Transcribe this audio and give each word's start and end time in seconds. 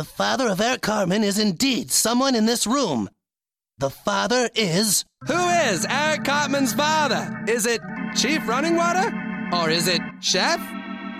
The 0.00 0.04
father 0.04 0.48
of 0.48 0.62
Eric 0.62 0.80
Cartman 0.80 1.22
is 1.22 1.38
indeed 1.38 1.90
someone 1.90 2.34
in 2.34 2.46
this 2.46 2.66
room. 2.66 3.10
The 3.76 3.90
father 3.90 4.48
is. 4.54 5.04
Who 5.26 5.48
is 5.50 5.84
Eric 5.84 6.24
Cartman's 6.24 6.72
father? 6.72 7.44
Is 7.46 7.66
it 7.66 7.82
Chief 8.16 8.48
Running 8.48 8.76
Water? 8.76 9.12
Or 9.52 9.68
is 9.68 9.88
it 9.88 10.00
Chef? 10.22 10.58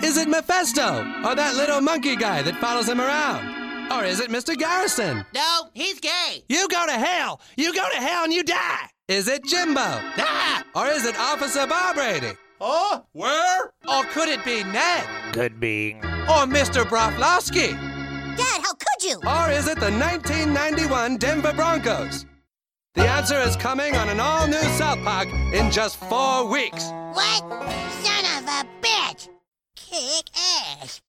Is 0.02 0.16
it 0.16 0.30
Mephisto? 0.30 1.00
Or 1.26 1.34
that 1.34 1.56
little 1.56 1.82
monkey 1.82 2.16
guy 2.16 2.40
that 2.40 2.56
follows 2.56 2.88
him 2.88 3.02
around? 3.02 3.92
Or 3.92 4.02
is 4.06 4.18
it 4.18 4.30
Mr. 4.30 4.56
Garrison? 4.56 5.26
No, 5.34 5.68
he's 5.74 6.00
gay. 6.00 6.42
You 6.48 6.66
go 6.68 6.86
to 6.86 6.92
hell! 6.92 7.42
You 7.58 7.74
go 7.74 7.86
to 7.86 7.98
hell 7.98 8.24
and 8.24 8.32
you 8.32 8.42
die! 8.42 8.88
Is 9.08 9.28
it 9.28 9.44
Jimbo? 9.44 9.78
Ah! 9.82 10.64
Or 10.74 10.86
is 10.86 11.04
it 11.04 11.18
Officer 11.18 11.66
Barbrady? 11.66 12.34
Huh? 12.58 13.02
Where? 13.12 13.74
Or 13.86 14.04
could 14.04 14.30
it 14.30 14.42
be 14.42 14.64
Ned? 14.64 15.06
Could 15.34 15.60
be. 15.60 15.96
Or 16.02 16.46
Mr. 16.46 16.84
Broflovsky? 16.86 17.89
Dad, 18.40 18.62
how 18.62 18.72
could 18.72 19.02
you? 19.02 19.16
Or 19.28 19.50
is 19.50 19.68
it 19.68 19.78
the 19.78 19.90
1991 19.90 21.18
Denver 21.18 21.52
Broncos? 21.52 22.24
The 22.94 23.06
answer 23.06 23.38
is 23.38 23.54
coming 23.54 23.94
on 23.96 24.08
an 24.08 24.18
all 24.18 24.46
new 24.46 24.62
South 24.78 24.98
Park 25.04 25.28
in 25.52 25.70
just 25.70 25.98
four 25.98 26.46
weeks. 26.50 26.86
What? 27.12 27.40
Son 28.02 28.24
of 28.38 28.48
a 28.48 28.66
bitch! 28.80 29.28
Kick 29.76 30.30
ass. 30.80 31.02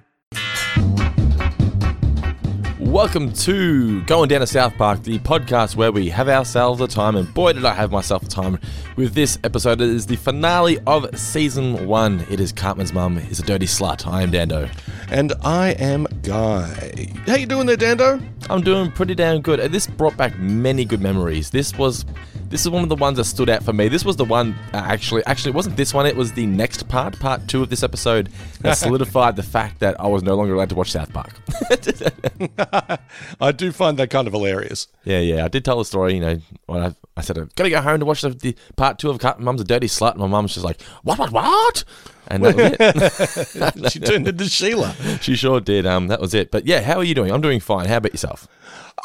Welcome 2.79 3.31
to 3.31 4.01
Going 4.03 4.27
Down 4.27 4.41
to 4.41 4.47
South 4.47 4.73
Park, 4.75 5.03
the 5.03 5.17
podcast 5.19 5.77
where 5.77 5.93
we 5.93 6.09
have 6.09 6.27
ourselves 6.27 6.81
a 6.81 6.87
time, 6.87 7.15
and 7.15 7.33
boy, 7.33 7.53
did 7.53 7.63
I 7.63 7.73
have 7.73 7.89
myself 7.89 8.23
a 8.23 8.27
time 8.27 8.59
with 8.97 9.13
this 9.13 9.39
episode. 9.45 9.79
It 9.79 9.87
is 9.87 10.07
the 10.07 10.17
finale 10.17 10.79
of 10.85 11.17
season 11.17 11.87
one. 11.87 12.25
It 12.29 12.41
is 12.41 12.51
Cartman's 12.51 12.91
mum 12.91 13.17
is 13.17 13.39
a 13.39 13.43
dirty 13.43 13.67
slut. 13.67 14.05
I 14.05 14.23
am 14.23 14.31
Dando. 14.31 14.69
And 15.11 15.33
I 15.43 15.71
am 15.71 16.07
Guy. 16.23 17.11
How 17.27 17.35
you 17.35 17.45
doing 17.45 17.67
there, 17.67 17.75
Dando? 17.75 18.21
I'm 18.49 18.61
doing 18.61 18.89
pretty 18.91 19.13
damn 19.13 19.41
good. 19.41 19.59
This 19.69 19.85
brought 19.85 20.15
back 20.15 20.39
many 20.39 20.85
good 20.85 21.01
memories. 21.01 21.49
This 21.49 21.77
was 21.77 22.05
this 22.47 22.61
is 22.61 22.69
one 22.69 22.83
of 22.83 22.87
the 22.87 22.95
ones 22.95 23.17
that 23.17 23.25
stood 23.25 23.49
out 23.49 23.61
for 23.61 23.73
me. 23.73 23.89
This 23.89 24.05
was 24.05 24.15
the 24.15 24.23
one 24.23 24.55
uh, 24.73 24.77
actually 24.77 25.25
actually 25.25 25.49
it 25.49 25.55
wasn't 25.55 25.75
this 25.75 25.93
one, 25.93 26.05
it 26.05 26.15
was 26.15 26.31
the 26.31 26.45
next 26.45 26.87
part, 26.87 27.19
part 27.19 27.45
2 27.49 27.61
of 27.61 27.69
this 27.69 27.83
episode 27.83 28.29
that 28.61 28.73
solidified 28.77 29.35
the 29.35 29.43
fact 29.43 29.79
that 29.79 29.99
I 29.99 30.07
was 30.07 30.23
no 30.23 30.35
longer 30.35 30.53
allowed 30.53 30.69
to 30.69 30.75
watch 30.75 30.91
South 30.91 31.11
Park. 31.11 31.33
I 33.41 33.51
do 33.51 33.73
find 33.73 33.99
that 33.99 34.09
kind 34.09 34.27
of 34.27 34.33
hilarious. 34.33 34.87
yeah, 35.03 35.19
yeah. 35.19 35.43
I 35.43 35.49
did 35.49 35.65
tell 35.65 35.77
the 35.77 35.85
story, 35.85 36.13
you 36.13 36.21
know, 36.21 36.39
when 36.67 36.83
I, 36.83 36.95
I 37.17 37.21
said 37.21 37.37
I've 37.37 37.53
got 37.55 37.65
to 37.65 37.69
go 37.69 37.81
home 37.81 37.99
to 37.99 38.05
watch 38.05 38.21
the, 38.21 38.29
the 38.29 38.55
part 38.77 38.97
2 38.97 39.09
of 39.09 39.39
Mum's 39.39 39.59
a 39.59 39.65
Dirty 39.65 39.87
Slut 39.87 40.11
and 40.11 40.21
my 40.21 40.27
mum's 40.27 40.53
just 40.53 40.65
like, 40.65 40.81
"What 41.03 41.19
what 41.19 41.31
what?" 41.31 41.83
And 42.31 42.43
that 42.43 42.55
was 42.55 43.85
it. 43.85 43.91
She 43.91 43.99
turned 43.99 44.27
into 44.27 44.45
Sheila. 44.47 44.95
she 45.21 45.35
sure 45.35 45.59
did. 45.61 45.85
Um 45.85 46.07
that 46.07 46.19
was 46.21 46.33
it. 46.33 46.51
But 46.51 46.65
yeah, 46.65 46.81
how 46.81 46.97
are 46.97 47.03
you 47.03 47.15
doing? 47.15 47.31
I'm 47.31 47.41
doing 47.41 47.59
fine. 47.59 47.87
How 47.87 47.97
about 47.97 48.13
yourself? 48.13 48.47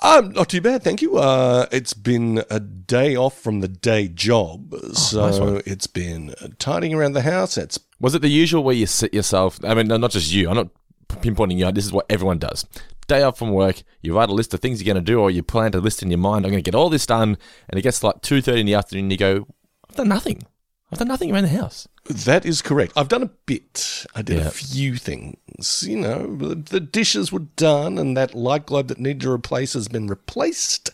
Um, 0.02 0.32
not 0.32 0.50
too 0.50 0.60
bad, 0.60 0.82
thank 0.82 1.00
you. 1.00 1.16
Uh, 1.16 1.66
it's 1.72 1.94
been 1.94 2.42
a 2.50 2.60
day 2.60 3.16
off 3.16 3.38
from 3.40 3.60
the 3.60 3.68
day 3.68 4.08
job, 4.08 4.74
so 4.92 5.28
nice 5.54 5.62
it's 5.66 5.86
been 5.86 6.34
tidying 6.58 6.92
around 6.92 7.14
the 7.14 7.22
house. 7.22 7.56
It's 7.56 7.78
Was 7.98 8.14
it 8.14 8.20
the 8.20 8.28
usual 8.28 8.62
where 8.62 8.74
you 8.74 8.86
sit 8.86 9.14
yourself? 9.14 9.58
I 9.64 9.72
mean, 9.72 9.86
not 9.86 10.10
just 10.10 10.30
you. 10.32 10.50
I'm 10.50 10.56
not 10.56 10.68
pinpointing 11.08 11.56
you. 11.58 11.72
This 11.72 11.86
is 11.86 11.92
what 11.92 12.04
everyone 12.10 12.38
does. 12.38 12.66
Day 13.08 13.22
off 13.22 13.38
from 13.38 13.52
work, 13.52 13.82
you 14.02 14.14
write 14.16 14.28
a 14.28 14.34
list 14.34 14.52
of 14.52 14.60
things 14.60 14.82
you're 14.82 14.92
going 14.92 15.02
to 15.02 15.12
do, 15.12 15.18
or 15.20 15.30
you 15.30 15.42
plan 15.42 15.72
a 15.74 15.78
list 15.78 16.02
in 16.02 16.10
your 16.10 16.18
mind. 16.18 16.44
I'm 16.44 16.50
going 16.50 16.62
to 16.62 16.70
get 16.70 16.76
all 16.76 16.90
this 16.90 17.06
done, 17.06 17.38
and 17.70 17.78
it 17.78 17.82
gets 17.82 18.02
like 18.02 18.20
two 18.20 18.42
thirty 18.42 18.60
in 18.60 18.66
the 18.66 18.74
afternoon. 18.74 19.04
and 19.06 19.12
You 19.12 19.18
go, 19.18 19.46
I've 19.88 19.96
done 19.96 20.08
nothing. 20.08 20.42
I've 20.92 20.98
done 21.00 21.08
nothing 21.08 21.32
around 21.32 21.42
the 21.42 21.48
house. 21.48 21.88
that 22.08 22.46
is 22.46 22.62
correct. 22.62 22.92
I've 22.96 23.08
done 23.08 23.22
a 23.24 23.30
bit. 23.46 24.06
I 24.14 24.22
did 24.22 24.38
Yeah. 24.38 24.46
a 24.46 24.50
few 24.50 24.96
things. 24.96 25.84
You 25.86 25.96
know, 25.98 26.36
the, 26.36 26.78
dishes 26.78 27.32
were 27.32 27.40
done, 27.56 27.98
and 27.98 28.16
that 28.16 28.34
light 28.36 28.66
globe 28.66 28.86
that 28.88 28.98
needed 29.00 29.22
to 29.22 29.30
replace 29.32 29.72
has 29.72 29.88
been 29.88 30.06
replaced. 30.06 30.90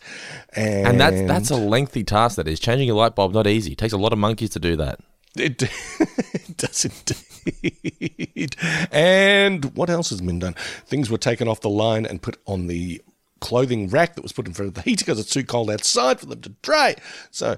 And, 0.55 0.87
And 0.89 1.01
that's 1.01 1.21
that's 1.29 1.51
a 1.51 1.57
lengthy 1.57 2.05
task. 2.05 2.37
That 2.37 2.49
is 2.49 2.59
changing 2.59 2.89
a 2.89 2.95
light 2.95 3.15
bulb. 3.15 3.35
Not 3.35 3.47
easy. 3.47 3.73
It 3.73 3.79
takes 3.79 3.93
a 3.93 3.99
lot 3.99 4.15
of 4.15 4.19
monkeys 4.19 4.51
to 4.51 4.59
do 4.61 4.77
that. 4.77 5.01
It, 5.37 5.63
it 6.01 6.57
does 6.57 6.87
indeed. 6.87 8.57
And 8.91 9.65
what 9.77 9.91
else 9.91 10.11
has 10.11 10.21
been 10.21 10.39
done? 10.39 10.55
Things 10.87 11.11
were 11.11 11.19
taken 11.19 11.49
off 11.49 11.61
the 11.61 11.69
line 11.71 12.07
and 12.07 12.21
put 12.23 12.39
on 12.47 12.67
the 12.67 13.03
clothing 13.41 13.89
rack 13.89 14.15
that 14.15 14.23
was 14.23 14.33
put 14.33 14.47
in 14.47 14.55
front 14.55 14.69
of 14.69 14.75
the 14.75 14.83
heater 14.83 15.05
because 15.05 15.19
it's 15.19 15.33
too 15.33 15.43
cold 15.43 15.69
outside 15.71 16.21
for 16.21 16.27
them 16.27 16.41
to 16.43 16.51
dry. 16.63 16.95
So 17.31 17.57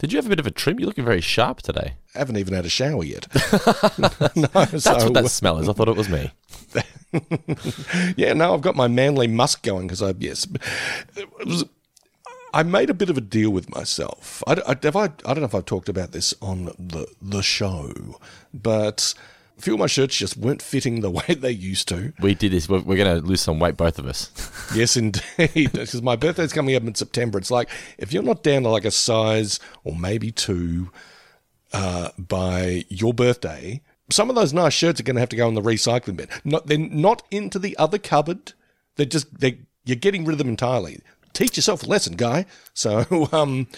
Did 0.00 0.14
you 0.14 0.16
have 0.16 0.24
a 0.24 0.30
bit 0.30 0.40
of 0.40 0.46
a 0.46 0.50
trim? 0.50 0.80
You're 0.80 0.86
looking 0.86 1.04
very 1.04 1.20
sharp 1.20 1.60
today. 1.60 1.92
I 2.14 2.18
haven't 2.18 2.38
even 2.38 2.54
had 2.54 2.64
a 2.64 2.70
shower 2.70 3.04
yet. 3.04 3.26
no, 4.34 4.46
That's 4.48 4.84
so, 4.84 4.94
what 4.94 5.12
that 5.12 5.24
uh, 5.26 5.28
smell 5.28 5.58
is. 5.58 5.68
I 5.68 5.74
thought 5.74 5.88
it 5.88 5.96
was 5.96 6.08
me. 6.08 6.32
yeah, 8.16 8.32
no, 8.32 8.54
I've 8.54 8.62
got 8.62 8.76
my 8.76 8.88
manly 8.88 9.26
musk 9.26 9.62
going 9.62 9.88
because 9.88 10.00
I 10.00 10.14
yes, 10.18 10.46
it 11.16 11.46
was. 11.46 11.66
I 12.54 12.62
made 12.62 12.88
a 12.88 12.94
bit 12.94 13.10
of 13.10 13.18
a 13.18 13.20
deal 13.20 13.50
with 13.50 13.68
myself. 13.68 14.42
I, 14.46 14.54
I, 14.66 14.74
have 14.82 14.96
I, 14.96 15.04
I 15.04 15.08
don't 15.34 15.40
know 15.40 15.44
if 15.44 15.54
I've 15.54 15.66
talked 15.66 15.90
about 15.90 16.12
this 16.12 16.32
on 16.40 16.66
the 16.78 17.06
the 17.20 17.42
show, 17.42 18.18
but 18.54 19.12
few 19.60 19.74
of 19.74 19.80
my 19.80 19.86
shirts 19.86 20.16
just 20.16 20.36
weren't 20.36 20.62
fitting 20.62 21.00
the 21.00 21.10
way 21.18 21.34
they 21.34 21.50
used 21.50 21.88
to. 21.88 22.12
We 22.20 22.34
did 22.34 22.52
this. 22.52 22.68
We're, 22.68 22.80
we're 22.80 22.96
going 22.96 23.20
to 23.20 23.26
lose 23.26 23.40
some 23.40 23.58
weight, 23.58 23.76
both 23.76 23.98
of 23.98 24.06
us. 24.06 24.30
Yes, 24.74 24.96
indeed. 24.96 25.22
Because 25.72 26.00
my 26.00 26.14
birthday's 26.14 26.52
coming 26.52 26.76
up 26.76 26.84
in 26.84 26.94
September. 26.94 27.38
It's 27.38 27.50
like 27.50 27.68
if 27.98 28.12
you're 28.12 28.22
not 28.22 28.44
down 28.44 28.62
to 28.62 28.68
like 28.68 28.84
a 28.84 28.92
size 28.92 29.58
or 29.82 29.96
maybe 29.96 30.30
two 30.30 30.90
uh, 31.72 32.10
by 32.16 32.84
your 32.88 33.12
birthday, 33.12 33.82
some 34.10 34.30
of 34.30 34.36
those 34.36 34.52
nice 34.52 34.72
shirts 34.72 35.00
are 35.00 35.02
going 35.02 35.16
to 35.16 35.20
have 35.20 35.28
to 35.30 35.36
go 35.36 35.48
in 35.48 35.54
the 35.54 35.60
recycling 35.60 36.16
bin. 36.16 36.28
Not 36.44 36.68
they're 36.68 36.78
not 36.78 37.22
into 37.32 37.58
the 37.58 37.76
other 37.78 37.98
cupboard. 37.98 38.52
They're 38.94 39.06
just 39.06 39.40
they're 39.40 39.58
you're 39.84 39.96
getting 39.96 40.24
rid 40.24 40.34
of 40.34 40.38
them 40.38 40.48
entirely. 40.48 41.00
Teach 41.32 41.56
yourself 41.56 41.82
a 41.82 41.86
lesson, 41.86 42.16
guy. 42.16 42.44
So, 42.74 43.28
um, 43.32 43.68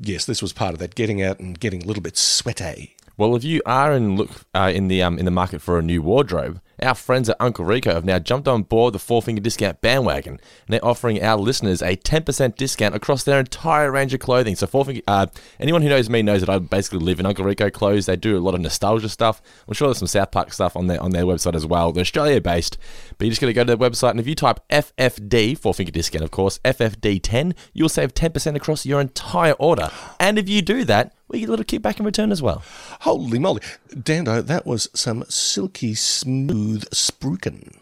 yes, 0.00 0.26
this 0.26 0.42
was 0.42 0.52
part 0.52 0.72
of 0.74 0.78
that. 0.78 0.94
Getting 0.94 1.22
out 1.22 1.40
and 1.40 1.58
getting 1.58 1.82
a 1.82 1.86
little 1.86 2.02
bit 2.02 2.16
sweaty. 2.16 2.96
Well, 3.18 3.34
if 3.34 3.42
you 3.42 3.60
are 3.66 3.92
in 3.92 4.14
look 4.14 4.30
uh, 4.54 4.70
in 4.72 4.86
the 4.86 5.02
um, 5.02 5.18
in 5.18 5.24
the 5.24 5.32
market 5.32 5.60
for 5.60 5.76
a 5.76 5.82
new 5.82 6.00
wardrobe, 6.00 6.60
our 6.80 6.94
friends 6.94 7.28
at 7.28 7.36
Uncle 7.40 7.64
Rico 7.64 7.92
have 7.92 8.04
now 8.04 8.20
jumped 8.20 8.46
on 8.46 8.62
board 8.62 8.94
the 8.94 9.00
Four 9.00 9.22
Finger 9.22 9.40
Discount 9.40 9.80
bandwagon, 9.80 10.34
and 10.34 10.40
they're 10.68 10.84
offering 10.84 11.20
our 11.20 11.36
listeners 11.36 11.82
a 11.82 11.96
ten 11.96 12.22
percent 12.22 12.56
discount 12.56 12.94
across 12.94 13.24
their 13.24 13.40
entire 13.40 13.90
range 13.90 14.14
of 14.14 14.20
clothing. 14.20 14.54
So, 14.54 14.68
Four 14.68 14.84
Finger, 14.84 15.02
uh, 15.08 15.26
anyone 15.58 15.82
who 15.82 15.88
knows 15.88 16.08
me 16.08 16.22
knows 16.22 16.42
that 16.42 16.48
I 16.48 16.60
basically 16.60 17.00
live 17.00 17.18
in 17.18 17.26
Uncle 17.26 17.44
Rico 17.44 17.68
clothes. 17.70 18.06
They 18.06 18.14
do 18.14 18.38
a 18.38 18.38
lot 18.38 18.54
of 18.54 18.60
nostalgia 18.60 19.08
stuff. 19.08 19.42
I'm 19.66 19.74
sure 19.74 19.88
there's 19.88 19.98
some 19.98 20.06
South 20.06 20.30
Park 20.30 20.52
stuff 20.52 20.76
on 20.76 20.86
their 20.86 21.02
on 21.02 21.10
their 21.10 21.24
website 21.24 21.56
as 21.56 21.66
well. 21.66 21.90
They're 21.90 22.02
Australia 22.02 22.40
based, 22.40 22.78
but 23.18 23.24
you're 23.24 23.32
just 23.32 23.40
got 23.40 23.48
to 23.48 23.52
go 23.52 23.64
to 23.64 23.76
their 23.76 23.90
website, 23.90 24.12
and 24.12 24.20
if 24.20 24.28
you 24.28 24.36
type 24.36 24.60
FFD 24.70 25.58
Four 25.58 25.74
Finger 25.74 25.90
Discount, 25.90 26.22
of 26.22 26.30
course, 26.30 26.60
FFD10, 26.60 27.54
you'll 27.72 27.88
save 27.88 28.14
ten 28.14 28.30
percent 28.30 28.56
across 28.56 28.86
your 28.86 29.00
entire 29.00 29.54
order. 29.54 29.90
And 30.20 30.38
if 30.38 30.48
you 30.48 30.62
do 30.62 30.84
that, 30.84 31.14
we 31.28 31.40
get 31.40 31.48
a 31.48 31.52
little 31.52 31.64
kickback 31.64 31.98
in 31.98 32.04
return 32.06 32.32
as 32.32 32.42
well. 32.42 32.62
Holy 33.00 33.38
moly, 33.38 33.60
Dando, 34.02 34.40
that 34.42 34.66
was 34.66 34.88
some 34.94 35.24
silky 35.28 35.94
smooth 35.94 36.84
spruiken. 36.90 37.74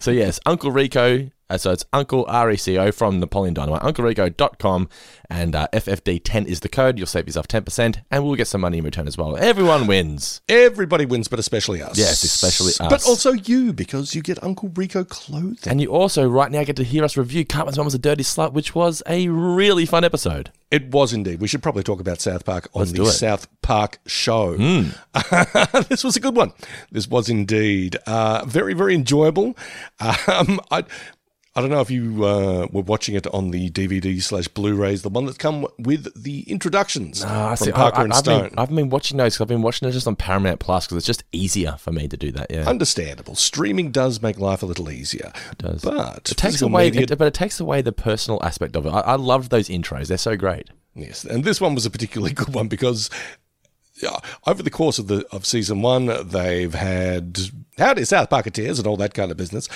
So 0.00 0.10
yes, 0.10 0.40
Uncle 0.46 0.70
Rico. 0.70 1.30
Uh, 1.50 1.58
so 1.58 1.72
it's 1.72 1.84
Uncle 1.92 2.24
R 2.28 2.50
E 2.52 2.56
C 2.56 2.78
O 2.78 2.92
from 2.92 3.18
Napoleon 3.18 3.54
Dynamite. 3.54 3.82
UncleRico.com 3.82 4.88
and 5.28 5.54
uh, 5.54 5.66
FFD10 5.72 6.46
is 6.46 6.60
the 6.60 6.68
code. 6.68 6.96
You'll 6.96 7.06
save 7.06 7.26
yourself 7.26 7.48
10% 7.48 8.02
and 8.10 8.24
we'll 8.24 8.36
get 8.36 8.46
some 8.46 8.60
money 8.60 8.78
in 8.78 8.84
return 8.84 9.08
as 9.08 9.18
well. 9.18 9.36
Everyone 9.36 9.86
wins. 9.86 10.40
Everybody 10.48 11.06
wins, 11.06 11.28
but 11.28 11.38
especially 11.38 11.82
us. 11.82 11.98
Yes, 11.98 12.22
especially 12.22 12.72
us. 12.80 12.88
But 12.88 13.06
also 13.06 13.32
you, 13.32 13.72
because 13.72 14.14
you 14.14 14.22
get 14.22 14.42
Uncle 14.42 14.70
Rico 14.74 15.04
clothing. 15.04 15.58
And 15.66 15.80
you 15.80 15.88
also 15.88 16.28
right 16.28 16.50
now 16.50 16.62
get 16.62 16.76
to 16.76 16.84
hear 16.84 17.04
us 17.04 17.16
review 17.16 17.44
Cartman's 17.44 17.76
Mum 17.76 17.84
was 17.84 17.94
a 17.94 17.98
Dirty 17.98 18.22
Slut, 18.22 18.52
which 18.52 18.74
was 18.74 19.02
a 19.06 19.28
really 19.28 19.86
fun 19.86 20.04
episode. 20.04 20.52
It 20.70 20.92
was 20.92 21.12
indeed. 21.12 21.40
We 21.40 21.48
should 21.48 21.64
probably 21.64 21.82
talk 21.82 22.00
about 22.00 22.20
South 22.20 22.44
Park 22.44 22.68
on 22.74 22.80
Let's 22.80 22.92
the. 22.92 23.06
South 23.06 23.48
Park 23.60 23.98
show. 24.06 24.56
this 25.88 26.04
was 26.04 26.14
a 26.14 26.20
good 26.20 26.36
one. 26.36 26.52
This 26.92 27.08
was 27.08 27.28
indeed 27.28 27.96
uh, 28.06 28.44
very, 28.46 28.74
very 28.74 28.94
enjoyable. 28.94 29.56
Um, 30.30 30.60
I. 30.70 30.84
I 31.60 31.62
don't 31.62 31.70
know 31.70 31.80
if 31.80 31.90
you 31.90 32.24
uh, 32.24 32.66
were 32.72 32.82
watching 32.82 33.14
it 33.14 33.26
on 33.28 33.50
the 33.50 33.68
DVD 33.70 34.22
slash 34.22 34.48
Blu-rays, 34.48 35.02
the 35.02 35.08
one 35.10 35.26
that's 35.26 35.36
come 35.38 35.66
with 35.78 36.10
the 36.20 36.40
introductions 36.50 37.22
Ah, 37.24 37.50
I 37.50 37.56
from 37.56 37.64
see. 37.66 37.72
Parker 37.72 37.98
I, 37.98 38.04
and 38.04 38.12
have 38.12 38.20
Stone. 38.24 38.48
been, 38.48 38.58
I've 38.58 38.70
been 38.74 38.88
watching 38.88 39.18
those 39.18 39.36
'cause 39.36 39.42
I've 39.44 39.48
been 39.48 39.62
watching 39.62 39.88
it 39.88 39.92
just 39.92 40.06
on 40.06 40.16
Paramount 40.16 40.58
Plus 40.60 40.86
because 40.86 40.96
it's 40.96 41.06
just 41.06 41.24
easier 41.32 41.76
for 41.78 41.92
me 41.92 42.08
to 42.08 42.16
do 42.16 42.32
that. 42.32 42.46
Yeah. 42.50 42.68
Understandable. 42.68 43.34
Streaming 43.34 43.90
does 43.90 44.22
make 44.22 44.38
life 44.38 44.62
a 44.62 44.66
little 44.66 44.90
easier. 44.90 45.32
It 45.52 45.58
does. 45.58 45.82
But 45.82 46.30
it 46.30 46.36
takes 46.36 46.62
away, 46.62 46.90
media- 46.90 47.02
it, 47.10 47.18
but 47.18 47.26
it 47.26 47.34
takes 47.34 47.60
away 47.60 47.82
the 47.82 47.92
personal 47.92 48.42
aspect 48.42 48.74
of 48.76 48.86
it. 48.86 48.90
I, 48.90 49.00
I 49.00 49.14
loved 49.16 49.50
those 49.50 49.68
intros; 49.68 50.06
they're 50.08 50.16
so 50.18 50.36
great. 50.36 50.68
Yes, 50.94 51.24
and 51.24 51.44
this 51.44 51.60
one 51.60 51.74
was 51.74 51.84
a 51.86 51.90
particularly 51.90 52.32
good 52.40 52.52
one 52.54 52.68
because 52.68 53.10
yeah, 54.02 54.16
over 54.46 54.62
the 54.62 54.70
course 54.70 54.98
of 54.98 55.08
the 55.08 55.26
of 55.30 55.44
season 55.44 55.82
one, 55.82 56.10
they've 56.28 56.72
had 56.74 57.38
howdy, 57.80 58.04
South 58.04 58.30
Parketeers, 58.30 58.78
and 58.78 58.86
all 58.86 58.96
that 58.98 59.14
kind 59.14 59.30
of 59.30 59.36
business. 59.36 59.68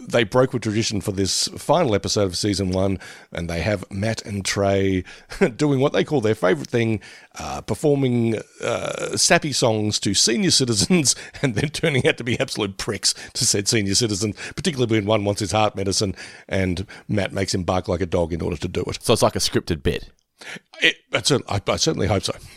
They 0.00 0.24
broke 0.24 0.52
with 0.52 0.62
tradition 0.62 1.00
for 1.00 1.12
this 1.12 1.48
final 1.48 1.94
episode 1.94 2.24
of 2.24 2.36
season 2.36 2.70
one, 2.70 2.98
and 3.32 3.48
they 3.48 3.62
have 3.62 3.84
Matt 3.90 4.24
and 4.24 4.44
Trey 4.44 5.04
doing 5.56 5.80
what 5.80 5.92
they 5.92 6.04
call 6.04 6.20
their 6.20 6.34
favorite 6.34 6.68
thing, 6.68 7.00
uh, 7.38 7.60
performing 7.62 8.36
uh, 8.62 9.16
sappy 9.16 9.52
songs 9.52 9.98
to 10.00 10.14
senior 10.14 10.50
citizens, 10.50 11.14
and 11.42 11.54
then 11.54 11.70
turning 11.70 12.06
out 12.06 12.18
to 12.18 12.24
be 12.24 12.38
absolute 12.38 12.78
pricks 12.78 13.14
to 13.32 13.44
said 13.44 13.66
senior 13.68 13.94
citizens, 13.94 14.36
particularly 14.54 14.98
when 14.98 15.06
one 15.06 15.24
wants 15.24 15.40
his 15.40 15.52
heart 15.52 15.74
medicine, 15.74 16.14
and 16.48 16.86
Matt 17.08 17.32
makes 17.32 17.54
him 17.54 17.64
bark 17.64 17.88
like 17.88 18.00
a 18.00 18.06
dog 18.06 18.32
in 18.32 18.42
order 18.42 18.56
to 18.56 18.68
do 18.68 18.82
it. 18.86 19.02
So 19.02 19.12
it's 19.12 19.22
like 19.22 19.36
a 19.36 19.40
scripted 19.40 19.82
bit. 19.82 20.10
It, 20.80 20.96
I, 21.12 21.22
cer- 21.22 21.40
I, 21.48 21.60
I 21.68 21.76
certainly 21.76 22.08
hope 22.08 22.24
so, 22.24 22.32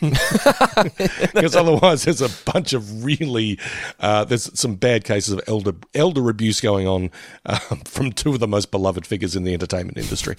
because 1.32 1.54
otherwise 1.54 2.04
there's 2.04 2.20
a 2.20 2.30
bunch 2.50 2.72
of 2.72 3.04
really 3.04 3.58
uh, 4.00 4.24
there's 4.24 4.58
some 4.58 4.74
bad 4.74 5.04
cases 5.04 5.34
of 5.34 5.40
elder 5.46 5.74
elder 5.94 6.28
abuse 6.28 6.60
going 6.60 6.88
on 6.88 7.10
um, 7.46 7.80
from 7.84 8.10
two 8.10 8.30
of 8.34 8.40
the 8.40 8.48
most 8.48 8.72
beloved 8.72 9.06
figures 9.06 9.36
in 9.36 9.44
the 9.44 9.54
entertainment 9.54 9.96
industry. 9.96 10.34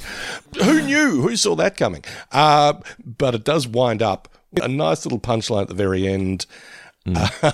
Who 0.61 0.81
knew? 0.81 1.21
Who 1.21 1.38
saw 1.38 1.55
that 1.55 1.77
coming? 1.77 2.03
Uh, 2.31 2.73
but 3.05 3.33
it 3.35 3.45
does 3.45 3.67
wind 3.67 4.01
up 4.01 4.27
with 4.51 4.65
a 4.65 4.67
nice 4.67 5.05
little 5.05 5.19
punchline 5.19 5.61
at 5.61 5.67
the 5.69 5.73
very 5.73 6.07
end. 6.07 6.45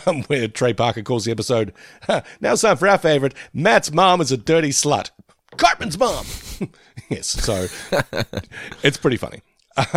Um, 0.07 0.23
where 0.27 0.47
Trey 0.47 0.73
Parker 0.73 1.03
calls 1.03 1.25
the 1.25 1.31
episode, 1.31 1.73
now 2.09 2.23
it's 2.53 2.63
time 2.63 2.75
for 2.75 2.87
our 2.87 2.97
favorite, 2.97 3.35
Matt's 3.53 3.91
mom 3.91 4.19
is 4.19 4.31
a 4.31 4.37
dirty 4.37 4.69
slut. 4.69 5.11
Cartman's 5.57 5.99
mom. 5.99 6.25
yes, 7.09 7.27
so 7.27 7.67
it's 8.81 8.97
pretty 8.97 9.17
funny. 9.17 9.43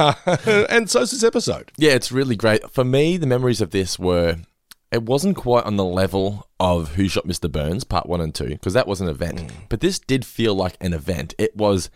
and 0.71 0.89
so's 0.91 1.11
this 1.11 1.23
episode. 1.23 1.73
Yeah, 1.77 1.93
it's 1.93 2.11
really 2.13 2.37
great. 2.37 2.71
For 2.71 2.85
me, 2.85 3.17
the 3.17 3.27
memories 3.27 3.61
of 3.61 3.71
this 3.71 3.99
were 3.99 4.37
it 4.93 5.03
wasn't 5.03 5.37
quite 5.37 5.65
on 5.65 5.77
the 5.77 5.85
level 5.85 6.49
of 6.61 6.95
Who 6.95 7.09
Shot 7.09 7.27
Mr. 7.27 7.51
Burns, 7.51 7.85
part 7.85 8.07
one 8.07 8.21
and 8.21 8.35
two, 8.35 8.49
because 8.51 8.73
that 8.75 8.87
was 8.87 9.01
an 9.01 9.09
event. 9.09 9.39
Mm. 9.39 9.51
But 9.69 9.81
this 9.81 9.99
did 9.99 10.25
feel 10.25 10.55
like 10.55 10.77
an 10.81 10.93
event. 10.93 11.35
It 11.39 11.57
was 11.57 11.91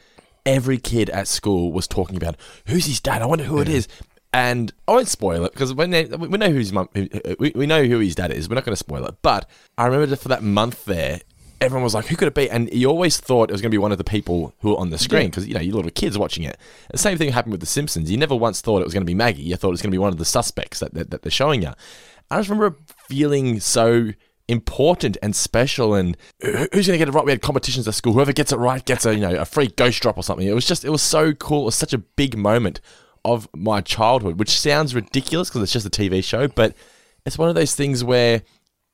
every 0.45 0.79
kid 0.79 1.09
at 1.11 1.29
school 1.29 1.73
was 1.73 1.87
talking 1.87 2.17
about 2.17 2.37
who's 2.67 2.87
his 2.87 3.01
dad. 3.01 3.23
I 3.23 3.27
wonder 3.27 3.45
who 3.45 3.61
it 3.61 3.69
is. 3.69 3.89
And 4.33 4.73
I 4.87 4.93
won't 4.93 5.09
spoil 5.09 5.45
it 5.45 5.53
because 5.53 5.75
we 5.75 5.87
know, 5.87 6.03
we 6.17 6.39
know 6.39 6.51
who 6.51 6.59
his 6.59 6.73
mum, 6.73 6.89
we, 6.95 7.53
we 7.55 7.67
know 7.67 7.85
who 7.85 7.99
his 7.99 8.15
dad 8.15 8.31
is. 8.31 8.49
We're 8.49 8.55
not 8.55 8.65
going 8.65 8.75
to 8.75 8.77
spoil 8.77 9.05
it. 9.07 9.17
But 9.23 9.49
I 9.77 9.87
remember 9.87 10.15
for 10.15 10.29
that 10.29 10.43
month 10.43 10.85
there, 10.85 11.21
everyone 11.61 11.85
was 11.85 11.95
like, 11.95 12.07
"Who 12.07 12.17
could 12.17 12.29
it 12.29 12.35
be?" 12.35 12.51
And 12.51 12.73
you 12.73 12.89
always 12.89 13.19
thought 13.19 13.51
it 13.51 13.53
was 13.53 13.61
going 13.61 13.71
to 13.71 13.75
be 13.75 13.79
one 13.79 13.93
of 13.93 13.99
the 13.99 14.05
people 14.05 14.55
who 14.61 14.71
were 14.71 14.79
on 14.79 14.91
the 14.91 14.99
screen 14.99 15.31
because 15.31 15.47
you 15.47 15.55
know 15.55 15.61
you 15.61 15.75
little 15.75 15.91
kids 15.91 16.19
watching 16.19 16.45
it. 16.45 16.57
The 16.91 16.99
same 16.99 17.19
thing 17.19 17.33
happened 17.33 17.53
with 17.53 17.61
The 17.61 17.67
Simpsons. 17.67 18.11
You 18.11 18.17
never 18.17 18.35
once 18.35 18.61
thought 18.61 18.81
it 18.81 18.85
was 18.85 18.95
going 18.95 19.03
to 19.03 19.11
be 19.11 19.15
Maggie. 19.15 19.43
You 19.43 19.57
thought 19.57 19.69
it 19.69 19.73
was 19.73 19.83
going 19.83 19.91
to 19.91 19.95
be 19.95 19.99
one 19.99 20.13
of 20.13 20.19
the 20.19 20.25
suspects 20.25 20.81
that, 20.81 20.95
that, 20.95 21.11
that 21.11 21.23
they're 21.23 21.31
showing 21.31 21.63
you. 21.63 21.73
I 22.31 22.39
just 22.39 22.49
remember 22.49 22.77
feeling 23.09 23.61
so 23.61 24.13
important 24.51 25.17
and 25.23 25.35
special 25.37 25.95
and 25.95 26.17
who's 26.43 26.69
going 26.71 26.83
to 26.83 26.99
get 26.99 27.07
it 27.07 27.13
right 27.13 27.25
we 27.25 27.31
had 27.31 27.41
competitions 27.41 27.87
at 27.87 27.95
school 27.95 28.13
whoever 28.13 28.33
gets 28.33 28.51
it 28.51 28.57
right 28.57 28.85
gets 28.85 29.07
a 29.07 29.15
you 29.15 29.21
know 29.21 29.37
a 29.37 29.45
free 29.45 29.69
ghost 29.69 30.03
drop 30.03 30.19
or 30.19 30.25
something 30.25 30.45
it 30.45 30.53
was 30.53 30.67
just 30.67 30.85
it 30.85 30.91
was 30.91 31.03
so 31.03 31.33
cool 31.33 31.63
it 31.63 31.67
was 31.67 31.77
such 31.77 31.93
a 31.93 31.99
big 31.99 32.37
moment 32.37 32.81
of 33.25 33.49
my 33.55 33.81
childhood 33.81 34.41
which 34.41 34.59
sounds 34.59 34.93
ridiculous 34.93 35.49
because 35.49 35.63
it's 35.63 35.73
just 35.73 35.87
a 35.87 35.91
tv 35.91 36.23
show 36.25 36.49
but 36.49 36.75
it's 37.25 37.39
one 37.39 37.49
of 37.49 37.55
those 37.55 37.77
things 37.77 38.03
where 38.03 38.43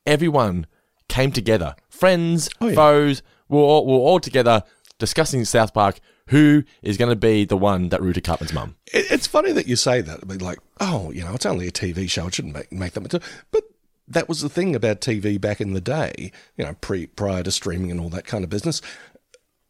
everyone 0.07 0.67
came 1.09 1.33
together 1.33 1.75
friends 1.89 2.49
Oh, 2.61 2.69
yeah. 2.69 2.75
foes 2.75 3.23
we're 3.49 3.61
all, 3.61 3.87
we're 3.87 3.95
all 3.95 4.21
together 4.21 4.63
discussing 4.99 5.45
south 5.45 5.73
park 5.75 6.01
who 6.29 6.65
is 6.83 6.97
going 6.97 7.11
to 7.11 7.17
be 7.17 7.45
the 7.45 7.57
one 7.57 7.91
that 7.91 8.03
rooted 8.03 8.25
cartman's 8.25 8.53
mum 8.53 8.75
It, 8.93 9.11
it's 9.11 9.27
funny 9.27 9.53
that 9.53 9.69
you 9.69 9.77
say 9.77 10.01
that. 10.01 10.21
I 10.23 10.27
mean, 10.27 10.39
like, 10.39 10.59
oh, 10.81 11.11
you 11.13 11.23
know, 11.23 11.35
it's 11.35 11.47
only 11.47 11.69
a 11.69 11.73
TV 11.73 12.11
show. 12.11 12.27
It 12.27 12.35
shouldn't 12.35 12.55
make, 12.55 12.73
make 12.73 12.93
them 12.95 13.05
into. 13.05 13.21
But 13.53 13.63
that 14.09 14.29
was 14.29 14.41
the 14.41 14.49
thing 14.49 14.75
about 14.75 15.01
TV 15.01 15.41
back 15.41 15.61
in 15.61 15.73
the 15.73 15.81
day, 15.81 16.33
you 16.57 16.65
know, 16.65 16.75
pre 16.81 17.07
prior 17.07 17.43
to 17.45 17.53
streaming 17.53 17.91
and 17.93 18.01
all 18.01 18.09
that 18.11 18.27
kind 18.27 18.43
of 18.43 18.51
business. 18.51 18.81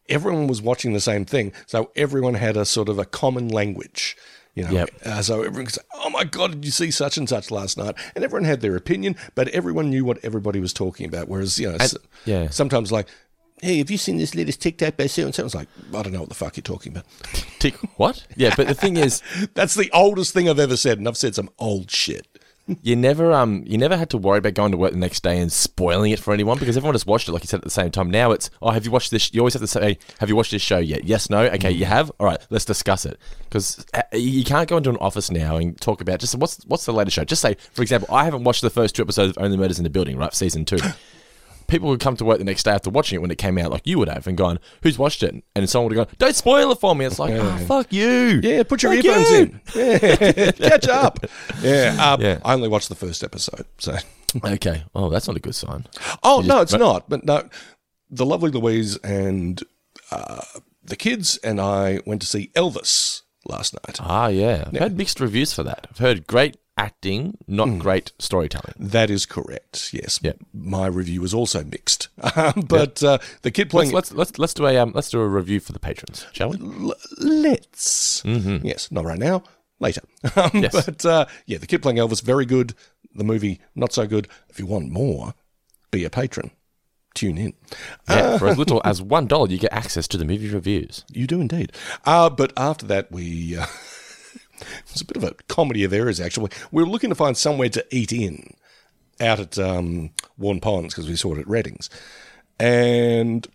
Everyone 0.09 0.47
was 0.47 0.61
watching 0.61 0.93
the 0.93 0.99
same 1.01 1.25
thing, 1.25 1.51
so 1.65 1.91
everyone 1.95 2.35
had 2.35 2.55
a 2.55 2.65
sort 2.65 2.87
of 2.87 2.97
a 2.97 3.05
common 3.05 3.49
language. 3.49 4.15
You 4.57 4.63
know, 4.63 4.71
Yep. 4.71 4.89
uh, 5.05 5.21
so 5.21 5.43
everyone 5.43 5.65
could 5.65 5.75
say, 5.75 5.81
"Oh 5.93 6.09
my 6.09 6.23
god, 6.23 6.51
did 6.51 6.65
you 6.65 6.71
see 6.71 6.89
such 6.89 7.15
and 7.17 7.29
such 7.29 7.51
last 7.51 7.77
night?" 7.77 7.93
And 8.15 8.23
everyone 8.25 8.45
had 8.45 8.61
their 8.61 8.75
opinion, 8.75 9.15
but 9.35 9.47
everyone 9.49 9.91
knew 9.91 10.03
what 10.03 10.17
everybody 10.23 10.59
was 10.59 10.73
talking 10.73 11.05
about. 11.05 11.27
Whereas, 11.29 11.59
you 11.59 11.69
know, 11.71 11.77
yeah. 12.25 12.49
sometimes 12.49 12.91
like, 12.91 13.07
"Hey, 13.61 13.77
have 13.77 13.91
you 13.91 13.97
seen 13.99 14.17
this 14.17 14.33
latest 14.33 14.59
TikTok 14.59 14.97
by 14.97 15.05
so 15.05 15.25
and 15.25 15.35
so?" 15.35 15.45
It's 15.45 15.53
like, 15.53 15.67
I 15.93 16.01
don't 16.01 16.11
know 16.11 16.21
what 16.21 16.29
the 16.29 16.35
fuck 16.35 16.57
you're 16.57 16.63
talking 16.63 16.91
about. 16.93 17.05
tick 17.59 17.75
what 17.97 18.25
yeah 18.35 18.53
but 18.57 18.67
the 18.67 18.73
thing 18.73 18.97
is 18.97 19.21
That's 19.53 19.75
the 19.75 19.91
oldest 19.93 20.33
thing 20.33 20.49
I've 20.49 20.59
ever 20.59 20.75
said, 20.77 20.97
and 20.97 21.07
I've 21.07 21.17
said 21.17 21.35
some 21.35 21.49
old 21.59 21.91
shit. 21.91 22.25
You 22.81 22.95
never 22.95 23.31
um 23.31 23.63
you 23.65 23.77
never 23.77 23.95
had 23.95 24.09
to 24.09 24.17
worry 24.17 24.39
about 24.39 24.53
going 24.53 24.71
to 24.71 24.77
work 24.77 24.91
the 24.91 24.97
next 24.97 25.23
day 25.23 25.39
and 25.39 25.51
spoiling 25.51 26.11
it 26.11 26.19
for 26.19 26.33
anyone 26.33 26.57
because 26.59 26.75
everyone 26.75 26.93
just 26.93 27.07
watched 27.07 27.29
it 27.29 27.31
like 27.31 27.43
you 27.43 27.47
said 27.47 27.59
at 27.59 27.63
the 27.63 27.69
same 27.69 27.91
time. 27.91 28.11
Now 28.11 28.31
it's 28.31 28.49
oh 28.61 28.71
have 28.71 28.85
you 28.85 28.91
watched 28.91 29.11
this? 29.11 29.33
You 29.33 29.41
always 29.41 29.53
have 29.53 29.61
to 29.61 29.67
say 29.67 29.97
have 30.19 30.29
you 30.29 30.35
watched 30.35 30.51
this 30.51 30.61
show 30.61 30.77
yet? 30.77 31.05
Yes, 31.05 31.29
no. 31.29 31.43
Okay, 31.45 31.71
you 31.71 31.85
have. 31.85 32.11
All 32.19 32.27
right, 32.27 32.45
let's 32.49 32.65
discuss 32.65 33.05
it 33.05 33.17
because 33.43 33.85
you 34.13 34.43
can't 34.43 34.67
go 34.67 34.77
into 34.77 34.89
an 34.89 34.97
office 34.97 35.31
now 35.31 35.55
and 35.55 35.79
talk 35.79 36.01
about 36.01 36.19
just 36.19 36.35
what's 36.35 36.63
what's 36.65 36.85
the 36.85 36.93
latest 36.93 37.15
show. 37.15 37.23
Just 37.23 37.41
say 37.41 37.55
for 37.73 37.81
example, 37.81 38.13
I 38.13 38.25
haven't 38.25 38.43
watched 38.43 38.61
the 38.61 38.69
first 38.69 38.95
two 38.95 39.01
episodes 39.01 39.37
of 39.37 39.43
Only 39.43 39.57
Murders 39.57 39.79
in 39.79 39.83
the 39.83 39.89
Building, 39.89 40.17
right? 40.17 40.33
Season 40.33 40.65
two. 40.65 40.79
People 41.67 41.89
would 41.89 41.99
come 41.99 42.15
to 42.17 42.25
work 42.25 42.37
the 42.37 42.43
next 42.45 42.63
day 42.63 42.71
after 42.71 42.89
watching 42.89 43.17
it 43.17 43.21
when 43.21 43.29
it 43.31 43.37
came 43.37 43.57
out, 43.57 43.71
like 43.71 43.85
you 43.85 43.99
would 43.99 44.07
have, 44.09 44.25
and 44.27 44.37
gone, 44.37 44.59
"Who's 44.83 44.97
watched 44.97 45.21
it?" 45.23 45.43
And 45.55 45.69
someone 45.69 45.89
would 45.89 45.95
go, 46.07 46.11
"Don't 46.17 46.35
spoil 46.35 46.71
it 46.71 46.79
for 46.79 46.95
me." 46.95 47.05
It's 47.05 47.19
like, 47.19 47.33
"Oh, 47.33 47.57
fuck 47.67 47.91
you." 47.91 48.39
Yeah, 48.43 48.63
put 48.63 48.83
your 48.83 48.95
Fuck 48.95 49.05
earphones 49.05 49.29
you. 49.29 49.37
in. 49.37 49.61
Yeah, 49.75 50.51
catch 50.69 50.87
up. 50.87 51.19
Yeah, 51.61 51.97
um, 52.13 52.21
Yeah. 52.21 52.39
I 52.45 52.53
only 52.53 52.67
watched 52.69 52.89
the 52.89 52.95
first 52.95 53.23
episode. 53.23 53.65
So, 53.79 53.95
Okay. 54.43 54.83
Oh, 54.95 55.09
that's 55.09 55.27
not 55.27 55.37
a 55.37 55.39
good 55.39 55.55
sign. 55.55 55.85
oh 56.23 56.41
You 56.41 56.47
no, 56.47 56.61
just- 56.61 56.73
it's 56.73 56.79
not. 56.79 57.09
But 57.09 57.25
no, 57.25 57.47
the 58.09 58.25
lovely 58.25 58.51
Louise 58.51 58.97
and 58.97 59.61
uh, 60.11 60.41
the 60.83 60.95
kids 60.95 61.37
and 61.43 61.59
I 61.59 61.99
went 62.05 62.21
to 62.21 62.27
see 62.27 62.51
Elvis 62.55 63.21
last 63.45 63.73
night. 63.73 63.97
Ah, 64.01 64.27
yeah. 64.27 64.65
I've 64.67 64.73
had 64.77 64.97
mixed 64.97 65.19
reviews 65.19 65.53
for 65.53 65.63
that. 65.63 65.87
I've 65.89 65.97
heard 65.97 66.27
great 66.27 66.55
acting, 66.77 67.37
not 67.47 67.79
great 67.79 68.11
storytelling. 68.19 68.73
That 68.77 69.09
is 69.09 69.25
correct. 69.25 69.93
Yes, 69.93 70.19
my 70.53 70.87
review 70.87 71.21
was 71.21 71.33
also 71.33 71.63
mixed. 71.63 72.09
But 72.67 73.03
uh, 73.03 73.17
the 73.41 73.51
kid 73.51 73.69
playing 73.69 73.91
Let's, 73.91 74.11
let's 74.11 74.31
let's 74.31 74.39
let's 74.39 74.53
do 74.53 74.65
a 74.67 74.77
um, 74.77 74.91
let's 74.93 75.09
do 75.09 75.19
a 75.19 75.27
review 75.27 75.59
for 75.59 75.73
the 75.73 75.79
patrons, 75.79 76.25
shall 76.33 76.49
we? 76.49 76.57
L- 76.59 76.93
let's. 77.19 78.23
Yes, 78.25 78.91
not 78.91 79.05
right 79.05 79.19
now. 79.19 79.43
Later. 79.79 80.01
Um, 80.23 80.31
Mm-hmm. 80.35 80.57
Yes. 80.59 80.85
But 80.85 81.05
uh, 81.05 81.25
yeah, 81.45 81.57
the 81.57 81.67
kid 81.67 81.81
playing 81.81 81.97
Elvis, 81.97 82.21
very 82.23 82.45
good. 82.45 82.73
The 83.13 83.23
movie, 83.23 83.59
not 83.75 83.93
so 83.93 84.05
good. 84.07 84.27
If 84.49 84.59
you 84.59 84.65
want 84.65 84.89
more, 84.91 85.33
be 85.91 86.03
a 86.05 86.09
patron. 86.09 86.51
Tune 87.15 87.37
in. 87.37 87.53
Yeah, 88.07 88.37
for 88.37 88.47
as 88.47 88.57
little 88.63 88.81
as 88.85 89.01
one 89.01 89.25
dollar, 89.27 89.49
you 89.49 89.57
get 89.57 89.73
access 89.73 90.07
to 90.09 90.17
the 90.17 90.25
movie 90.25 90.49
reviews. 90.49 91.03
You 91.11 91.25
do 91.25 91.41
indeed. 91.41 91.71
Uh, 92.05 92.29
but 92.29 92.53
after 92.57 92.85
that, 92.87 93.11
we. 93.11 93.57
Uh, 93.57 93.65
it 94.59 94.93
was 94.93 95.01
a 95.01 95.05
bit 95.05 95.17
of 95.17 95.23
a 95.23 95.33
comedy 95.47 95.83
of 95.83 95.93
errors, 95.93 96.19
actually. 96.19 96.51
We 96.71 96.83
were 96.83 96.89
looking 96.89 97.09
to 97.09 97.15
find 97.15 97.37
somewhere 97.37 97.69
to 97.69 97.85
eat 97.91 98.11
in 98.11 98.53
out 99.19 99.39
at 99.39 99.57
um, 99.57 100.11
Waurn 100.39 100.61
Ponds 100.61 100.93
because 100.93 101.09
we 101.09 101.15
saw 101.15 101.35
it 101.35 101.39
at 101.39 101.47
Reddings. 101.47 101.89
And 102.59 103.47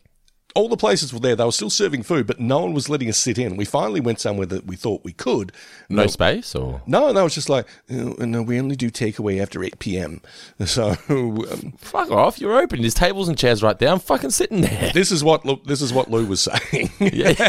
all 0.55 0.69
the 0.69 0.77
places 0.77 1.13
were 1.13 1.21
there. 1.21 1.35
They 1.35 1.45
were 1.45 1.53
still 1.53 1.71
serving 1.71 2.03
food, 2.03 2.27
but 2.27 2.39
no 2.39 2.61
one 2.61 2.75
was 2.75 2.89
letting 2.89 3.09
us 3.09 3.19
sit 3.19 3.39
in. 3.39 3.57
We 3.57 3.65
finally 3.65 4.01
went 4.01 4.21
somewhere 4.21 4.47
that 4.47 4.67
we 4.67 4.77
thought 4.77 5.05
we 5.05 5.13
could. 5.13 5.53
No 5.89 6.07
space, 6.07 6.55
or 6.55 6.83
No, 6.87 7.13
no, 7.13 7.27
it's 7.27 7.35
just 7.35 7.49
like, 7.49 7.67
"Oh, 7.91 8.15
no, 8.19 8.43
we 8.43 8.59
only 8.59 8.77
do 8.77 8.91
takeaway 8.91 9.41
after 9.41 9.63
8 9.63 9.79
p.m. 9.79 10.21
So 10.67 10.95
um, 11.09 11.73
fuck 11.79 12.11
off. 12.11 12.41
You're 12.41 12.59
open. 12.59 12.81
There's 12.81 12.95
tables 12.95 13.29
and 13.29 13.37
chairs 13.37 13.63
right 13.63 13.79
there. 13.79 13.91
I'm 13.91 13.99
fucking 13.99 14.31
sitting 14.31 14.61
there. 14.61 14.93
this 14.93 15.11
is 15.11 15.25
what 15.25 15.43
this 15.67 15.83
is 15.83 15.93
what 15.93 16.11
Lou 16.11 16.27
was 16.27 16.43
saying. 16.43 16.91
Look, 17.01 17.41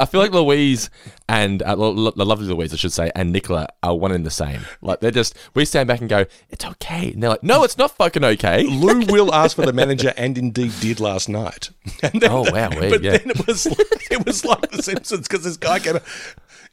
I 0.00 0.04
feel 0.06 0.20
like 0.20 0.32
Louise 0.32 0.90
and 1.28 1.62
uh, 1.62 1.74
the 1.76 2.24
lovely 2.24 2.46
Louise, 2.46 2.72
I 2.72 2.76
should 2.76 2.92
say, 2.92 3.10
and 3.14 3.32
Nicola 3.32 3.68
are 3.82 3.94
one 3.96 4.12
and 4.12 4.24
the 4.24 4.30
same. 4.30 4.62
Like 4.80 5.00
they're 5.00 5.10
just 5.10 5.36
we 5.54 5.64
stand 5.64 5.86
back 5.88 6.00
and 6.00 6.08
go, 6.08 6.24
"It's 6.50 6.64
okay," 6.64 7.12
and 7.12 7.22
they're 7.22 7.30
like, 7.30 7.42
"No, 7.42 7.64
it's 7.64 7.76
not 7.78 7.90
fucking 7.96 8.24
okay." 8.24 8.64
Lou 8.64 9.00
will 9.08 9.34
ask 9.34 9.56
for 9.56 9.66
the 9.66 9.72
manager, 9.72 10.12
and 10.16 10.38
indeed 10.38 10.72
did 10.80 11.00
last 11.00 11.28
night. 11.28 11.70
And 12.02 12.20
then, 12.20 12.30
Oh, 12.30 12.42
wow, 12.52 12.70
weird, 12.70 12.90
But 12.90 13.02
yeah. 13.02 13.16
then 13.18 13.30
it 13.30 13.46
was 13.46 13.66
it 14.10 14.24
was 14.26 14.44
like 14.44 14.70
The 14.70 14.82
Simpsons 14.82 15.26
because 15.28 15.44
this 15.44 15.56
guy 15.56 15.78
came. 15.80 15.96
out, 15.96 16.02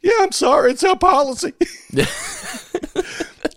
Yeah, 0.02 0.14
I'm 0.20 0.32
sorry, 0.32 0.72
it's 0.72 0.84
our 0.84 0.98
policy. 0.98 1.54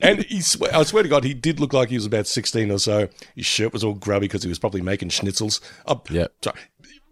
and 0.01 0.23
he 0.25 0.41
swear, 0.41 0.75
I 0.75 0.83
swear 0.85 1.03
to 1.03 1.09
God, 1.09 1.25
he 1.25 1.35
did 1.35 1.61
look 1.61 1.73
like 1.73 1.89
he 1.89 1.97
was 1.97 2.07
about 2.07 2.27
16 2.27 2.71
or 2.71 2.79
so. 2.79 3.09
His 3.35 3.47
shirt 3.47 3.73
was 3.73 3.85
all 3.85 3.95
grubby 3.95 4.27
because 4.29 4.43
he 4.43 4.49
was 4.49 4.59
probably 4.59 4.81
making 4.81 5.09
schnitzels. 5.11 5.61
Oh, 5.87 6.01
Yep. 6.11 6.33
sorry. 6.43 6.61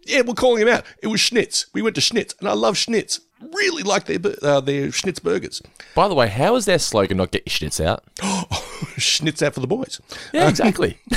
Yeah, 0.07 0.21
we're 0.23 0.35
calling 0.35 0.63
him 0.63 0.69
out. 0.69 0.85
It 1.03 1.09
was 1.09 1.21
Schnitz. 1.21 1.67
We 1.75 1.83
went 1.83 1.97
to 1.97 2.01
Schnitz, 2.01 2.35
and 2.39 2.49
I 2.49 2.53
love 2.53 2.77
Schnitz. 2.77 3.19
Really 3.41 3.83
like 3.83 4.07
their 4.07 4.19
uh, 4.43 4.61
their 4.61 4.89
Schnitz 4.89 5.23
burgers. 5.23 5.63
By 5.95 6.09
the 6.09 6.15
way, 6.15 6.29
how 6.29 6.57
is 6.57 6.65
their 6.65 6.79
slogan 6.79 7.19
not 7.19 7.33
get 7.33 7.43
your 7.45 7.71
schnitz 7.71 7.85
out? 7.85 8.03
Schnitz 8.99 9.43
out 9.43 9.53
for 9.55 9.61
the 9.61 9.67
boys. 9.67 10.01
Yeah, 10.33 10.49
exactly. 10.49 10.99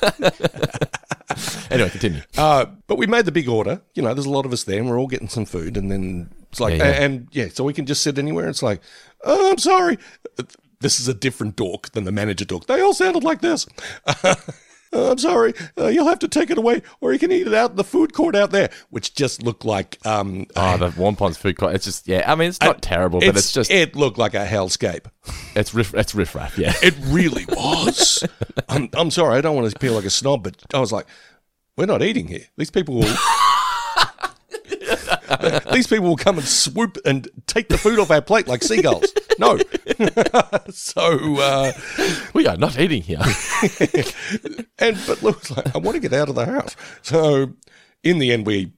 anyway, 1.70 1.90
continue. 1.90 2.22
Uh, 2.36 2.66
but 2.86 2.98
we 2.98 3.06
made 3.06 3.24
the 3.24 3.32
big 3.32 3.48
order. 3.48 3.80
You 3.94 4.02
know, 4.02 4.12
there's 4.14 4.26
a 4.26 4.30
lot 4.30 4.46
of 4.46 4.52
us 4.52 4.64
there, 4.64 4.78
and 4.80 4.88
we're 4.90 4.98
all 4.98 5.06
getting 5.06 5.28
some 5.28 5.44
food. 5.44 5.76
And 5.76 5.90
then 5.90 6.30
it's 6.50 6.60
like, 6.60 6.78
Yeah, 6.78 6.88
yeah. 6.90 7.02
and 7.02 7.28
yeah, 7.32 7.48
so 7.48 7.64
we 7.64 7.72
can 7.72 7.86
just 7.86 8.02
sit 8.02 8.18
anywhere. 8.18 8.48
It's 8.48 8.62
like, 8.62 8.80
oh, 9.24 9.50
I'm 9.50 9.58
sorry. 9.58 9.98
this 10.80 10.98
is 10.98 11.08
a 11.08 11.14
different 11.14 11.56
dork 11.56 11.92
than 11.92 12.04
the 12.04 12.12
manager 12.12 12.44
dork. 12.44 12.66
They 12.66 12.80
all 12.80 12.94
sounded 12.94 13.22
like 13.22 13.40
this. 13.42 13.66
I'm 14.92 15.18
sorry, 15.18 15.54
uh, 15.78 15.86
you'll 15.86 16.08
have 16.08 16.18
to 16.20 16.28
take 16.28 16.50
it 16.50 16.58
away, 16.58 16.82
or 17.00 17.12
you 17.12 17.18
can 17.18 17.30
eat 17.30 17.46
it 17.46 17.54
out 17.54 17.70
in 17.70 17.76
the 17.76 17.84
food 17.84 18.12
court 18.12 18.34
out 18.34 18.50
there, 18.50 18.70
which 18.90 19.14
just 19.14 19.42
looked 19.42 19.64
like 19.64 19.98
um, 20.04 20.46
Oh, 20.56 20.76
the 20.76 20.90
Waurn 20.90 21.16
Ponds 21.16 21.38
food 21.38 21.56
court. 21.56 21.74
It's 21.74 21.84
just 21.84 22.08
yeah. 22.08 22.30
I 22.30 22.34
mean, 22.34 22.48
it's 22.48 22.60
not 22.60 22.82
terrible, 22.82 23.20
but 23.20 23.36
it's, 23.36 23.52
just 23.52 23.70
it 23.70 23.94
looked 23.94 24.18
like 24.18 24.34
a 24.34 24.44
hellscape. 24.44 25.06
it's 25.54 25.72
riff 25.74 25.94
it's 25.94 26.14
riff 26.14 26.34
raff. 26.34 26.58
Yeah. 26.58 26.72
It 26.82 26.94
really 27.04 27.44
was. 27.46 28.24
I'm, 28.68 28.88
I'm 28.94 29.10
sorry, 29.10 29.38
I 29.38 29.40
don't 29.40 29.54
want 29.54 29.70
to 29.70 29.76
appear 29.76 29.92
like 29.92 30.04
a 30.04 30.10
snob, 30.10 30.42
but 30.42 30.56
I 30.74 30.80
was 30.80 30.92
like, 30.92 31.06
we're 31.76 31.86
not 31.86 32.02
eating 32.02 32.26
here. 32.26 32.46
These 32.56 32.70
people 32.70 32.96
will. 32.96 33.16
These 35.72 35.86
people 35.86 36.08
will 36.08 36.16
come 36.16 36.38
and 36.38 36.46
swoop 36.46 36.98
and 37.04 37.28
take 37.46 37.68
the 37.68 37.78
food 37.78 37.98
off 37.98 38.10
our 38.10 38.20
plate 38.20 38.48
like 38.48 38.62
seagulls. 38.62 39.12
No. 39.40 39.58
so, 40.70 41.38
uh, 41.38 41.72
we 42.34 42.46
are 42.46 42.58
not 42.58 42.78
eating 42.78 43.00
here. 43.00 43.20
and 44.78 44.98
but 45.06 45.22
Lou 45.22 45.32
was 45.32 45.50
like, 45.50 45.74
I 45.74 45.78
want 45.78 45.94
to 45.94 46.00
get 46.00 46.12
out 46.12 46.28
of 46.28 46.34
the 46.34 46.44
house. 46.44 46.76
So, 47.00 47.54
in 48.02 48.18
the 48.18 48.32
end, 48.32 48.44
we, 48.46 48.74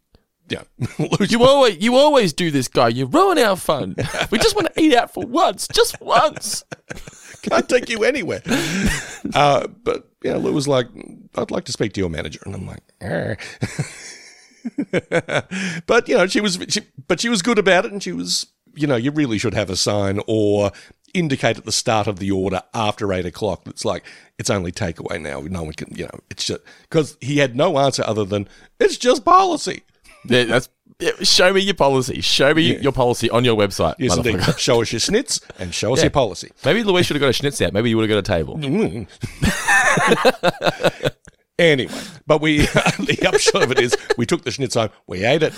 yeah, 0.49 0.63
you 1.21 1.43
always 1.43 1.83
you 1.83 1.97
always 1.97 2.33
do 2.33 2.53
this, 2.53 2.69
guy. 2.69 2.89
You 2.89 3.07
ruin 3.07 3.39
our 3.39 3.57
fun. 3.57 3.97
We 4.31 4.39
just 4.39 4.55
want 4.55 4.73
to 4.73 4.81
eat 4.81 4.95
out 4.95 5.13
for 5.13 5.27
once, 5.27 5.67
just 5.67 6.01
once. 6.01 6.65
can't 7.43 7.69
take 7.69 7.89
you 7.89 8.05
anywhere. 8.05 8.43
Uh, 9.35 9.67
but 9.83 10.11
yeah, 10.23 10.37
Lou 10.37 10.53
was 10.53 10.69
like, 10.69 10.87
I'd 11.35 11.51
like 11.51 11.65
to 11.65 11.73
speak 11.73 11.93
to 11.95 12.01
your 12.01 12.11
manager, 12.11 12.41
and 12.47 12.55
I'm 12.55 12.67
like, 12.69 12.83
but 15.87 16.09
you 16.09 16.17
know, 16.17 16.29
she 16.29 16.41
was, 16.41 16.65
she, 16.69 16.83
but 17.09 17.19
she 17.21 17.29
was 17.29 17.43
good 17.43 17.59
about 17.59 17.85
it, 17.85 17.91
and 17.91 18.01
she 18.01 18.13
was, 18.13 18.47
you 18.75 18.87
know, 18.87 18.97
you 18.97 19.11
really 19.11 19.39
should 19.39 19.55
have 19.55 19.71
a 19.71 19.77
sign 19.77 20.21
or 20.27 20.73
indicate 21.15 21.59
at 21.59 21.65
the 21.67 21.73
start 21.73 22.07
of 22.07 22.19
the 22.19 22.31
order 22.31 22.63
after 22.73 23.13
eight 23.13 23.27
o'clock. 23.27 23.65
that's 23.65 23.85
like 23.85 24.03
it's 24.39 24.49
only 24.51 24.73
takeaway 24.73 25.21
now. 25.21 25.41
No 25.41 25.63
one 25.65 25.75
can, 25.75 25.95
you 25.95 26.05
know, 26.05 26.19
it's 26.31 26.47
just 26.47 26.61
because 26.83 27.17
he 27.21 27.39
had 27.39 27.55
no 27.55 27.79
answer 27.79 28.03
other 28.07 28.25
than 28.25 28.49
it's 28.81 28.97
just 28.97 29.25
policy. 29.25 29.83
Yeah, 30.27 30.45
that's 30.45 30.69
yeah, 30.99 31.11
show 31.23 31.53
me 31.53 31.61
your 31.61 31.75
policy. 31.75 32.21
Show 32.21 32.55
me 32.55 32.79
your 32.79 32.93
policy 32.93 33.29
on 33.29 33.45
your 33.45 33.57
website. 33.57 33.97
Yes, 33.99 34.17
indeed. 34.17 34.41
Show 34.57 34.83
us 34.83 34.93
your 34.93 35.01
schnitz 35.01 35.41
and 35.59 35.75
show 35.75 35.93
us 35.93 35.99
Yeah. 35.99 36.05
your 36.05 36.11
policy. 36.13 36.53
Maybe 36.65 36.85
Louise 36.85 37.07
should 37.07 37.17
have 37.17 37.21
got 37.21 37.29
a 37.29 37.33
schnitz 37.43 37.61
out. 37.65 37.73
Maybe 37.73 37.91
you 37.91 37.97
would 37.97 38.09
have 38.09 38.25
got 38.25 38.31
a 38.31 38.37
table. 38.37 38.57
Anyway, 41.59 41.93
but 42.27 42.41
we 42.41 42.61
the 42.61 43.29
upshot 43.29 43.63
of 43.63 43.71
it 43.71 43.79
is 43.79 43.95
we 44.17 44.27
took 44.27 44.43
the 44.43 44.51
schnitz 44.51 44.75
home, 44.75 44.89
we 45.07 45.25
ate 45.25 45.43
it. 45.43 45.53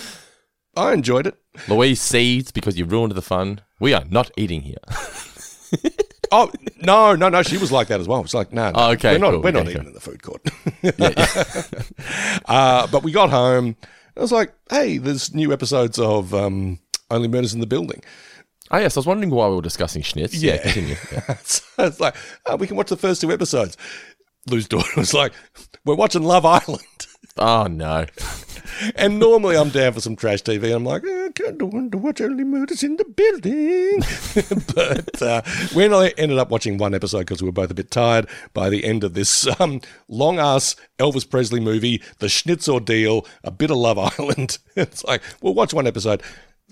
I 0.76 0.92
enjoyed 0.92 1.26
it. 1.26 1.36
Louise 1.68 2.00
seeds 2.00 2.50
because 2.50 2.76
you 2.78 2.84
ruined 2.84 3.12
the 3.12 3.22
fun. 3.22 3.60
We 3.80 3.92
are 3.94 4.04
not 4.10 4.30
eating 4.36 4.62
here. 4.62 4.78
Oh 6.32 6.50
no, 6.82 7.14
no, 7.14 7.28
no! 7.28 7.42
She 7.44 7.58
was 7.58 7.70
like 7.70 7.86
that 7.88 8.00
as 8.00 8.08
well. 8.08 8.20
It's 8.22 8.34
like 8.34 8.52
no, 8.52 8.70
no 8.70 8.72
Oh, 8.74 8.90
okay, 8.92 9.12
we're 9.12 9.18
not, 9.18 9.30
cool, 9.30 9.42
we're 9.42 9.52
not 9.52 9.68
okay, 9.68 9.72
eating 9.72 9.86
in 9.86 9.92
the 9.92 10.00
food 10.00 10.20
court. 10.20 10.42
uh, 12.46 12.86
but 12.88 13.04
we 13.04 13.12
got 13.12 13.30
home. 13.30 13.76
I 14.16 14.20
was 14.20 14.32
like, 14.32 14.52
hey, 14.68 14.98
there's 14.98 15.32
new 15.32 15.52
episodes 15.52 15.96
of 15.98 16.34
um, 16.34 16.80
Only 17.10 17.28
Murders 17.28 17.54
in 17.54 17.60
the 17.60 17.66
Building. 17.68 18.02
Oh 18.72 18.78
yes, 18.78 18.96
I 18.96 19.00
was 19.00 19.06
wondering 19.06 19.30
why 19.30 19.48
we 19.48 19.54
were 19.54 19.62
discussing 19.62 20.02
schnitz. 20.02 20.30
Yeah, 20.32 20.54
Yeah. 20.54 20.62
continue. 20.62 20.96
Yeah. 21.12 21.36
so 21.44 21.62
it's 21.78 22.00
like, 22.00 22.16
oh, 22.46 22.56
we 22.56 22.66
can 22.66 22.76
watch 22.76 22.88
the 22.88 22.96
first 22.96 23.20
two 23.20 23.30
episodes. 23.30 23.76
Lou's 24.48 24.66
daughter 24.66 24.90
was 24.96 25.14
like, 25.14 25.32
we're 25.84 25.94
watching 25.94 26.22
Love 26.24 26.44
Island. 26.44 26.80
Oh 27.36 27.66
no. 27.66 28.06
And 28.96 29.18
normally 29.18 29.56
I'm 29.56 29.68
down 29.68 29.92
for 29.92 30.00
some 30.00 30.16
trash 30.16 30.42
TV. 30.42 30.64
And 30.64 30.74
I'm 30.74 30.84
like, 30.84 31.04
I 31.06 31.28
of 31.48 31.72
want 31.72 31.92
to 31.92 31.98
watch 31.98 32.20
Only 32.20 32.44
Murders 32.44 32.82
in 32.82 32.96
the 32.96 33.04
Building. 33.04 34.00
but 34.74 35.22
uh, 35.22 35.42
we 35.76 35.84
only 35.84 36.16
ended 36.18 36.38
up 36.38 36.50
watching 36.50 36.78
one 36.78 36.94
episode 36.94 37.20
because 37.20 37.42
we 37.42 37.48
were 37.48 37.52
both 37.52 37.70
a 37.70 37.74
bit 37.74 37.90
tired 37.90 38.28
by 38.52 38.70
the 38.70 38.84
end 38.84 39.04
of 39.04 39.14
this 39.14 39.46
um, 39.60 39.80
long 40.08 40.38
ass 40.38 40.76
Elvis 40.98 41.28
Presley 41.28 41.60
movie, 41.60 42.02
The 42.18 42.28
Schnitz 42.28 42.68
Ordeal, 42.68 43.26
a 43.44 43.50
bit 43.50 43.70
of 43.70 43.76
Love 43.76 43.98
Island. 43.98 44.58
it's 44.76 45.04
like, 45.04 45.22
we'll 45.40 45.54
watch 45.54 45.72
one 45.72 45.86
episode. 45.86 46.22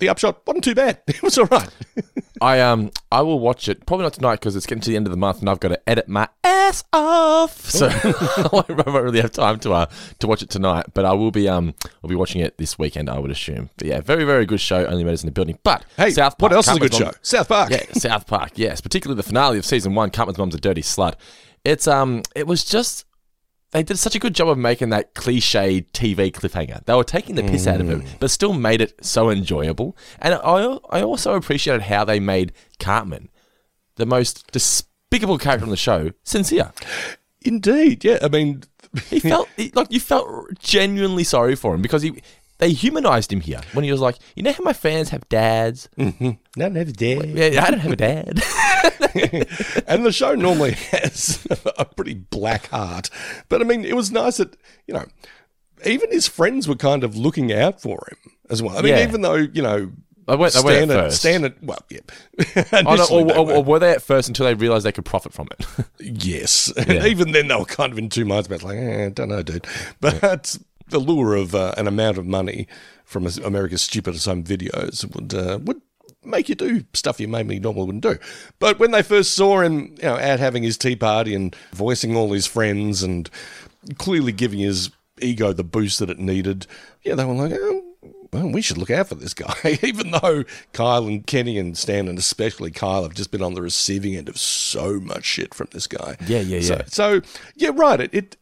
The 0.03 0.09
upshot 0.09 0.45
wasn't 0.45 0.65
too 0.65 0.75
bad. 0.75 0.99
It 1.07 1.23
was 1.23 1.39
all 1.39 1.45
right. 1.45 1.69
I 2.41 2.59
um 2.59 2.91
I 3.13 3.23
will 3.23 3.39
watch 3.39 3.69
it 3.69 3.87
probably 3.87 4.03
not 4.03 4.15
tonight 4.15 4.41
because 4.41 4.57
it's 4.57 4.67
getting 4.67 4.83
to 4.83 4.91
the 4.91 4.97
end 4.97 5.07
of 5.07 5.13
the 5.13 5.17
month 5.17 5.39
and 5.39 5.49
I've 5.49 5.61
got 5.61 5.69
to 5.69 5.89
edit 5.89 6.09
my 6.09 6.27
ass 6.43 6.83
off. 6.93 7.71
So 7.71 7.89
I 7.93 8.49
won't 8.53 8.69
really 8.69 9.21
have 9.21 9.31
time 9.31 9.61
to 9.61 9.73
uh 9.75 9.87
to 10.19 10.27
watch 10.27 10.43
it 10.43 10.51
tonight. 10.51 10.87
But 10.93 11.05
I 11.05 11.13
will 11.13 11.31
be 11.31 11.49
um 11.49 11.75
I'll 12.03 12.11
be 12.11 12.17
watching 12.17 12.41
it 12.41 12.59
this 12.59 12.81
weekend. 12.81 13.09
I 13.09 13.21
would 13.21 13.31
assume. 13.31 13.71
But 13.77 13.87
yeah, 13.87 14.01
very 14.01 14.25
very 14.25 14.45
good 14.45 14.61
show. 14.61 14.85
Only 14.87 15.05
Murders 15.05 15.23
in 15.23 15.29
the 15.29 15.33
Building. 15.33 15.57
But 15.63 15.85
Hey, 15.97 16.11
South 16.11 16.37
Park, 16.37 16.51
what 16.51 16.57
else 16.57 16.67
is 16.67 16.79
a 16.79 16.81
good 16.81 16.95
show? 16.95 17.13
South 17.23 17.47
Park. 17.47 17.71
Yeah, 17.71 17.85
South 17.93 18.27
Park. 18.27 18.55
Yes, 18.57 18.81
particularly 18.81 19.17
the 19.17 19.23
finale 19.23 19.57
of 19.59 19.65
season 19.65 19.95
one. 19.95 20.11
Cartman's 20.11 20.37
mom's 20.39 20.57
a 20.57 20.59
dirty 20.59 20.83
slut. 20.83 21.15
It's 21.65 21.87
um 21.87 22.23
it 22.35 22.49
was 22.49 22.65
just 22.65 23.07
they 23.73 23.83
did 23.83 23.99
such 23.99 24.15
a 24.15 24.19
good 24.19 24.35
job 24.35 24.49
of 24.49 24.57
making 24.59 24.91
that 24.91 25.15
cliche 25.15 25.83
TV 25.93 26.31
cliffhanger. 26.33 26.85
They 26.85 26.95
were 26.95 27.05
taking 27.05 27.35
the 27.35 27.43
piss 27.43 27.67
out 27.67 27.81
of 27.81 27.87
Mm. 27.89 28.03
it, 28.05 28.17
but 28.21 28.31
still 28.31 28.53
made 28.55 28.81
it 28.81 29.05
so 29.05 29.29
enjoyable. 29.31 29.97
And 30.21 30.35
I, 30.35 30.79
I 30.91 31.03
also 31.03 31.35
appreciated 31.35 31.83
how 31.83 32.05
they 32.05 32.21
made 32.21 32.53
Cartman, 32.79 33.29
the 33.97 34.07
most 34.07 34.51
despicable 34.53 35.39
character 35.39 35.65
on 35.65 35.71
the 35.71 35.77
show, 35.77 36.11
sincere. 36.23 36.73
Indeed. 37.43 38.05
Yeah. 38.05 38.19
I 38.23 38.29
mean, 38.29 38.63
He 39.09 39.21
felt 39.33 39.49
he- 39.57 39.73
like 39.75 39.91
you 39.91 40.01
felt 40.01 40.29
genuinely 40.61 41.25
sorry 41.25 41.57
for 41.57 41.75
him 41.75 41.83
because 41.83 42.03
he 42.03 42.23
they 42.63 42.71
humanized 42.71 43.33
him 43.33 43.41
here 43.41 43.61
when 43.73 43.85
he 43.85 43.91
was 43.91 44.01
like, 44.01 44.17
you 44.37 44.43
know 44.45 44.53
how 44.53 44.63
my 44.63 44.73
fans 44.73 45.09
have 45.09 45.29
dads. 45.29 45.89
not 45.97 46.71
never 46.73 46.93
dare. 46.93 47.27
Yeah, 47.27 47.65
I 47.65 47.71
don't 47.73 47.81
have 47.81 47.91
a 47.91 47.97
dad. 47.97 48.29
and 49.89 50.07
the 50.07 50.13
show 50.13 50.37
normally 50.37 50.71
has 50.93 51.45
a 51.77 51.85
pretty 51.85 52.15
black 52.15 52.69
heart. 52.69 53.11
But 53.49 53.63
I 53.63 53.65
mean, 53.65 53.85
it 53.85 53.97
was 53.97 54.13
nice 54.13 54.37
that, 54.37 54.57
you 54.87 54.95
know, 54.95 55.07
even 55.85 56.13
his 56.13 56.29
friends 56.29 56.69
were 56.69 56.77
kind 56.77 57.03
of 57.03 57.17
looking 57.17 57.53
out 57.53 57.83
for 57.83 58.07
him 58.09 58.33
as 58.49 58.63
well. 58.63 58.79
I 58.79 58.83
mean, 58.83 58.95
Yeah. 58.95 59.03
even 59.09 59.23
though, 59.23 59.35
you 59.35 59.61
know, 59.63 59.91
I 60.29 60.37
went, 60.37 60.55
I 60.55 60.61
went 60.61 60.89
at 60.89 60.97
first. 60.97 61.19
Stan 61.19 61.45
and, 61.45 61.55
well, 61.63 61.85
yeah. 61.91 61.99
Oh, 62.87 62.95
no, 62.95 63.07
or, 63.11 63.37
or, 63.39 63.45
were. 63.45 63.53
or 63.55 63.65
were 63.65 63.79
they 63.81 63.91
at 63.91 64.03
first 64.03 64.29
until 64.29 64.47
they 64.47 64.55
realized 64.55 64.87
they 64.87 64.93
could 64.93 65.05
profit 65.05 65.33
from 65.33 65.49
it? 65.51 65.67
yes. 65.99 66.73
And 66.77 67.05
even 67.07 67.33
then, 67.33 67.49
they 67.49 67.57
were 67.57 67.65
kind 67.65 67.91
of 67.91 67.99
in 67.99 68.09
two 68.09 68.25
minds 68.25 68.47
about, 68.47 68.63
like, 68.63 68.79
eh, 68.79 69.09
don't 69.13 69.31
know, 69.31 69.43
dude. 69.43 69.67
But 70.01 70.57
the 70.93 71.01
lure 71.01 71.35
of 71.35 71.55
uh, 71.55 71.75
an 71.77 71.89
amount 71.89 72.19
of 72.19 72.27
money 72.27 72.67
from 73.05 73.27
America's 73.45 73.83
Stupidest 73.83 74.27
Home 74.27 74.45
Videos 74.45 75.05
would, 75.15 75.35
uh, 75.35 75.59
would 75.65 75.81
make 76.25 76.49
you 76.49 76.55
do 76.55 76.85
stuff 76.95 77.19
you 77.21 77.27
maybe 77.27 77.59
normally 77.59 77.87
wouldn't 77.87 78.05
do. 78.05 78.17
But 78.61 78.79
when 78.79 78.93
they 78.93 79.03
first 79.03 79.35
saw 79.35 79.61
him, 79.61 79.95
you 79.99 80.05
know, 80.05 80.17
out 80.19 80.39
having 80.39 80.63
his 80.63 80.79
tea 80.79 80.95
party 80.97 81.35
and 81.35 81.55
voicing 81.73 82.17
all 82.17 82.33
his 82.33 82.47
friends 82.47 83.03
and 83.03 83.29
clearly 83.99 84.33
giving 84.33 84.61
his 84.61 84.91
ego 85.21 85.53
the 85.53 85.65
boost 85.65 85.99
that 85.99 86.11
it 86.11 86.19
needed, 86.19 86.67
yeah, 87.03 87.15
they 87.17 87.25
were 87.25 87.35
like, 87.35 87.53
oh, 87.55 87.83
well, 88.33 88.51
we 88.51 88.63
should 88.63 88.79
look 88.79 88.91
out 88.91 89.09
for 89.09 89.15
this 89.15 89.35
guy. 89.35 89.79
Even 89.83 90.11
though 90.13 90.45
Kyle 90.73 91.07
and 91.07 91.27
Kenny 91.27 91.59
and 91.59 91.77
Stan, 91.77 92.09
and 92.09 92.19
especially 92.19 92.71
Kyle, 92.71 93.03
have 93.03 93.13
just 93.15 93.31
been 93.31 93.43
on 93.43 93.53
the 93.55 93.61
receiving 93.61 94.17
end 94.17 94.29
of 94.29 94.39
so 94.39 94.99
much 95.01 95.25
shit 95.25 95.53
from 95.53 95.69
this 95.73 95.87
guy. 95.87 96.17
Yeah, 96.27 96.41
yeah, 96.41 96.61
So- 96.61 96.75
yeah. 96.77 96.83
So, 96.87 97.21
yeah, 97.57 97.71
right. 97.75 98.01
It, 98.01 98.15
it 98.15 98.37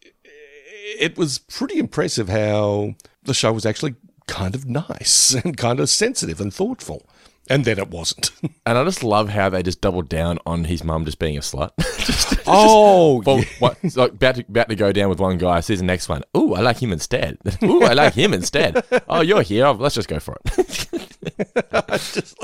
it 0.98 1.16
was 1.16 1.38
pretty 1.38 1.78
impressive 1.78 2.28
how 2.28 2.94
the 3.22 3.34
show 3.34 3.52
was 3.52 3.66
actually 3.66 3.94
kind 4.26 4.54
of 4.54 4.66
nice 4.66 5.34
and 5.44 5.56
kind 5.56 5.80
of 5.80 5.88
sensitive 5.88 6.40
and 6.40 6.52
thoughtful. 6.52 7.06
And 7.48 7.64
then 7.64 7.78
it 7.80 7.88
wasn't. 7.90 8.30
and 8.64 8.78
I 8.78 8.84
just 8.84 9.02
love 9.02 9.30
how 9.30 9.48
they 9.48 9.60
just 9.64 9.80
doubled 9.80 10.08
down 10.08 10.38
on 10.46 10.64
his 10.64 10.84
mum 10.84 11.04
just 11.04 11.18
being 11.18 11.36
a 11.36 11.40
slut. 11.40 11.70
Just- 11.98 12.38
oh, 12.46 13.22
Well, 13.26 13.42
what, 13.58 13.76
like 13.96 14.12
about 14.12 14.36
to, 14.36 14.44
about 14.48 14.68
to 14.68 14.76
go 14.76 14.92
down 14.92 15.08
with 15.08 15.18
one 15.18 15.36
guy, 15.36 15.58
sees 15.58 15.80
the 15.80 15.84
next 15.84 16.08
one. 16.08 16.22
Ooh, 16.36 16.54
I 16.54 16.60
like 16.60 16.80
him 16.80 16.92
instead. 16.92 17.38
Ooh, 17.64 17.82
I 17.82 17.92
like 17.94 18.14
him 18.14 18.32
instead. 18.32 18.84
Oh, 19.08 19.20
you're 19.20 19.42
here. 19.42 19.66
Let's 19.68 19.96
just 19.96 20.08
go 20.08 20.20
for 20.20 20.38
it. 20.44 21.66
I, 21.72 21.96
just 21.96 22.36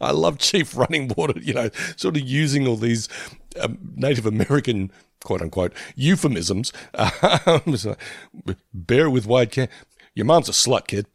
I 0.00 0.10
love 0.10 0.38
Chief 0.38 0.76
Running 0.76 1.12
Water, 1.16 1.38
you 1.40 1.54
know, 1.54 1.70
sort 1.96 2.16
of 2.16 2.22
using 2.22 2.66
all 2.66 2.76
these 2.76 3.08
um, 3.60 3.78
Native 3.94 4.26
American, 4.26 4.90
quote 5.26 5.42
unquote, 5.42 5.74
euphemisms. 5.94 6.72
Bear 8.72 9.10
with 9.10 9.26
white 9.26 9.50
cat. 9.50 9.70
Your 10.14 10.24
mom's 10.24 10.48
a 10.48 10.52
slut, 10.52 10.86
kid. 10.86 11.06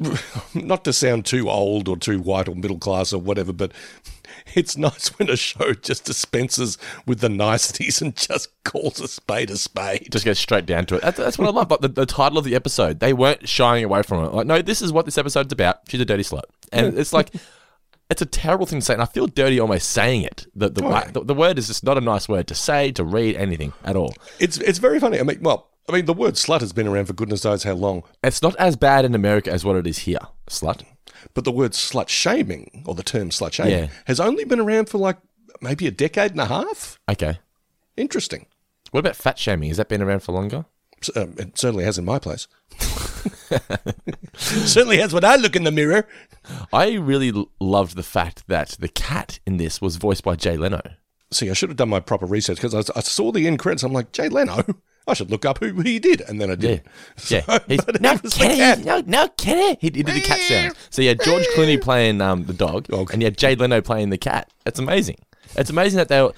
Not 0.54 0.84
to 0.84 0.92
sound 0.92 1.26
too 1.26 1.50
old 1.50 1.88
or 1.88 1.96
too 1.96 2.20
white 2.20 2.48
or 2.48 2.54
middle 2.54 2.78
class 2.78 3.12
or 3.12 3.20
whatever, 3.20 3.52
but 3.52 3.72
it's 4.54 4.76
nice 4.76 5.08
when 5.18 5.28
a 5.28 5.36
show 5.36 5.74
just 5.74 6.04
dispenses 6.04 6.78
with 7.06 7.20
the 7.20 7.28
niceties 7.28 8.00
and 8.00 8.16
just 8.16 8.48
calls 8.64 9.00
a 9.00 9.08
spade 9.08 9.50
a 9.50 9.56
spade. 9.56 10.08
just 10.10 10.24
get 10.24 10.36
straight 10.36 10.66
down 10.66 10.86
to 10.86 10.96
it. 10.96 11.02
That's, 11.02 11.18
that's 11.18 11.38
what 11.38 11.48
I 11.48 11.50
love. 11.50 11.70
Like 11.70 11.80
the, 11.80 11.88
the 11.88 12.06
title 12.06 12.38
of 12.38 12.44
the 12.44 12.54
episode, 12.54 13.00
they 13.00 13.12
weren't 13.12 13.46
shying 13.48 13.84
away 13.84 14.02
from 14.02 14.24
it. 14.24 14.32
Like, 14.32 14.46
no, 14.46 14.62
this 14.62 14.80
is 14.80 14.90
what 14.92 15.04
this 15.04 15.18
episode's 15.18 15.52
about. 15.52 15.80
She's 15.88 16.00
a 16.00 16.06
dirty 16.06 16.24
slut, 16.24 16.44
and 16.72 16.96
it's 16.98 17.12
like. 17.12 17.30
It's 18.10 18.22
a 18.22 18.26
terrible 18.26 18.64
thing 18.66 18.80
to 18.80 18.84
say, 18.84 18.94
and 18.94 19.02
I 19.02 19.06
feel 19.06 19.26
dirty 19.26 19.60
almost 19.60 19.90
saying 19.90 20.22
it. 20.22 20.46
The 20.54 20.70
the, 20.70 20.84
Oh, 20.84 21.10
the 21.12 21.24
the 21.24 21.34
word 21.34 21.58
is 21.58 21.66
just 21.66 21.84
not 21.84 21.98
a 21.98 22.00
nice 22.00 22.28
word 22.28 22.46
to 22.48 22.54
say, 22.54 22.90
to 22.92 23.04
read, 23.04 23.36
anything 23.36 23.72
at 23.84 23.96
all. 23.96 24.14
It's 24.38 24.56
it's 24.58 24.78
very 24.78 24.98
funny. 24.98 25.20
I 25.20 25.22
mean, 25.24 25.38
well, 25.42 25.68
I 25.88 25.92
mean, 25.92 26.06
the 26.06 26.14
word 26.14 26.34
slut 26.34 26.60
has 26.60 26.72
been 26.72 26.86
around 26.88 27.06
for 27.06 27.12
goodness 27.12 27.44
knows 27.44 27.64
how 27.64 27.72
long. 27.74 28.02
It's 28.22 28.40
not 28.42 28.56
as 28.56 28.76
bad 28.76 29.04
in 29.04 29.14
America 29.14 29.50
as 29.52 29.64
what 29.64 29.76
it 29.76 29.86
is 29.86 29.98
here. 30.00 30.20
Slut. 30.48 30.82
but 31.34 31.44
the 31.44 31.52
word 31.52 31.72
slut 31.72 32.08
shaming 32.08 32.82
or 32.86 32.94
the 32.94 33.02
term 33.02 33.28
slut 33.30 33.52
shaming 33.52 33.72
Yeah. 33.72 33.88
has 34.06 34.20
only 34.20 34.44
been 34.44 34.60
around 34.60 34.88
for 34.88 34.96
like 34.98 35.18
maybe 35.60 35.86
a 35.86 35.90
decade 35.90 36.30
and 36.30 36.40
a 36.40 36.46
half. 36.46 36.98
Okay. 37.10 37.38
Interesting. 37.96 38.46
What 38.90 39.00
about 39.00 39.16
fat 39.16 39.38
shaming? 39.38 39.68
Has 39.68 39.76
that 39.76 39.88
been 39.90 40.00
around 40.02 40.20
for 40.20 40.32
longer? 40.32 40.64
Um, 41.14 41.34
it 41.38 41.58
certainly 41.58 41.84
has 41.84 41.98
in 41.98 42.04
my 42.06 42.18
place. 42.18 42.48
certainly 44.34 44.98
has 44.98 45.12
when 45.12 45.24
I 45.24 45.36
look 45.36 45.56
in 45.56 45.64
the 45.64 45.70
mirror. 45.72 46.06
I 46.72 46.94
really 46.94 47.30
l- 47.30 47.50
loved 47.60 47.96
the 47.96 48.02
fact 48.02 48.46
that 48.48 48.70
the 48.78 48.88
cat 48.88 49.38
in 49.46 49.56
this 49.56 49.80
was 49.80 49.96
voiced 49.96 50.24
by 50.24 50.36
Jay 50.36 50.56
Leno. 50.56 50.80
See, 51.30 51.50
I 51.50 51.52
should 51.52 51.68
have 51.68 51.76
done 51.76 51.90
my 51.90 52.00
proper 52.00 52.26
research 52.26 52.56
because 52.60 52.74
I, 52.74 52.82
I 52.96 53.00
saw 53.00 53.32
the 53.32 53.46
end 53.46 53.58
credits. 53.58 53.82
I'm 53.82 53.92
like, 53.92 54.12
Jay 54.12 54.28
Leno. 54.28 54.64
I 55.06 55.14
should 55.14 55.30
look 55.30 55.46
up 55.46 55.58
who 55.58 55.72
he 55.80 55.98
did, 55.98 56.20
and 56.22 56.38
then 56.40 56.50
I 56.50 56.54
did. 56.54 56.82
yeah. 57.28 57.42
But 57.46 57.64
it 57.70 58.00
no, 58.00 58.18
cat. 58.18 58.84
no, 58.84 59.02
no, 59.06 59.28
kitty. 59.38 59.78
He, 59.80 59.86
he 59.86 60.02
did 60.02 60.06
the 60.06 60.20
cat 60.20 60.38
sound. 60.40 60.74
So 60.90 61.00
you 61.00 61.08
had 61.08 61.22
George 61.22 61.44
Clooney 61.56 61.80
playing 61.80 62.20
um, 62.20 62.44
the 62.44 62.52
dog, 62.52 62.88
Dog. 62.88 63.12
and 63.12 63.22
you 63.22 63.26
had 63.26 63.38
Jay 63.38 63.54
Leno 63.54 63.80
playing 63.80 64.10
the 64.10 64.18
cat. 64.18 64.50
It's 64.66 64.78
amazing. 64.78 65.16
It's 65.56 65.70
amazing 65.70 65.96
that 65.96 66.08
they 66.08 66.20
were, 66.22 66.34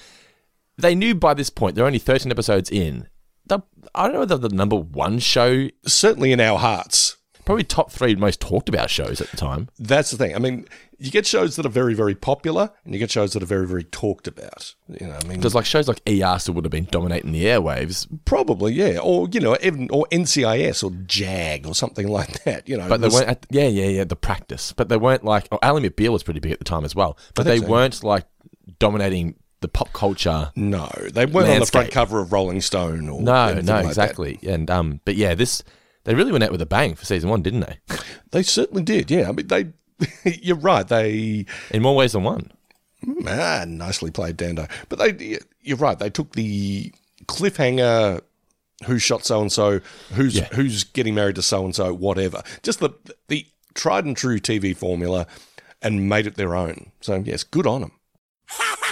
they 0.78 0.94
knew 0.94 1.16
by 1.16 1.34
this 1.34 1.50
point 1.50 1.74
they're 1.74 1.84
only 1.86 1.98
13 1.98 2.30
episodes 2.30 2.70
in. 2.70 3.08
The, 3.50 3.60
I 3.94 4.04
don't 4.04 4.14
know 4.14 4.20
whether 4.20 4.38
the 4.38 4.48
number 4.48 4.76
one 4.76 5.18
show, 5.18 5.68
Certainly 5.86 6.32
in 6.32 6.40
our 6.40 6.58
hearts. 6.58 7.16
probably 7.44 7.64
top 7.64 7.90
three 7.90 8.14
most 8.14 8.40
talked 8.40 8.68
about 8.68 8.88
shows 8.90 9.20
at 9.20 9.28
the 9.30 9.36
time. 9.36 9.68
That's 9.78 10.10
the 10.12 10.16
thing. 10.16 10.34
I 10.34 10.38
mean, 10.38 10.66
you 10.98 11.10
get 11.10 11.26
shows 11.26 11.56
that 11.56 11.64
are 11.66 11.70
very, 11.70 11.94
very 11.94 12.14
popular, 12.14 12.70
and 12.84 12.92
you 12.94 13.00
get 13.00 13.10
shows 13.10 13.32
that 13.32 13.42
are 13.42 13.46
very, 13.46 13.66
very 13.66 13.84
talked 13.84 14.28
about. 14.28 14.74
You 15.00 15.06
know, 15.08 15.18
I 15.20 15.26
mean, 15.26 15.38
Because 15.38 15.54
like 15.54 15.64
shows 15.64 15.88
like 15.88 16.00
ER 16.06 16.38
still 16.38 16.54
would 16.54 16.64
have 16.64 16.70
been 16.70 16.88
dominating 16.90 17.32
the 17.32 17.44
airwaves, 17.46 18.06
probably, 18.24 18.74
yeah, 18.74 18.98
or 19.02 19.26
you 19.32 19.40
know, 19.40 19.56
even 19.62 19.88
or 19.90 20.06
NCIS 20.12 20.84
or 20.84 20.90
JAG 21.06 21.66
or 21.66 21.74
something 21.74 22.06
like 22.18 22.44
that. 22.44 22.68
You 22.68 22.76
know, 22.76 22.88
but 22.88 23.00
they 23.00 23.06
was- 23.06 23.14
weren't. 23.14 23.28
At, 23.30 23.46
yeah, 23.50 23.66
yeah, 23.66 23.86
yeah. 23.86 24.04
The 24.04 24.14
practice, 24.16 24.72
but 24.72 24.88
they 24.88 24.96
weren't 24.98 25.24
like. 25.24 25.48
Oh, 25.50 25.58
Ally 25.62 25.80
McBeal 25.80 26.10
was 26.10 26.22
pretty 26.22 26.40
big 26.40 26.52
at 26.52 26.58
the 26.58 26.64
time 26.64 26.84
as 26.84 26.94
well, 26.94 27.16
but 27.34 27.44
they 27.46 27.58
so. 27.58 27.66
weren't 27.66 28.04
like 28.04 28.26
dominating 28.78 29.34
the 29.60 29.68
pop 29.68 29.92
culture. 29.92 30.52
No, 30.56 30.90
they 31.12 31.26
weren't 31.26 31.48
on 31.50 31.60
the 31.60 31.66
front 31.66 31.90
cover 31.90 32.20
of 32.20 32.32
Rolling 32.32 32.60
Stone 32.60 33.08
or 33.08 33.20
No, 33.20 33.48
no, 33.48 33.54
like 33.54 33.64
that. 33.64 33.84
exactly. 33.86 34.38
And 34.46 34.70
um, 34.70 35.00
but 35.04 35.16
yeah, 35.16 35.34
this 35.34 35.62
they 36.04 36.14
really 36.14 36.32
went 36.32 36.44
out 36.44 36.50
with 36.52 36.62
a 36.62 36.66
bang 36.66 36.94
for 36.94 37.04
season 37.04 37.28
one, 37.30 37.42
didn't 37.42 37.60
they? 37.60 37.78
They 38.30 38.42
certainly 38.42 38.82
did. 38.82 39.10
Yeah, 39.10 39.28
I 39.28 39.32
mean, 39.32 39.46
they. 39.48 39.66
you're 40.42 40.56
right. 40.56 40.88
They 40.88 41.44
In 41.70 41.82
more 41.82 41.94
ways 41.94 42.12
than 42.12 42.22
one. 42.22 42.50
ah, 43.28 43.64
nicely 43.68 44.10
played, 44.10 44.36
Dando. 44.38 44.66
But 44.88 44.98
they, 44.98 45.38
you're 45.60 45.76
right. 45.76 45.98
They 45.98 46.08
took 46.10 46.32
the 46.32 46.92
cliffhanger. 47.26 48.22
Who 48.86 48.98
shot 48.98 49.26
so 49.26 49.42
and 49.42 49.52
so? 49.52 49.80
Who's 50.14 50.36
Yeah. 50.36 50.48
who's 50.52 50.84
getting 50.84 51.14
married 51.14 51.34
to 51.36 51.42
so 51.42 51.64
and 51.66 51.74
so? 51.74 51.92
Whatever. 51.92 52.42
Just 52.62 52.80
the 52.80 52.90
the 53.28 53.46
tried 53.74 54.06
and 54.06 54.16
true 54.16 54.38
TV 54.38 54.74
formula, 54.74 55.26
and 55.82 56.08
made 56.08 56.26
it 56.26 56.36
their 56.36 56.54
own. 56.56 56.92
So 57.02 57.22
yes, 57.26 57.42
good 57.44 57.66
on 57.66 57.82
them. 57.82 57.92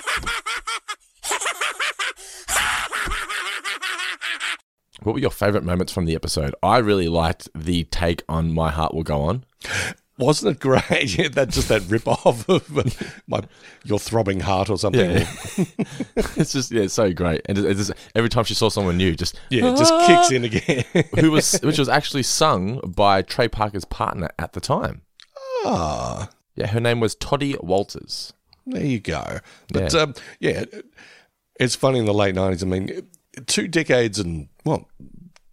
What 5.03 5.15
were 5.15 5.21
your 5.21 5.31
favorite 5.31 5.65
moments 5.65 5.93
from 5.93 6.05
the 6.07 6.15
episode? 6.15 6.55
I 6.63 6.79
really 6.79 7.09
liked 7.09 7.49
the 7.55 7.85
take 7.85 8.23
on 8.29 8.53
"My 8.53 8.71
Heart 8.71 8.95
Will 8.95 9.03
Go 9.05 9.21
On." 9.23 9.45
Wasn't 10.19 10.51
it 10.57 10.61
great? 10.61 11.17
Yeah, 11.19 11.29
that 11.29 11.51
just 11.51 11.69
that 11.69 11.83
rip 11.89 12.09
off 12.09 12.49
of 12.49 12.77
uh, 12.77 12.83
my 13.29 13.41
your 13.85 14.01
throbbing 14.01 14.41
heart 14.41 14.69
or 14.69 14.77
something. 14.77 15.11
Yeah. 15.11 15.31
it's 16.17 16.53
just 16.53 16.73
yeah, 16.73 16.83
it's 16.83 16.95
so 16.95 17.13
great. 17.13 17.43
And 17.47 17.57
it's 17.59 17.87
just, 17.87 17.93
every 18.17 18.29
time 18.29 18.43
she 18.43 18.55
saw 18.55 18.69
someone 18.69 18.97
new, 18.97 19.15
just 19.15 19.39
Yeah, 19.51 19.73
it 19.73 19.77
just 19.77 19.95
kicks 20.09 20.33
in 20.33 20.43
again. 20.45 20.85
who 21.21 21.31
was 21.31 21.61
which 21.63 21.79
was 21.79 21.89
actually 21.89 22.25
sung 22.25 22.81
by 22.85 23.23
Trey 23.23 23.47
Parker's 23.47 23.85
partner 23.85 24.29
at 24.41 24.55
the 24.55 24.61
time. 24.61 25.03
ah, 25.65 26.29
Yeah, 26.57 26.67
her 26.67 26.81
name 26.81 26.99
was 26.99 27.15
Toddy 27.15 27.55
Walters. 27.61 28.33
there 28.67 28.85
you 28.85 28.99
go. 28.99 29.39
But 29.73 29.93
Yeah. 29.95 30.01
um, 30.01 30.15
yeah, 30.41 30.65
it's 31.61 31.77
funny 31.77 32.01
in 32.01 32.07
the 32.07 32.15
late 32.15 32.35
nineties. 32.35 32.65
I 32.65 32.67
mean, 32.67 33.07
two 33.41 33.69
decades 33.69 34.19
and 34.19 34.49
well, 34.65 34.89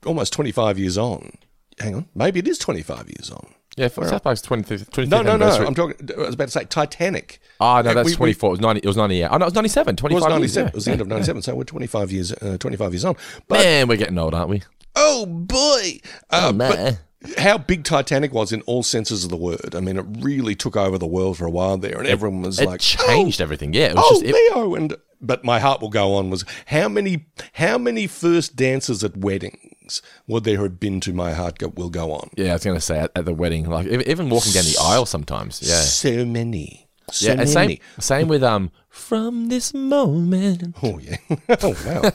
almost 0.05 0.33
twenty 0.33 0.51
five 0.51 0.77
years 0.79 0.97
on. 0.97 1.31
Hang 1.79 1.95
on, 1.95 2.05
maybe 2.15 2.39
it 2.39 2.47
is 2.47 2.57
twenty 2.57 2.81
five 2.81 3.07
years 3.09 3.29
on. 3.29 3.47
Yeah, 3.77 3.89
for 3.89 4.07
South 4.07 4.23
Park's 4.23 4.41
25th, 4.41 4.89
25th 4.91 5.07
No, 5.09 5.21
no, 5.21 5.35
no. 5.35 5.47
I'm 5.49 5.75
talking. 5.75 6.09
I 6.17 6.21
was 6.21 6.35
about 6.35 6.45
to 6.45 6.51
say 6.51 6.63
Titanic. 6.63 7.41
Oh 7.59 7.81
no, 7.81 7.93
that's 7.93 8.05
we- 8.05 8.11
we- 8.13 8.15
24. 8.33 8.47
It 8.47 8.51
was 8.51 8.59
90. 8.61 8.79
It 8.81 8.87
was 8.87 8.95
98. 8.95 9.25
Oh 9.25 9.35
no, 9.37 9.43
it 9.43 9.47
was 9.47 9.53
97. 9.55 9.95
25 9.97 10.17
It 10.17 10.21
25 10.21 10.39
was 10.39 10.39
years, 10.39 10.39
ninety 10.39 10.47
seven. 10.47 10.63
yeah. 10.65 10.69
It 10.69 10.75
was 10.75 10.85
the 10.85 10.91
end 10.93 11.01
of 11.01 11.07
ninety 11.09 11.25
seven. 11.25 11.41
So 11.41 11.55
we're 11.55 11.63
twenty 11.65 11.87
five 11.87 12.09
years. 12.09 12.31
Uh, 12.31 12.57
twenty 12.57 12.77
five 12.77 12.93
years 12.93 13.03
on. 13.03 13.17
But 13.49 13.59
Man, 13.59 13.87
we're 13.89 13.97
getting 13.97 14.17
old, 14.17 14.33
aren't 14.33 14.49
we? 14.49 14.63
oh 14.95 15.25
boy, 15.25 15.99
uh, 16.29 16.47
Oh, 16.49 16.53
man. 16.53 16.71
but 16.71 16.99
how 17.37 17.57
big 17.57 17.83
Titanic 17.83 18.33
was 18.33 18.51
in 18.51 18.61
all 18.61 18.83
senses 18.83 19.23
of 19.23 19.29
the 19.29 19.37
word. 19.37 19.75
I 19.75 19.79
mean, 19.79 19.97
it 19.97 20.05
really 20.19 20.55
took 20.55 20.75
over 20.75 20.97
the 20.97 21.07
world 21.07 21.37
for 21.37 21.45
a 21.45 21.51
while 21.51 21.77
there, 21.77 21.97
and 21.97 22.07
everyone 22.07 22.41
was 22.41 22.59
It 22.59 22.67
like, 22.67 22.79
changed 22.79 23.41
everything. 23.41 23.73
Yeah, 23.73 23.87
it 23.87 23.95
was 23.95 24.05
oh, 24.07 24.21
just. 24.21 24.25
It, 24.25 24.33
Leo, 24.33 24.75
and 24.75 24.95
but 25.21 25.43
my 25.43 25.59
heart 25.59 25.81
will 25.81 25.89
go 25.89 26.13
on. 26.15 26.29
Was 26.29 26.45
how 26.67 26.87
many 26.87 27.25
how 27.53 27.77
many 27.77 28.07
first 28.07 28.55
dances 28.55 29.03
at 29.03 29.17
weddings 29.17 30.01
would 30.27 30.43
there 30.43 30.61
have 30.61 30.79
been 30.79 30.99
to 31.01 31.13
my 31.13 31.33
heart 31.33 31.57
go, 31.57 31.67
will 31.69 31.89
go 31.89 32.11
on? 32.11 32.29
yeah, 32.35 32.51
I 32.51 32.53
was 32.53 32.63
gonna 32.63 32.81
say 32.81 32.99
at, 32.99 33.11
at 33.15 33.25
the 33.25 33.33
wedding, 33.33 33.69
like 33.69 33.87
even 33.87 34.29
walking 34.29 34.51
down 34.51 34.65
the 34.65 34.77
aisle 34.81 35.05
sometimes. 35.05 35.61
Yeah, 35.61 35.81
so 35.81 36.25
many, 36.25 36.87
so 37.11 37.29
yeah. 37.29 37.35
Many. 37.35 37.49
same, 37.49 37.79
same 37.99 38.27
with 38.27 38.43
um. 38.43 38.71
From 38.89 39.49
this 39.49 39.73
moment, 39.73 40.77
Oh 40.81 40.99
yeah! 40.99 41.17
oh 41.61 41.75
wow! 41.85 42.11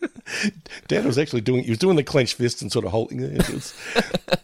Dad 0.87 1.05
was 1.05 1.17
actually 1.17 1.41
doing. 1.41 1.63
He 1.63 1.69
was 1.71 1.79
doing 1.79 1.95
the 1.95 2.03
clenched 2.03 2.35
fist 2.35 2.61
and 2.61 2.71
sort 2.71 2.85
of 2.85 2.91
holding 2.91 3.21
it. 3.21 3.31
It, 3.33 3.49
was- 3.49 3.73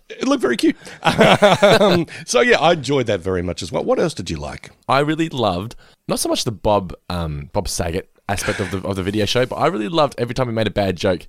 it 0.09 0.27
looked 0.27 0.41
very 0.41 0.57
cute. 0.57 0.75
um, 1.03 2.07
so 2.25 2.41
yeah, 2.41 2.59
I 2.59 2.73
enjoyed 2.73 3.07
that 3.07 3.19
very 3.21 3.41
much 3.41 3.61
as 3.61 3.71
well. 3.71 3.83
What 3.83 3.99
else 3.99 4.13
did 4.13 4.29
you 4.29 4.37
like? 4.37 4.71
I 4.87 4.99
really 4.99 5.29
loved 5.29 5.75
not 6.07 6.19
so 6.19 6.29
much 6.29 6.43
the 6.43 6.51
Bob 6.51 6.93
um 7.09 7.49
Bob 7.53 7.67
Saget 7.67 8.09
aspect 8.29 8.59
of 8.59 8.71
the 8.71 8.79
of 8.87 8.95
the 8.95 9.03
video 9.03 9.25
show, 9.25 9.45
but 9.45 9.55
I 9.57 9.67
really 9.67 9.89
loved 9.89 10.15
every 10.17 10.33
time 10.35 10.47
he 10.47 10.53
made 10.53 10.67
a 10.67 10.71
bad 10.71 10.97
joke. 10.97 11.27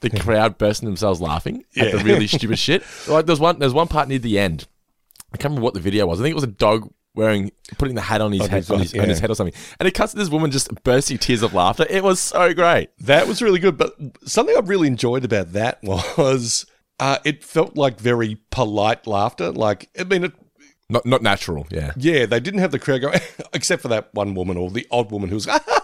The 0.00 0.08
crowd 0.08 0.56
bursting 0.56 0.88
themselves 0.88 1.20
laughing 1.20 1.64
at 1.76 1.92
the 1.92 1.98
really 1.98 2.26
stupid 2.28 2.58
shit. 2.58 2.82
Like 3.06 3.26
there's 3.26 3.40
one 3.40 3.58
there's 3.58 3.74
one 3.74 3.86
part 3.88 4.08
near 4.08 4.18
the 4.18 4.38
end. 4.38 4.66
I 5.32 5.36
can't 5.36 5.50
remember 5.50 5.64
what 5.64 5.74
the 5.74 5.80
video 5.80 6.06
was. 6.06 6.18
I 6.20 6.22
think 6.24 6.32
it 6.32 6.36
was 6.36 6.44
a 6.44 6.46
dog 6.48 6.90
wearing 7.20 7.52
putting 7.78 7.94
the 7.94 8.00
hat 8.00 8.20
on 8.20 8.32
his 8.32 8.40
On 8.42 8.48
head 8.48 8.56
his- 8.58 8.70
on 8.70 8.78
his, 8.80 8.94
on 8.94 9.08
his 9.08 9.18
head 9.20 9.30
or 9.30 9.34
something. 9.34 9.54
And 9.78 9.86
it 9.86 9.92
cuts 9.92 10.12
to 10.12 10.18
this 10.18 10.28
woman 10.28 10.50
just 10.50 10.68
bursting 10.82 11.18
tears 11.18 11.42
of 11.42 11.54
laughter. 11.54 11.86
It 11.88 12.02
was 12.02 12.18
so 12.18 12.52
great. 12.54 12.88
That 13.00 13.28
was 13.28 13.40
really 13.42 13.60
good. 13.60 13.76
But 13.76 13.94
something 14.24 14.56
I 14.56 14.60
really 14.60 14.88
enjoyed 14.88 15.24
about 15.24 15.52
that 15.52 15.78
was 15.84 16.66
uh, 16.98 17.18
it 17.24 17.44
felt 17.44 17.76
like 17.76 18.00
very 18.00 18.38
polite 18.50 19.06
laughter. 19.06 19.52
Like 19.52 19.88
I 19.98 20.04
mean, 20.04 20.24
it, 20.24 20.32
Not 20.88 21.06
not 21.06 21.22
natural, 21.22 21.66
yeah. 21.70 21.92
yeah, 21.96 22.26
they 22.26 22.40
didn't 22.40 22.60
have 22.60 22.72
the 22.72 22.78
crowd 22.80 23.00
go 23.02 23.12
except 23.52 23.80
for 23.82 23.88
that 23.88 24.12
one 24.12 24.34
woman 24.34 24.56
or 24.56 24.70
the 24.70 24.86
odd 24.90 25.10
woman 25.12 25.28
who 25.28 25.36
was. 25.36 25.46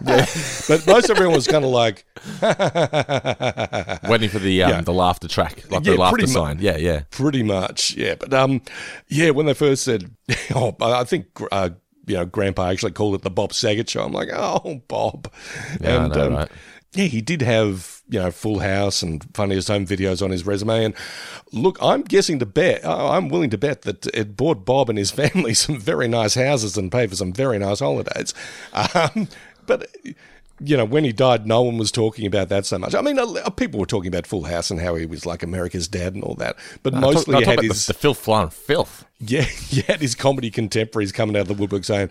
but 0.68 0.86
most 0.86 1.10
everyone 1.10 1.34
was 1.34 1.46
kind 1.46 1.64
of 1.64 1.70
like, 1.70 2.04
Waiting 4.08 4.28
for 4.28 4.38
the 4.38 4.62
um, 4.62 4.70
Yeah. 4.70 4.80
the 4.80 4.92
laughter 4.92 5.28
track, 5.28 5.70
like 5.70 5.84
Yeah, 5.84 5.92
the 5.92 5.98
laughter 6.00 6.22
mu- 6.22 6.26
sign. 6.26 6.58
Yeah, 6.60 6.76
yeah. 6.76 7.02
Pretty 7.10 7.42
much, 7.42 7.94
yeah. 7.96 8.14
But 8.16 8.32
um, 8.34 8.60
yeah, 9.08 9.30
when 9.30 9.46
they 9.46 9.54
first 9.54 9.82
said, 9.84 10.10
oh, 10.54 10.76
I 10.80 11.04
think 11.04 11.26
uh, 11.52 11.70
you 12.06 12.16
know, 12.16 12.26
Grandpa 12.26 12.68
actually 12.70 12.92
called 12.92 13.14
it 13.14 13.22
the 13.22 13.30
Bob 13.30 13.52
Saget 13.52 13.88
show. 13.90 14.04
I'm 14.04 14.12
like, 14.12 14.28
oh, 14.32 14.82
Bob. 14.88 15.32
Yeah, 15.80 16.04
I 16.04 16.08
know, 16.08 16.30
right? 16.30 16.50
Yeah, 16.92 17.06
he 17.06 17.20
did 17.20 17.42
have 17.42 18.00
you 18.08 18.18
know 18.20 18.30
Full 18.30 18.60
House 18.60 19.02
and 19.02 19.22
Funniest 19.34 19.68
Home 19.68 19.84
Videos 19.86 20.22
on 20.22 20.30
his 20.30 20.46
resume. 20.46 20.84
And 20.86 20.94
look, 21.52 21.76
I'm 21.82 22.02
guessing 22.02 22.38
to 22.38 22.46
bet, 22.46 22.86
I'm 22.86 23.28
willing 23.28 23.50
to 23.50 23.58
bet 23.58 23.82
that 23.82 24.06
it 24.14 24.34
bought 24.36 24.64
Bob 24.64 24.88
and 24.88 24.96
his 24.98 25.10
family 25.10 25.52
some 25.54 25.78
very 25.78 26.08
nice 26.08 26.34
houses 26.36 26.78
and 26.78 26.90
paid 26.90 27.10
for 27.10 27.16
some 27.16 27.32
very 27.32 27.58
nice 27.58 27.80
holidays. 27.80 28.32
Um, 28.72 29.28
but 29.66 29.88
you 30.58 30.76
know, 30.76 30.84
when 30.86 31.04
he 31.04 31.12
died, 31.12 31.46
no 31.46 31.60
one 31.62 31.76
was 31.76 31.92
talking 31.92 32.26
about 32.26 32.48
that 32.48 32.64
so 32.64 32.78
much. 32.78 32.94
I 32.94 33.02
mean, 33.02 33.18
people 33.56 33.78
were 33.78 33.84
talking 33.86 34.08
about 34.08 34.26
Full 34.26 34.44
House 34.44 34.70
and 34.70 34.80
how 34.80 34.94
he 34.94 35.04
was 35.04 35.26
like 35.26 35.42
America's 35.42 35.86
dad 35.86 36.14
and 36.14 36.24
all 36.24 36.34
that, 36.36 36.56
but 36.82 36.94
No, 36.94 37.00
talk- 37.00 37.14
mostly 37.14 37.32
no, 37.32 37.38
he 37.40 37.44
talk 37.44 37.54
had 37.56 37.64
his 37.64 37.86
the, 37.86 37.92
the 37.92 37.98
filth 37.98 38.18
flying 38.18 38.48
filth. 38.50 39.04
yeah, 39.18 39.42
he 39.42 39.82
had 39.82 40.00
his 40.00 40.14
comedy 40.14 40.50
contemporaries 40.50 41.12
coming 41.12 41.36
out 41.36 41.42
of 41.42 41.48
the 41.48 41.54
woodwork 41.54 41.84
saying. 41.84 42.10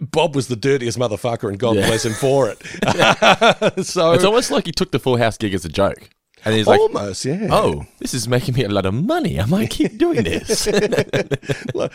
Bob 0.00 0.36
was 0.36 0.46
the 0.46 0.54
dirtiest 0.54 0.96
motherfucker, 0.96 1.48
and 1.48 1.58
God 1.58 1.74
Yeah. 1.74 1.88
bless 1.88 2.04
him 2.04 2.12
for 2.12 2.48
it. 2.48 2.58
so 3.84 4.12
It's 4.12 4.22
almost 4.22 4.52
like 4.52 4.64
he 4.66 4.70
took 4.70 4.92
the 4.92 5.00
Full 5.00 5.16
House 5.16 5.36
gig 5.36 5.54
as 5.54 5.64
a 5.64 5.68
joke. 5.68 6.08
And 6.44 6.54
he's 6.54 6.66
like, 6.66 6.80
almost, 6.80 7.24
yeah. 7.24 7.48
oh, 7.50 7.86
this 7.98 8.14
is 8.14 8.28
making 8.28 8.54
me 8.54 8.64
a 8.64 8.68
lot 8.68 8.86
of 8.86 8.94
money. 8.94 9.40
I 9.40 9.46
might 9.46 9.70
keep 9.70 9.98
doing 9.98 10.24
this. 10.24 10.66
lot, 11.74 11.92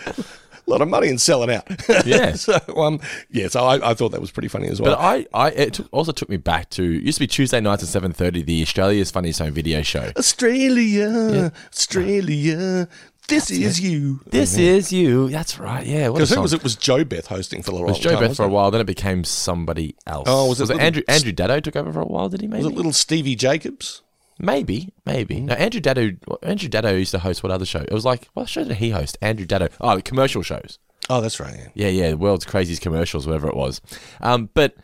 lot 0.66 0.82
of 0.82 0.88
money 0.88 1.10
and 1.10 1.20
selling 1.20 1.52
out. 1.52 1.68
Yeah. 2.06 2.34
so 2.34 2.60
um, 2.78 3.00
yeah. 3.30 3.48
So 3.48 3.64
I, 3.64 3.92
I 3.92 3.94
thought 3.94 4.12
that 4.12 4.22
was 4.22 4.32
pretty 4.32 4.48
funny 4.48 4.68
as 4.68 4.82
well. 4.82 4.96
but 4.96 5.00
I, 5.00 5.26
I 5.34 5.50
it 5.52 5.74
took, 5.76 5.88
also 5.92 6.12
took 6.12 6.28
me 6.28 6.38
back 6.38 6.70
to 6.72 6.84
it 6.84 7.04
used 7.04 7.18
to 7.18 7.24
be 7.24 7.28
Tuesday 7.28 7.62
nights 7.62 7.84
at 7.84 7.90
seven 7.90 8.12
thirty, 8.12 8.42
the 8.42 8.62
Australia's 8.62 9.12
Funniest 9.12 9.40
Home 9.40 9.54
Video 9.54 9.82
Show. 9.84 10.12
Australia, 10.18 11.52
Australia, 11.72 12.88
this 13.28 13.50
is 13.52 13.80
you. 13.80 14.20
This 14.28 14.58
is 14.58 14.92
you. 14.92 15.30
That's 15.30 15.58
right. 15.58 15.86
Yeah. 15.86 16.10
Because 16.10 16.30
who 16.30 16.42
was 16.42 16.54
it? 16.54 16.64
Was 16.64 16.76
Jo 16.76 17.04
Beth 17.04 17.28
hosting 17.28 17.64
for 17.64 17.72
a 17.72 17.76
It 17.76 17.84
was 17.84 18.00
Jo 18.00 18.12
time? 18.12 18.20
Beth 18.20 18.38
for 18.38 18.44
a 18.44 18.50
while, 18.50 18.70
then 18.70 18.82
it 18.82 18.88
became 18.88 19.24
somebody 19.24 19.96
else. 20.06 20.28
Oh, 20.28 20.50
was 20.50 20.60
it 20.60 20.64
was 20.64 20.70
it 20.72 20.80
Andrew 20.80 21.04
Andrew 21.08 21.32
Daddo 21.32 21.64
took 21.64 21.76
over 21.76 21.92
for 21.94 22.02
a 22.02 22.06
while? 22.06 22.30
Did 22.30 22.42
he 22.42 22.48
it? 22.48 22.50
maybe? 22.50 22.64
Was 22.64 22.74
it 22.74 22.76
little 22.76 22.94
Stevie 22.94 23.36
Jacobs? 23.36 24.03
Maybe, 24.40 24.94
maybe. 25.06 25.36
Mm. 25.36 25.44
No, 25.46 25.54
Andrew 25.56 25.80
Daddo. 25.82 26.18
Andrew 26.44 26.70
Daddo 26.70 26.98
used 26.98 27.12
to 27.12 27.20
host 27.20 27.44
what 27.44 27.52
other 27.52 27.66
show? 27.66 27.80
It 27.82 27.92
was 27.94 28.06
like 28.06 28.28
what 28.34 28.50
show 28.50 28.64
did 28.64 28.78
he 28.78 28.90
host? 28.92 29.18
Andrew 29.22 29.46
Daddo. 29.46 29.72
Oh, 29.82 30.00
commercial 30.02 30.42
shows. 30.42 30.80
Oh, 31.10 31.20
that's 31.22 31.40
right. 31.40 31.54
Yeah. 31.76 31.88
Yeah, 31.88 31.88
yeah, 31.90 32.10
the 32.12 32.18
world's 32.18 32.46
craziest 32.46 32.82
commercials, 32.82 33.28
whatever 33.28 33.48
it 33.48 33.56
was. 33.56 33.82
Um, 34.22 34.50
but 34.54 34.76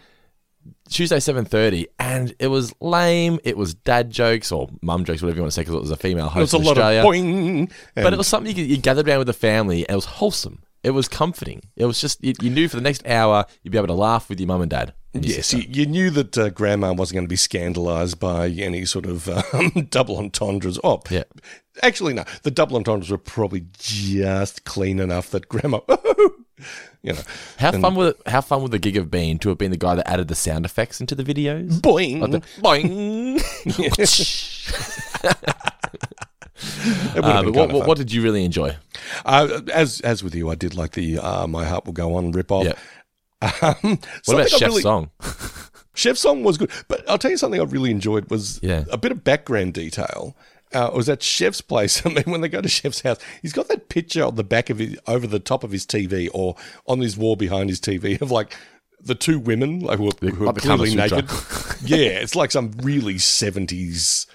Tuesday 0.90 1.20
seven 1.20 1.46
thirty, 1.46 1.88
and 2.00 2.34
it 2.40 2.48
was 2.48 2.74
lame. 2.82 3.40
It 3.44 3.56
was 3.58 3.74
dad 3.74 4.10
jokes 4.12 4.52
or 4.52 4.70
mum 4.82 5.06
jokes, 5.06 5.22
whatever 5.22 5.38
you 5.38 5.44
want 5.44 5.52
to 5.52 5.56
say, 5.56 5.62
because 5.62 5.76
it 5.76 5.82
was 5.82 5.92
a 5.92 5.96
female 5.98 6.26
It 6.28 6.36
was 6.36 6.52
host 6.52 6.54
a 6.54 6.58
in 6.58 6.64
lot 6.64 6.78
Australia. 6.78 7.00
of 7.00 7.06
boing. 7.06 7.72
but 7.96 8.14
it 8.14 8.18
was 8.18 8.28
something 8.28 8.56
you, 8.56 8.64
you 8.66 8.78
gathered 8.78 9.08
around 9.08 9.20
with 9.20 9.28
the 9.28 9.34
family, 9.34 9.82
and 9.88 9.92
it 9.94 9.96
was 9.96 10.06
wholesome. 10.06 10.62
It 10.84 10.92
was 10.92 11.08
comforting. 11.08 11.62
It 11.76 11.86
was 11.86 12.00
just 12.02 12.24
you, 12.24 12.34
you 12.42 12.50
knew 12.50 12.68
for 12.68 12.76
the 12.78 12.82
next 12.82 13.06
hour 13.08 13.46
you'd 13.64 13.72
be 13.72 13.78
able 13.78 13.88
to 13.88 13.94
laugh 13.94 14.30
with 14.30 14.40
your 14.40 14.48
mum 14.48 14.62
and 14.62 14.70
dad. 14.72 14.94
And 15.14 15.26
Yes, 15.26 15.54
you, 15.54 15.64
you 15.68 15.86
knew 15.86 16.10
that 16.12 16.38
uh, 16.38 16.50
grandma 16.50 16.94
wasn't 16.94 17.16
going 17.16 17.26
to 17.26 17.30
be 17.30 17.36
scandalised 17.36 18.20
by 18.20 18.48
any 18.48 18.86
sort 18.86 19.06
of 19.06 19.28
um, 19.54 19.88
double 19.90 20.18
entendres. 20.18 20.80
Oh, 20.84 21.02
Yeah. 21.10 21.24
Actually, 21.82 22.14
no. 22.14 22.26
The 22.44 22.52
double 22.52 22.76
entendres 22.76 23.10
were 23.10 23.18
probably 23.18 23.66
just 23.78 24.66
clean 24.66 25.00
enough 25.00 25.30
that 25.32 25.48
grandma, 25.48 25.80
you 27.02 27.14
know, 27.14 27.22
How 27.58 27.72
fun 27.72 27.96
would 27.96 28.16
it, 28.16 28.22
how 28.28 28.42
fun 28.42 28.62
would 28.64 28.72
the 28.72 28.80
gig 28.80 28.96
have 28.96 29.10
been 29.10 29.40
to 29.40 29.50
have 29.50 29.58
been 29.58 29.72
the 29.72 29.78
guy 29.78 29.96
that 29.96 30.08
added 30.08 30.28
the 30.28 30.36
sound 30.36 30.66
effects 30.66 31.00
into 31.00 31.16
the 31.16 31.24
videos? 31.24 31.80
boing. 31.80 32.20
Like 32.20 32.32
the 32.32 32.42
boing. 32.62 33.40
Uh, 37.16 37.44
but 37.44 37.54
what, 37.54 37.88
what, 37.88 37.98
did 37.98 38.12
you 38.12 38.22
really 38.22 38.44
enjoy? 38.44 38.76
Uh, 39.26 39.62
as 39.74 40.02
as 40.02 40.24
with 40.24 40.36
you, 40.36 40.50
I 40.50 40.56
did 40.56 40.76
like 40.76 40.92
the 40.92 41.18
uh, 41.18 41.48
"My 41.48 41.64
Heart 41.66 41.86
Will 41.86 41.94
Go 41.94 42.16
On" 42.16 42.32
rip 42.32 42.52
off. 42.52 42.66
Yeah. 42.66 42.74
Um, 43.42 44.00
What 44.26 44.34
about 44.36 44.50
Chef's 44.50 44.62
really- 44.62 44.82
song? 44.82 45.12
Chef's 45.96 46.22
song 46.22 46.44
was 46.44 46.58
good, 46.58 46.72
but 46.88 47.08
I'll 47.10 47.18
tell 47.18 47.32
you 47.32 47.38
something 47.38 47.60
I 47.60 47.64
really 47.66 47.92
enjoyed 47.92 48.30
was 48.30 48.60
Yeah. 48.62 48.86
a 48.90 48.98
bit 48.98 49.12
of 49.12 49.24
background 49.24 49.74
detail. 49.74 50.36
Uh, 50.74 50.86
it 50.86 50.94
was 50.94 51.10
at 51.10 51.22
Chef's 51.24 51.62
place. 51.62 52.02
I 52.06 52.10
mean, 52.10 52.24
when 52.26 52.42
they 52.42 52.48
go 52.48 52.62
to 52.62 52.70
Chef's 52.70 53.02
house, 53.02 53.18
he's 53.42 53.54
got 53.54 53.68
that 53.70 53.90
picture 53.90 54.24
on 54.24 54.36
the 54.36 54.44
back 54.44 54.70
of 54.70 54.78
his, 54.80 54.98
over 55.08 55.26
the 55.28 55.40
top 55.40 55.64
of 55.64 55.72
his 55.72 55.86
TV 55.86 56.30
or 56.34 56.56
on 56.86 57.00
his 57.00 57.18
wall 57.18 57.36
behind 57.36 57.70
his 57.70 57.82
TV 57.82 58.22
of 58.22 58.32
like 58.32 58.56
the 59.02 59.16
two 59.16 59.40
women, 59.40 59.80
like 59.80 59.98
who 59.98 60.10
are, 60.10 60.30
who 60.30 60.44
are 60.44 60.48
like 60.48 60.56
the 60.56 60.62
Kama 60.62 60.84
clearly 60.86 60.96
naked. 60.96 61.30
yeah, 61.84 61.98
it's 62.22 62.36
like 62.36 62.52
some 62.52 62.72
really 62.82 63.18
seventies 63.18 64.28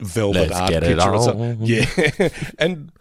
velvet 0.00 0.50
Let's 0.50 0.52
art 0.60 0.70
get 0.70 0.82
it 0.82 0.86
picture 0.96 1.14
or 1.14 1.22
something. 1.22 1.58
Yeah, 1.62 2.28
and 2.58 2.92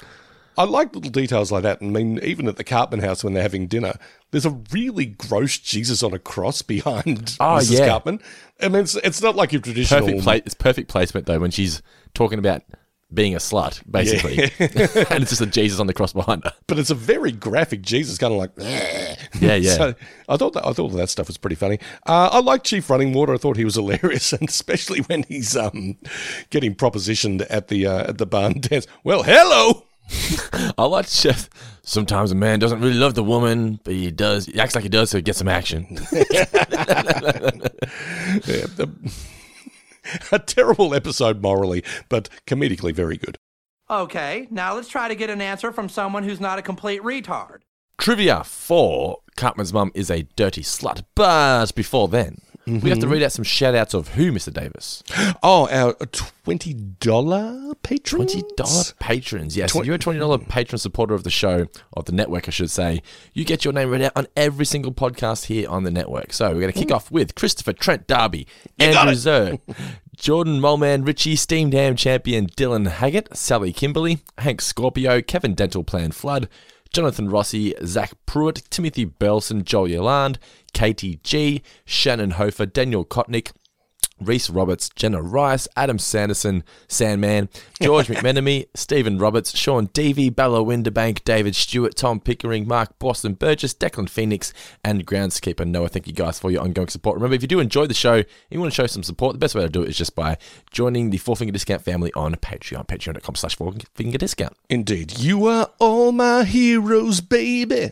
I 0.58 0.64
like 0.66 0.94
little 0.96 1.12
details 1.12 1.52
like 1.52 1.64
that. 1.64 1.80
I 1.82 1.86
mean, 1.86 2.20
even 2.24 2.48
at 2.48 2.58
the 2.58 2.64
Cartman 2.64 3.00
house 3.00 3.24
when 3.24 3.34
they're 3.34 3.44
having 3.44 3.68
dinner, 3.68 3.94
there's 4.32 4.46
a 4.46 4.60
really 4.72 5.06
gross 5.06 5.58
Jesus 5.58 6.04
on 6.04 6.14
a 6.14 6.20
cross 6.20 6.62
behind 6.62 7.38
Oh, 7.40 7.58
Mrs. 7.60 7.80
yeah. 7.80 7.88
Cartman. 7.88 8.20
I 8.62 8.68
mean, 8.68 8.82
it's, 8.84 8.96
it's 8.98 9.22
not 9.22 9.36
like 9.36 9.52
your 9.52 9.62
traditional. 9.62 10.02
Perfect 10.02 10.24
pla- 10.24 10.34
It's 10.34 10.54
perfect 10.54 10.90
placement 10.90 11.26
though 11.26 11.40
when 11.40 11.52
she's 11.52 11.82
talking 12.14 12.40
about 12.40 12.64
being 13.14 13.36
a 13.36 13.40
slut, 13.40 13.82
basically, 13.92 14.38
and 15.10 15.22
it's 15.22 15.32
just 15.32 15.42
a 15.42 15.46
Jesus 15.46 15.82
on 15.82 15.88
the 15.88 15.94
cross 15.94 16.14
behind 16.14 16.46
her. 16.46 16.54
but 16.68 16.80
it's 16.80 16.90
a 16.92 16.96
very 16.96 17.34
graphic 17.34 17.82
Jesus, 17.82 18.18
kind 18.18 18.32
of 18.32 18.40
like. 18.40 18.52
Yeah, 19.42 19.56
yeah. 19.56 19.74
So 19.76 19.96
I 20.30 20.38
thought 20.38 20.54
that 20.54 20.66
I 20.66 20.72
thought 20.72 20.90
that 20.90 21.10
stuff 21.10 21.28
was 21.28 21.38
pretty 21.38 21.58
funny. 21.58 21.80
Uh, 22.08 22.30
I 22.32 22.40
liked 22.40 22.66
Chief 22.66 22.90
Running 22.90 23.12
Water. 23.12 23.34
I 23.34 23.38
thought 23.38 23.58
he 23.58 23.66
was 23.66 23.76
hilarious, 23.76 24.32
and 24.32 24.48
especially 24.48 25.00
when 25.02 25.24
he's 25.24 25.58
um, 25.58 25.98
getting 26.52 26.74
propositioned 26.74 27.46
at 27.50 27.68
the 27.68 27.86
uh, 27.86 28.10
at 28.10 28.18
the 28.18 28.26
barn 28.26 28.62
dance. 28.62 28.88
Well, 29.04 29.24
hello. 29.24 29.88
I 30.78 30.86
like 30.86 31.08
Chef. 31.08 31.50
Sometimes 31.84 32.32
a 32.32 32.36
man 32.36 32.60
doesn't 32.60 32.80
really 32.80 32.94
love 32.98 33.16
the 33.16 33.24
woman, 33.24 33.80
but 33.84 33.94
he 33.94 34.12
does. 34.12 34.46
He 34.46 34.60
acts 34.60 34.76
like 34.76 34.84
he 34.84 34.90
does 34.90 35.10
so 35.10 35.18
he 35.18 35.22
gets 35.22 35.40
some 35.40 35.48
action. 35.48 35.88
Yeah, 38.46 38.66
the- 38.76 39.12
a 40.32 40.40
terrible 40.40 40.94
episode 40.96 41.42
morally, 41.42 41.84
but 42.10 42.30
comedically 42.48 42.94
very 42.94 43.18
good. 43.18 43.38
Okay, 43.90 44.48
now 44.50 44.74
let's 44.76 44.88
try 44.88 45.08
to 45.08 45.16
get 45.16 45.30
an 45.30 45.42
answer 45.42 45.72
from 45.72 45.90
someone 45.90 46.24
who's 46.24 46.40
not 46.40 46.58
a 46.60 46.62
complete 46.62 47.02
retard. 47.02 47.60
Trivia 47.98 48.44
four: 48.44 49.18
Cartman's 49.36 49.74
mum 49.74 49.92
is 49.94 50.10
a 50.10 50.24
dirty 50.36 50.62
slut. 50.64 51.04
But 51.16 51.76
before 51.76 52.08
then, 52.08 52.40
we 52.66 52.90
have 52.90 53.00
to 53.00 53.08
read 53.08 53.24
out 53.24 53.32
some 53.32 53.44
shout 53.44 53.76
outs 53.76 53.94
of 53.94 54.10
who, 54.10 54.32
Mr. 54.32 54.54
Davis. 54.54 55.04
Oh, 55.44 55.68
our 55.70 55.96
uh, 56.00 56.06
twenty 56.44 56.74
dollar 56.74 57.74
patron. 57.82 58.28
Twenty 58.28 58.44
dollar 58.56 58.84
patrons. 59.00 59.58
Yes, 59.58 59.76
if 59.76 59.86
you're 59.86 59.96
a 59.96 60.00
twenty 60.00 60.20
dollar 60.20 60.38
patron 60.38 60.78
supporter 60.78 61.16
of 61.16 61.24
the 61.24 61.32
show, 61.32 61.68
of 61.94 62.06
the 62.06 62.12
network, 62.12 62.48
I 62.48 62.52
should 62.52 62.70
say. 62.70 63.02
You 63.34 63.44
get 63.44 63.66
your 63.66 63.74
name 63.74 63.90
read 63.90 64.04
out 64.04 64.12
on 64.16 64.28
every 64.36 64.66
single 64.66 64.92
podcast 64.92 65.46
here 65.46 65.68
on 65.70 65.84
the 65.84 65.90
network. 65.90 66.34
So 66.34 66.50
we're 66.50 66.62
going 66.62 66.74
to 66.74 66.80
kick 66.80 66.92
off 66.92 67.10
with 67.10 67.34
Christopher 67.34 67.74
Trent 67.74 68.06
Darby, 68.08 68.46
Andrew 68.78 69.16
Zer, 69.16 69.58
Jordan 70.16 70.60
Molman, 70.60 71.08
Richie, 71.08 71.36
Steam 71.36 71.72
Dam 71.72 71.96
champion 71.96 72.46
Dylan 72.48 72.88
Haggett, 72.88 73.36
Sally 73.36 73.74
Kimberley, 73.74 74.20
Hank 74.38 74.62
Scorpio, 74.62 75.22
Kevin 75.22 75.56
Dental 75.56 75.84
Plan 75.84 76.12
Flood. 76.12 76.48
Jonathan 76.92 77.30
Rossi, 77.30 77.74
Zach 77.86 78.14
Pruitt, 78.26 78.70
Timothy 78.70 79.06
Belson, 79.06 79.64
Joel 79.64 79.90
Yolande, 79.90 80.40
Katie 80.74 81.20
G, 81.24 81.62
Shannon 81.86 82.32
Hofer, 82.32 82.66
Daniel 82.66 83.06
Kotnick, 83.06 83.52
Reese 84.22 84.50
Roberts, 84.50 84.90
Jenna 84.96 85.22
Rice, 85.22 85.68
Adam 85.76 86.00
Sanderson, 86.00 86.64
Sandman, 86.88 87.50
George 87.82 88.08
McMenemy, 88.10 88.68
Stephen 88.74 89.18
Roberts, 89.18 89.58
Sean 89.58 89.88
Devey, 89.90 90.34
Bella 90.34 90.60
Winterbank, 90.64 91.24
David 91.24 91.56
Stewart, 91.56 91.96
Tom 91.96 92.20
Pickering, 92.20 92.68
Mark 92.68 92.98
Boston 93.00 93.34
Burgess, 93.34 93.74
Declan 93.74 94.08
Phoenix, 94.10 94.54
and 94.84 95.06
groundskeeper 95.06 95.68
Noah. 95.68 95.90
Thank 95.90 96.08
you 96.08 96.14
guys 96.14 96.40
for 96.40 96.52
your 96.52 96.62
ongoing 96.62 96.88
support. 96.88 97.16
Remember, 97.16 97.36
if 97.36 97.42
you 97.42 97.48
do 97.48 97.60
enjoy 97.60 97.88
the 97.88 97.94
show 97.94 98.16
and 98.16 98.26
you 98.50 98.60
want 98.60 98.72
to 98.72 98.76
show 98.76 98.88
some 98.88 99.04
support, 99.04 99.34
the 99.34 99.40
best 99.40 99.56
way 99.56 99.62
to 99.64 99.70
do 99.70 99.82
it 99.84 99.90
is 99.90 99.98
just 99.98 100.16
by 100.16 100.38
joining 100.72 101.10
the 101.10 101.18
Four 101.18 101.36
Finger 101.36 101.52
Discount 101.52 101.82
family 101.82 102.12
on 102.16 102.36
Patreon, 102.36 102.88
patreon.com 102.88 103.36
slash 103.36 103.56
Four 103.56 103.74
Finger 103.96 104.18
Discount. 104.18 104.56
Indeed, 104.70 105.18
you 105.20 105.46
are 105.48 105.70
all 105.80 106.12
my 106.12 106.44
heroes, 106.44 107.22
baby. 107.22 107.92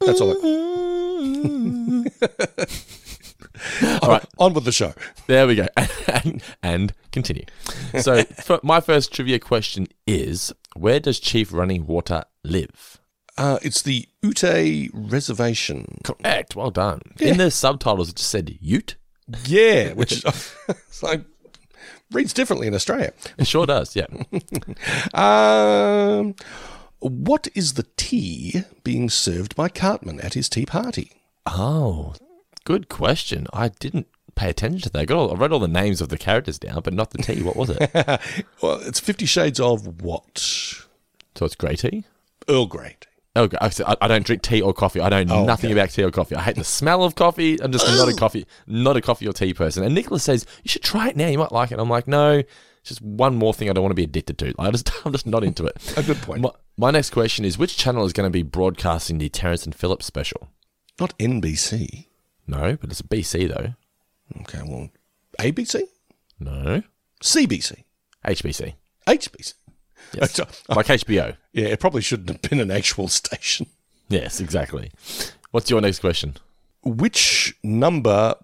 That's 0.00 0.20
all. 0.20 0.32
I- 0.32 2.06
all 4.02 4.08
right, 4.08 4.24
on 4.38 4.54
with 4.54 4.64
the 4.64 4.72
show. 4.72 4.94
There 5.26 5.46
we 5.46 5.54
go. 5.56 5.66
and, 6.24 6.42
and 6.62 6.94
continue. 7.12 7.44
So, 8.00 8.22
for 8.42 8.60
my 8.62 8.80
first 8.80 9.12
trivia 9.12 9.38
question 9.38 9.88
is 10.06 10.52
Where 10.76 11.00
does 11.00 11.20
Chief 11.20 11.52
Running 11.52 11.86
Water 11.86 12.24
live? 12.44 13.00
Uh, 13.36 13.58
it's 13.62 13.82
the 13.82 14.06
Ute 14.22 14.90
Reservation. 14.92 15.98
Correct. 16.04 16.56
Well 16.56 16.70
done. 16.70 17.00
In 17.20 17.38
the 17.38 17.50
subtitles, 17.50 18.10
it 18.10 18.16
just 18.16 18.30
said 18.30 18.58
Ute. 18.60 18.96
Yeah, 19.46 19.92
which 19.92 20.24
like 21.02 21.24
reads 22.10 22.32
differently 22.32 22.66
in 22.66 22.74
Australia. 22.74 23.12
It 23.38 23.46
sure 23.46 23.64
does. 23.64 23.94
Yeah. 23.94 24.06
Um, 25.14 26.34
what 26.98 27.48
is 27.54 27.74
the 27.74 27.86
tea 27.96 28.64
being 28.84 29.08
served 29.08 29.56
by 29.56 29.68
Cartman 29.68 30.20
at 30.20 30.34
his 30.34 30.48
tea 30.48 30.66
party? 30.66 31.12
Oh, 31.46 32.14
good 32.64 32.88
question. 32.88 33.46
I 33.52 33.68
didn't 33.68 34.06
pay 34.34 34.48
attention 34.50 34.80
to 34.82 34.90
that. 34.90 34.98
I, 35.00 35.04
got 35.04 35.18
all, 35.18 35.30
I 35.32 35.34
read 35.34 35.52
all 35.52 35.58
the 35.58 35.68
names 35.68 36.00
of 36.00 36.08
the 36.08 36.18
characters 36.18 36.58
down, 36.58 36.80
but 36.82 36.94
not 36.94 37.10
the 37.10 37.18
tea. 37.22 37.42
What 37.42 37.56
was 37.56 37.70
it? 37.70 37.90
Well, 38.62 38.80
it's 38.82 39.00
Fifty 39.00 39.26
Shades 39.26 39.60
of 39.60 40.02
what? 40.02 40.38
so 40.38 41.46
it's 41.46 41.54
grey 41.54 41.76
tea. 41.76 42.04
Earl 42.48 42.66
Grey. 42.66 42.96
tea. 43.00 43.06
Oh, 43.36 43.48
I 44.00 44.08
don't 44.08 44.26
drink 44.26 44.42
tea 44.42 44.60
or 44.60 44.72
coffee. 44.74 45.00
I 45.00 45.08
know 45.08 45.24
Oh, 45.34 45.44
nothing 45.44 45.70
okay. 45.70 45.78
about 45.80 45.90
tea 45.90 46.02
or 46.02 46.10
coffee. 46.10 46.34
I 46.34 46.42
hate 46.42 46.56
the 46.56 46.64
smell 46.64 47.04
of 47.04 47.14
coffee. 47.14 47.62
I'm 47.62 47.70
just 47.70 47.86
not 47.86 48.08
a 48.08 48.14
coffee, 48.18 48.44
not 48.66 48.96
a 48.96 49.00
coffee 49.00 49.28
or 49.28 49.32
tea 49.32 49.54
person. 49.54 49.84
And 49.84 49.94
Nicholas 49.94 50.24
says 50.24 50.44
you 50.64 50.68
should 50.68 50.82
try 50.82 51.08
it 51.08 51.16
now. 51.16 51.28
You 51.28 51.38
might 51.38 51.52
like 51.52 51.70
it. 51.70 51.78
I'm 51.78 51.88
like, 51.88 52.08
no, 52.08 52.38
it's 52.38 52.48
just 52.88 53.00
one 53.02 53.36
more 53.36 53.54
thing 53.54 53.70
I 53.70 53.72
don't 53.72 53.82
want 53.84 53.92
to 53.92 53.96
be 53.96 54.02
addicted 54.04 54.36
to. 54.38 54.52
I 54.58 54.70
just, 54.72 54.90
I'm 55.06 55.12
just 55.12 55.26
not 55.26 55.44
into 55.44 55.64
it. 55.64 55.76
A 55.96 56.02
good 56.02 56.16
point. 56.18 56.40
My, 56.42 56.50
my 56.76 56.90
next 56.90 57.10
question 57.10 57.44
is: 57.44 57.56
Which 57.56 57.76
channel 57.76 58.04
is 58.04 58.12
going 58.12 58.26
to 58.26 58.30
be 58.32 58.42
broadcasting 58.42 59.18
the 59.18 59.28
Terrance 59.28 59.64
and 59.64 59.74
Phillips 59.74 60.06
special? 60.06 60.48
Not 60.98 61.16
NBC. 61.18 62.06
No, 62.50 62.76
but 62.80 62.90
it's 62.90 63.00
a 63.00 63.04
BC 63.04 63.48
though. 63.48 63.74
Okay, 64.42 64.60
well, 64.66 64.90
ABC, 65.38 65.82
No, 66.38 66.82
CBC, 67.22 67.84
HBC. 68.26 68.74
HBC. 69.06 69.54
Yes. 70.12 70.40
Like 70.68 70.86
HBO. 70.86 71.36
Yeah, 71.52 71.66
it 71.66 71.80
probably 71.80 72.00
shouldn't 72.02 72.30
have 72.30 72.42
been 72.42 72.60
an 72.60 72.70
actual 72.70 73.08
station. 73.08 73.66
Yes, 74.08 74.40
exactly. 74.40 74.90
What's 75.52 75.70
your 75.70 75.80
next 75.80 76.00
question? 76.00 76.36
Which 76.82 77.54
number 77.62 78.34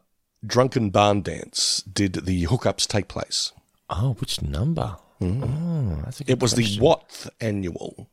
drunken 0.45 0.91
barn 0.91 1.23
dance 1.23 1.83
did 1.83 2.13
the 2.27 2.45
hookups 2.47 2.87
take 2.87 3.09
place? 3.09 3.53
Oh, 3.91 4.15
which 4.21 4.43
number? 4.43 4.97
Oh, 5.21 6.03
that's 6.05 6.21
a 6.21 6.25
good 6.25 6.33
It 6.35 6.41
was 6.43 6.53
the 6.55 6.63
question. 6.63 6.83
what 6.85 7.27
annual 7.41 8.09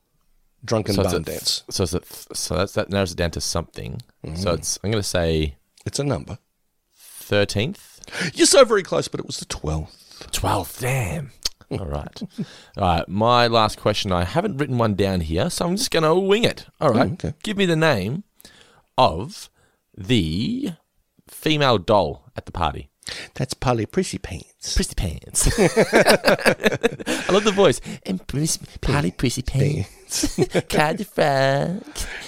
drunken 0.63 0.95
So 0.95 1.03
barn 1.03 1.23
dance? 1.23 1.63
So, 1.69 1.83
a- 1.83 2.35
so 2.35 2.55
that's, 2.55 2.73
that 2.73 2.89
narrows 2.89 3.11
it 3.11 3.17
down 3.17 3.31
to 3.31 3.41
something. 3.41 4.01
Mm-hmm. 4.25 4.35
So 4.37 4.53
it's 4.53 4.79
I'm 4.83 4.91
going 4.91 5.01
to 5.01 5.07
say 5.07 5.55
It's 5.85 5.99
a 5.99 6.03
number. 6.03 6.37
thirteenth, 6.95 7.99
You're 8.33 8.47
so 8.47 8.63
very 8.65 8.83
close, 8.83 9.07
but 9.07 9.19
it 9.19 9.25
was 9.25 9.37
the 9.39 9.45
12th. 9.45 10.31
twelfth. 10.31 10.79
Damn. 10.81 11.31
All 11.71 11.85
right. 11.85 12.21
All 12.77 12.83
right. 12.97 13.07
My 13.09 13.47
last 13.47 13.79
question. 13.79 14.11
I 14.11 14.25
haven't 14.25 14.57
written 14.57 14.77
one 14.77 14.93
down 14.95 15.21
here, 15.21 15.49
so 15.49 15.65
I'm 15.65 15.75
just 15.75 15.89
going 15.91 16.03
to 16.03 16.13
wing 16.15 16.43
it. 16.43 16.67
All 16.79 16.89
right. 16.91 17.09
Oh, 17.09 17.13
okay. 17.13 17.33
Give 17.43 17.57
me 17.57 17.65
the 17.65 17.75
name 17.75 18.23
of 18.97 19.49
the 19.97 20.73
female 21.27 21.77
doll 21.79 22.29
at 22.35 22.45
the 22.45 22.51
party. 22.51 22.89
That's 23.33 23.53
Polly 23.53 23.85
Prissy 23.85 24.17
Pants. 24.17 24.75
Prissy 24.75 24.95
Pants. 24.95 25.47
I 25.59 27.31
love 27.31 27.43
the 27.43 27.53
voice. 27.53 27.81
And 28.05 28.25
Polly 28.81 29.11
Prissy 29.11 29.41
Pants. 29.41 30.39
Clyde 30.69 31.07
Frog. 31.07 31.83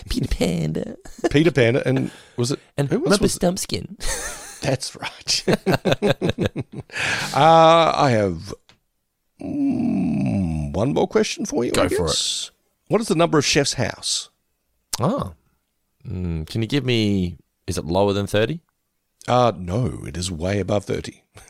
Peter 0.10 0.28
Panda. 0.28 0.98
Peter 1.30 1.52
Panda, 1.52 1.88
and 1.88 2.12
was 2.38 2.52
it? 2.52 2.60
And 2.78 2.90
who 2.90 3.06
else 3.06 3.12
Rubber 3.12 3.24
was 3.24 3.36
it? 3.36 3.42
Stumpskin. 3.42 4.62
That's 4.62 4.96
right. 4.96 5.44
uh, 7.36 7.94
I 7.96 8.10
have 8.12 8.54
mm, 9.42 10.74
one 10.74 10.94
more 10.94 11.08
question 11.08 11.46
for 11.46 11.64
you. 11.64 11.72
Go 11.72 11.88
for 11.88 12.08
it. 12.08 12.52
What 12.88 13.02
is 13.02 13.08
the 13.08 13.16
number 13.16 13.38
of 13.38 13.46
Chef's 13.46 13.74
house? 13.74 14.30
Oh. 15.00 15.34
Mm, 16.08 16.48
can 16.48 16.62
you 16.62 16.68
give 16.68 16.86
me, 16.86 17.38
is 17.68 17.78
it 17.78 17.86
lower 17.86 18.14
than 18.14 18.28
30? 18.28 18.60
Uh, 19.28 19.52
no, 19.58 20.04
it 20.06 20.16
is 20.18 20.32
way 20.32 20.60
above 20.60 20.86
30. 20.86 21.24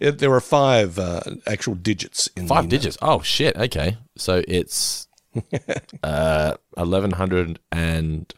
It- 0.00 0.18
there 0.18 0.32
are 0.32 0.40
five 0.40 0.98
uh, 0.98 1.20
actual 1.46 1.74
digits 1.74 2.28
in 2.36 2.46
Five 2.48 2.64
the- 2.64 2.70
digits. 2.76 2.98
Oh, 3.00 3.20
shit. 3.20 3.56
Okay. 3.56 3.98
So 4.16 4.42
it's 4.48 5.06
uh, 6.02 6.56
1100 6.74 7.58
and. 7.72 8.32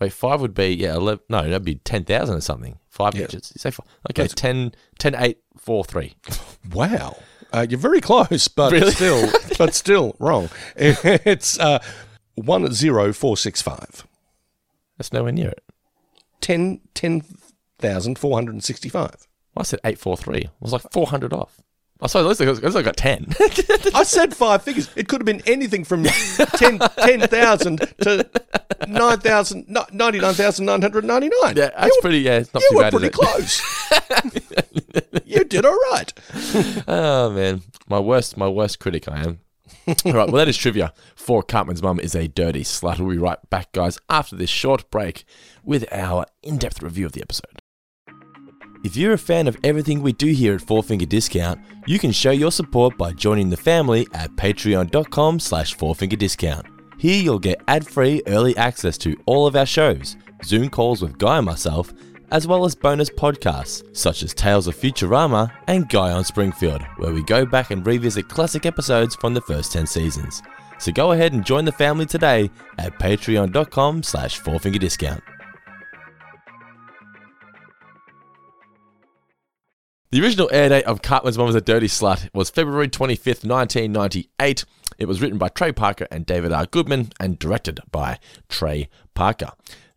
Wait, 0.00 0.12
five 0.12 0.40
would 0.40 0.52
be, 0.54 0.66
yeah, 0.74 0.94
11, 0.94 1.24
no, 1.28 1.42
that'd 1.42 1.64
be 1.64 1.76
10,000 1.76 2.34
or 2.36 2.40
something. 2.40 2.76
Five 2.88 3.14
Yeah. 3.14 3.26
digits. 3.26 3.52
You 3.54 3.60
say 3.60 3.70
five. 3.70 3.86
Okay, 4.10 4.22
That's- 4.24 4.34
10, 4.34 4.74
10, 4.98 5.14
8, 5.16 5.38
4, 5.58 5.84
3. 5.84 6.14
Wow. 6.72 7.16
Uh, 7.52 7.66
you're 7.68 7.78
very 7.78 8.00
close, 8.00 8.48
but 8.48 8.72
Really? 8.72 8.92
still, 8.92 9.30
but 9.58 9.74
still 9.74 10.16
wrong. 10.18 10.48
It's 10.74 11.58
uh, 11.60 11.80
one 12.34 12.72
zero 12.72 13.12
four 13.12 13.36
six 13.36 13.60
five. 13.60 14.06
That's 14.96 15.12
nowhere 15.12 15.32
near 15.32 15.50
it. 15.50 15.62
Ten 16.40 16.80
ten 16.94 17.20
thousand 17.82 18.18
four 18.18 18.34
hundred 18.36 18.52
and 18.52 18.64
sixty-five. 18.64 19.28
I 19.54 19.62
said 19.64 19.80
843. 19.84 20.44
I 20.46 20.50
was 20.60 20.72
like 20.72 20.90
400 20.92 21.34
off. 21.34 21.60
Sorry, 22.06 22.24
at 22.24 22.28
least 22.28 22.40
I 22.40 22.46
at 22.46 22.62
least 22.64 22.76
I 22.76 22.82
got 22.82 22.96
10. 22.96 23.26
I 23.94 24.02
said 24.02 24.34
five 24.34 24.62
figures. 24.62 24.88
It 24.96 25.06
could 25.08 25.20
have 25.20 25.26
been 25.26 25.42
anything 25.46 25.84
from 25.84 26.02
10 26.04 26.78
10,000 26.78 27.76
to 28.00 28.28
9,000 28.88 29.66
99,999. 29.92 31.56
yeah, 31.56 31.70
that's 31.78 31.96
pretty, 32.00 32.18
yeah, 32.20 32.38
it's 32.38 32.52
not 32.54 32.62
You 32.62 32.68
too 32.70 32.76
were 32.76 32.82
bad. 32.82 32.92
pretty 32.92 33.10
close. 33.10 33.62
you 35.26 35.44
did 35.44 35.64
all 35.64 35.78
right. 35.92 36.12
Oh 36.88 37.30
man, 37.30 37.62
my 37.88 38.00
worst, 38.00 38.36
my 38.36 38.48
worst 38.48 38.80
critic 38.80 39.06
I 39.08 39.22
am. 39.22 39.38
All 39.86 40.12
right, 40.12 40.28
well 40.28 40.32
that 40.38 40.48
is 40.48 40.56
trivia. 40.56 40.92
For 41.14 41.42
Cartman's 41.42 41.82
mum 41.82 42.00
is 42.00 42.14
a 42.16 42.26
dirty 42.26 42.64
slut. 42.64 42.98
We'll 42.98 43.10
be 43.10 43.18
right 43.18 43.38
back, 43.50 43.70
guys, 43.72 43.98
after 44.08 44.34
this 44.34 44.50
short 44.50 44.90
break 44.90 45.24
with 45.62 45.84
our 45.92 46.26
in-depth 46.42 46.82
review 46.82 47.06
of 47.06 47.12
the 47.12 47.22
episode. 47.22 47.61
If 48.82 48.96
you're 48.96 49.12
a 49.12 49.18
fan 49.18 49.46
of 49.46 49.56
everything 49.62 50.02
we 50.02 50.12
do 50.12 50.26
here 50.32 50.54
at 50.54 50.60
Four 50.60 50.82
Finger 50.82 51.06
Discount, 51.06 51.60
you 51.86 52.00
can 52.00 52.10
show 52.10 52.32
your 52.32 52.50
support 52.50 52.98
by 52.98 53.12
joining 53.12 53.48
the 53.48 53.56
family 53.56 54.08
at 54.12 54.34
patreon.com 54.34 55.38
slash 55.38 55.76
fourfingerdiscount. 55.76 56.66
Here 56.98 57.22
you'll 57.22 57.38
get 57.38 57.62
ad-free 57.68 58.22
early 58.26 58.56
access 58.56 58.98
to 58.98 59.16
all 59.26 59.46
of 59.46 59.54
our 59.54 59.66
shows, 59.66 60.16
Zoom 60.44 60.68
calls 60.68 61.00
with 61.00 61.16
Guy 61.18 61.36
and 61.36 61.46
myself, 61.46 61.92
as 62.32 62.48
well 62.48 62.64
as 62.64 62.74
bonus 62.74 63.08
podcasts 63.08 63.84
such 63.96 64.24
as 64.24 64.34
Tales 64.34 64.66
of 64.66 64.74
Futurama 64.74 65.52
and 65.68 65.88
Guy 65.88 66.10
on 66.10 66.24
Springfield, 66.24 66.82
where 66.96 67.12
we 67.12 67.22
go 67.22 67.46
back 67.46 67.70
and 67.70 67.86
revisit 67.86 68.28
classic 68.28 68.66
episodes 68.66 69.14
from 69.14 69.32
the 69.32 69.42
first 69.42 69.72
10 69.72 69.86
seasons. 69.86 70.42
So 70.78 70.90
go 70.90 71.12
ahead 71.12 71.34
and 71.34 71.46
join 71.46 71.64
the 71.64 71.70
family 71.70 72.06
today 72.06 72.50
at 72.78 72.98
patreon.com 72.98 74.02
slash 74.02 74.40
fourfingerdiscount. 74.40 75.20
The 80.12 80.20
original 80.20 80.50
air 80.52 80.68
date 80.68 80.84
of 80.84 81.00
Cartman's 81.00 81.38
Mom 81.38 81.48
is 81.48 81.54
a 81.54 81.62
Dirty 81.62 81.86
Slut 81.86 82.28
was 82.34 82.50
February 82.50 82.86
25th, 82.86 83.48
1998. 83.48 84.66
It 84.98 85.06
was 85.06 85.22
written 85.22 85.38
by 85.38 85.48
Trey 85.48 85.72
Parker 85.72 86.06
and 86.10 86.26
David 86.26 86.52
R. 86.52 86.66
Goodman 86.66 87.12
and 87.18 87.38
directed 87.38 87.80
by 87.90 88.18
Trey 88.46 88.90
Parker. 89.14 89.52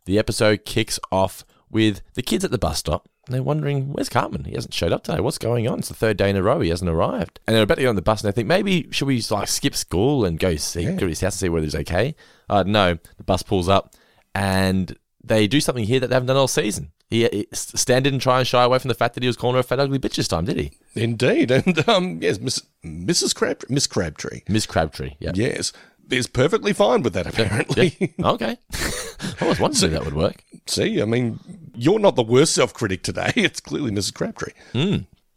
The 0.05 0.17
episode 0.17 0.63
kicks 0.63 1.01
off 1.11 1.43
with 1.69 2.01
the 2.13 2.21
kids 2.21 2.45
at 2.45 2.51
the 2.51 2.57
bus 2.57 2.79
stop. 2.79 3.09
They're 3.27 3.43
wondering, 3.43 3.91
where's 3.91 4.07
Cartman? 4.07 4.45
He 4.45 4.53
hasn't 4.53 4.73
showed 4.73 4.93
up 4.93 5.03
today. 5.03 5.19
What's 5.19 5.37
going 5.37 5.67
on? 5.67 5.79
It's 5.79 5.89
the 5.89 5.93
third 5.93 6.15
day 6.15 6.29
in 6.29 6.37
a 6.37 6.41
row. 6.41 6.61
He 6.61 6.69
hasn't 6.69 6.89
arrived. 6.89 7.41
And 7.45 7.53
they're 7.53 7.63
about 7.63 7.75
to 7.75 7.81
get 7.81 7.89
on 7.89 7.97
the 7.97 8.01
bus 8.01 8.23
and 8.23 8.31
they 8.31 8.33
think, 8.33 8.47
maybe 8.47 8.87
should 8.91 9.09
we 9.09 9.21
like 9.29 9.49
skip 9.49 9.75
school 9.75 10.23
and 10.23 10.39
go 10.39 10.55
see, 10.55 10.85
go 10.85 10.99
to 10.99 11.07
his 11.07 11.19
house 11.19 11.33
and 11.33 11.39
see 11.39 11.49
whether 11.49 11.65
he's 11.65 11.75
okay? 11.75 12.15
Uh, 12.49 12.63
no, 12.65 12.97
the 13.17 13.23
bus 13.25 13.43
pulls 13.43 13.67
up 13.67 13.93
and 14.33 14.97
they 15.21 15.45
do 15.45 15.59
something 15.59 15.83
here 15.83 15.99
that 15.99 16.07
they 16.07 16.15
haven't 16.15 16.27
done 16.27 16.37
all 16.37 16.47
season. 16.47 16.93
He, 17.09 17.27
he 17.27 17.47
Stan 17.53 18.03
didn't 18.03 18.19
try 18.19 18.39
and 18.39 18.47
shy 18.47 18.63
away 18.63 18.79
from 18.79 18.87
the 18.89 18.95
fact 18.95 19.13
that 19.13 19.23
he 19.23 19.27
was 19.27 19.37
calling 19.37 19.53
her 19.55 19.59
a 19.59 19.63
fat 19.63 19.79
ugly 19.79 19.99
bitch 19.99 20.15
this 20.15 20.27
time, 20.27 20.45
did 20.45 20.57
he? 20.57 20.71
Indeed. 20.95 21.51
And 21.65 21.87
um, 21.87 22.19
yes, 22.21 22.39
Miss, 22.39 22.61
Mrs. 22.83 23.35
Crabtree, 23.35 23.73
Miss 23.73 23.87
Crabtree, 23.87 24.41
Miss 24.49 24.65
Crabtree. 24.65 25.15
Yeah. 25.19 25.31
yes, 25.35 25.71
is 26.09 26.27
perfectly 26.27 26.73
fine 26.73 27.01
with 27.01 27.13
that, 27.13 27.27
apparently. 27.27 28.13
Okay. 28.19 28.57
I 28.73 29.35
always 29.41 29.59
wondered 29.59 29.83
if 29.83 29.91
that 29.91 30.05
would 30.05 30.13
work. 30.13 30.43
See, 30.67 31.01
I 31.01 31.05
mean, 31.05 31.39
you're 31.75 31.99
not 31.99 32.15
the 32.15 32.23
worst 32.23 32.53
self 32.53 32.73
critic 32.73 33.03
today. 33.03 33.31
It's 33.35 33.59
clearly 33.59 33.91
Mrs. 33.91 34.13
Crabtree. 34.13 34.53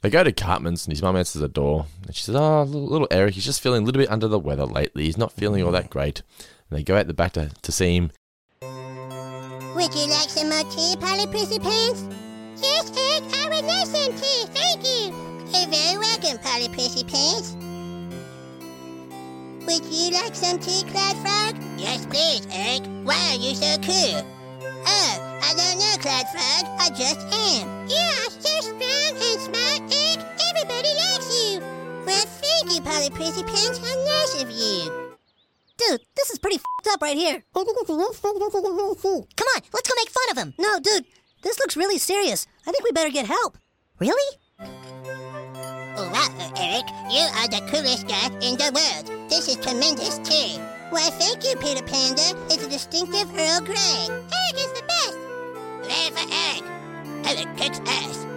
They 0.01 0.11
go 0.11 0.23
to 0.23 0.33
Cartman's 0.33 0.87
and 0.87 0.93
his 0.93 1.03
mum 1.03 1.17
answers 1.17 1.43
the 1.43 1.49
door. 1.49 1.87
And 2.07 2.15
she 2.15 2.23
says, 2.23 2.37
Oh, 2.37 2.63
little, 2.63 2.87
little 2.87 3.09
Eric, 3.11 3.35
he's 3.35 3.45
just 3.45 3.61
feeling 3.61 3.83
a 3.83 3.87
little 3.87 4.01
bit 4.01 4.11
under 4.11 4.29
the 4.29 4.39
weather 4.39 4.65
lately. 4.67 5.05
He's 5.05 5.19
not 5.19 5.33
feeling 5.33 5.63
all 5.63 5.73
that 5.73 5.91
great. 5.91 6.23
And 6.71 6.79
they 6.79 6.83
go 6.85 6.97
out 6.97 7.07
the 7.09 7.15
back 7.15 7.33
to, 7.33 7.51
to 7.63 7.73
see 7.73 7.97
him. 7.97 8.13
Would 9.75 9.95
you 9.95 10.07
like 10.09 10.31
some 10.31 10.49
more 10.49 10.65
tea, 10.71 10.97
Polly 10.99 11.27
Prissy 11.27 11.59
Pants? 11.59 12.05
Yes, 12.57 12.91
Ed, 12.91 13.23
I 13.35 13.49
would 13.49 13.65
like 13.65 13.87
some 13.87 14.13
tea. 14.17 14.47
Thank 14.53 14.85
you. 14.85 15.15
You're 15.53 15.69
very 15.69 15.99
welcome, 15.99 16.39
Polly 16.39 16.69
Prissy 16.69 17.05
Pants. 17.05 17.55
Would 19.67 19.85
you 19.85 20.11
like 20.13 20.35
some 20.35 20.59
tea, 20.59 20.83
Clyde 20.91 21.17
Frog? 21.19 21.63
Yes, 21.77 22.07
please, 22.07 22.47
Eric. 22.51 22.87
Why 23.05 23.15
are 23.31 23.37
you 23.37 23.55
so 23.55 23.77
cool? 23.83 24.27
Oh, 24.87 25.41
I 25.43 25.55
don't 25.55 25.79
know, 25.79 25.97
Clyde 26.01 26.29
Frog. 26.31 26.65
I 26.81 26.89
just 26.97 27.21
am. 27.33 27.89
You 27.89 27.97
are 27.97 28.31
so 28.31 28.61
strong 28.61 29.13
and 29.21 29.41
smart, 29.41 29.95
Eric. 29.95 30.27
Everybody 30.51 30.89
likes 30.95 31.31
you. 31.31 31.61
Well, 32.07 32.27
thank 32.27 32.75
you, 32.75 32.81
Polly 32.81 33.11
Prissy 33.11 33.43
Pants. 33.43 33.79
How 33.79 33.95
nice 34.05 34.43
of 34.43 34.51
you. 34.51 35.08
Dude, 35.89 36.03
this 36.17 36.29
is 36.29 36.39
pretty 36.39 36.59
fed 36.59 36.93
up 36.93 37.01
right 37.01 37.17
here. 37.17 37.43
Come 37.55 37.65
on, 37.67 37.75
let's 37.79 38.21
go 38.21 38.37
make 39.97 40.11
fun 40.11 40.31
of 40.31 40.37
him. 40.37 40.53
No, 40.59 40.79
dude, 40.81 41.07
this 41.43 41.59
looks 41.59 41.79
really 41.79 41.97
serious. 41.97 42.47
I 42.67 42.73
think 42.73 42.85
we 42.85 42.93
better 42.93 43.09
get 43.09 43.25
help. 43.25 43.57
Really? 43.99 44.37
Wow, 44.59 46.29
uh, 46.39 46.51
Eric. 46.59 46.85
You 47.11 47.25
are 47.37 47.49
the 47.49 47.67
coolest 47.71 48.07
guy 48.07 48.27
in 48.43 48.59
the 48.59 48.71
world. 48.71 49.31
This 49.31 49.49
is 49.49 49.57
tremendous 49.57 50.19
tea. 50.19 50.59
Why, 50.91 51.09
thank 51.11 51.43
you, 51.45 51.57
Peter 51.57 51.83
Panda. 51.83 52.37
It's 52.51 52.65
a 52.65 52.69
distinctive 52.69 53.31
Earl 53.31 53.61
Grey. 53.63 54.09
Eric 54.11 54.57
is 54.57 54.73
the 54.75 54.83
best. 54.87 55.17
Hooray 55.85 56.11
for 56.11 56.27
Eric. 56.35 56.65
Eric 57.27 57.57
kicks 57.57 57.81
ass. 57.87 58.28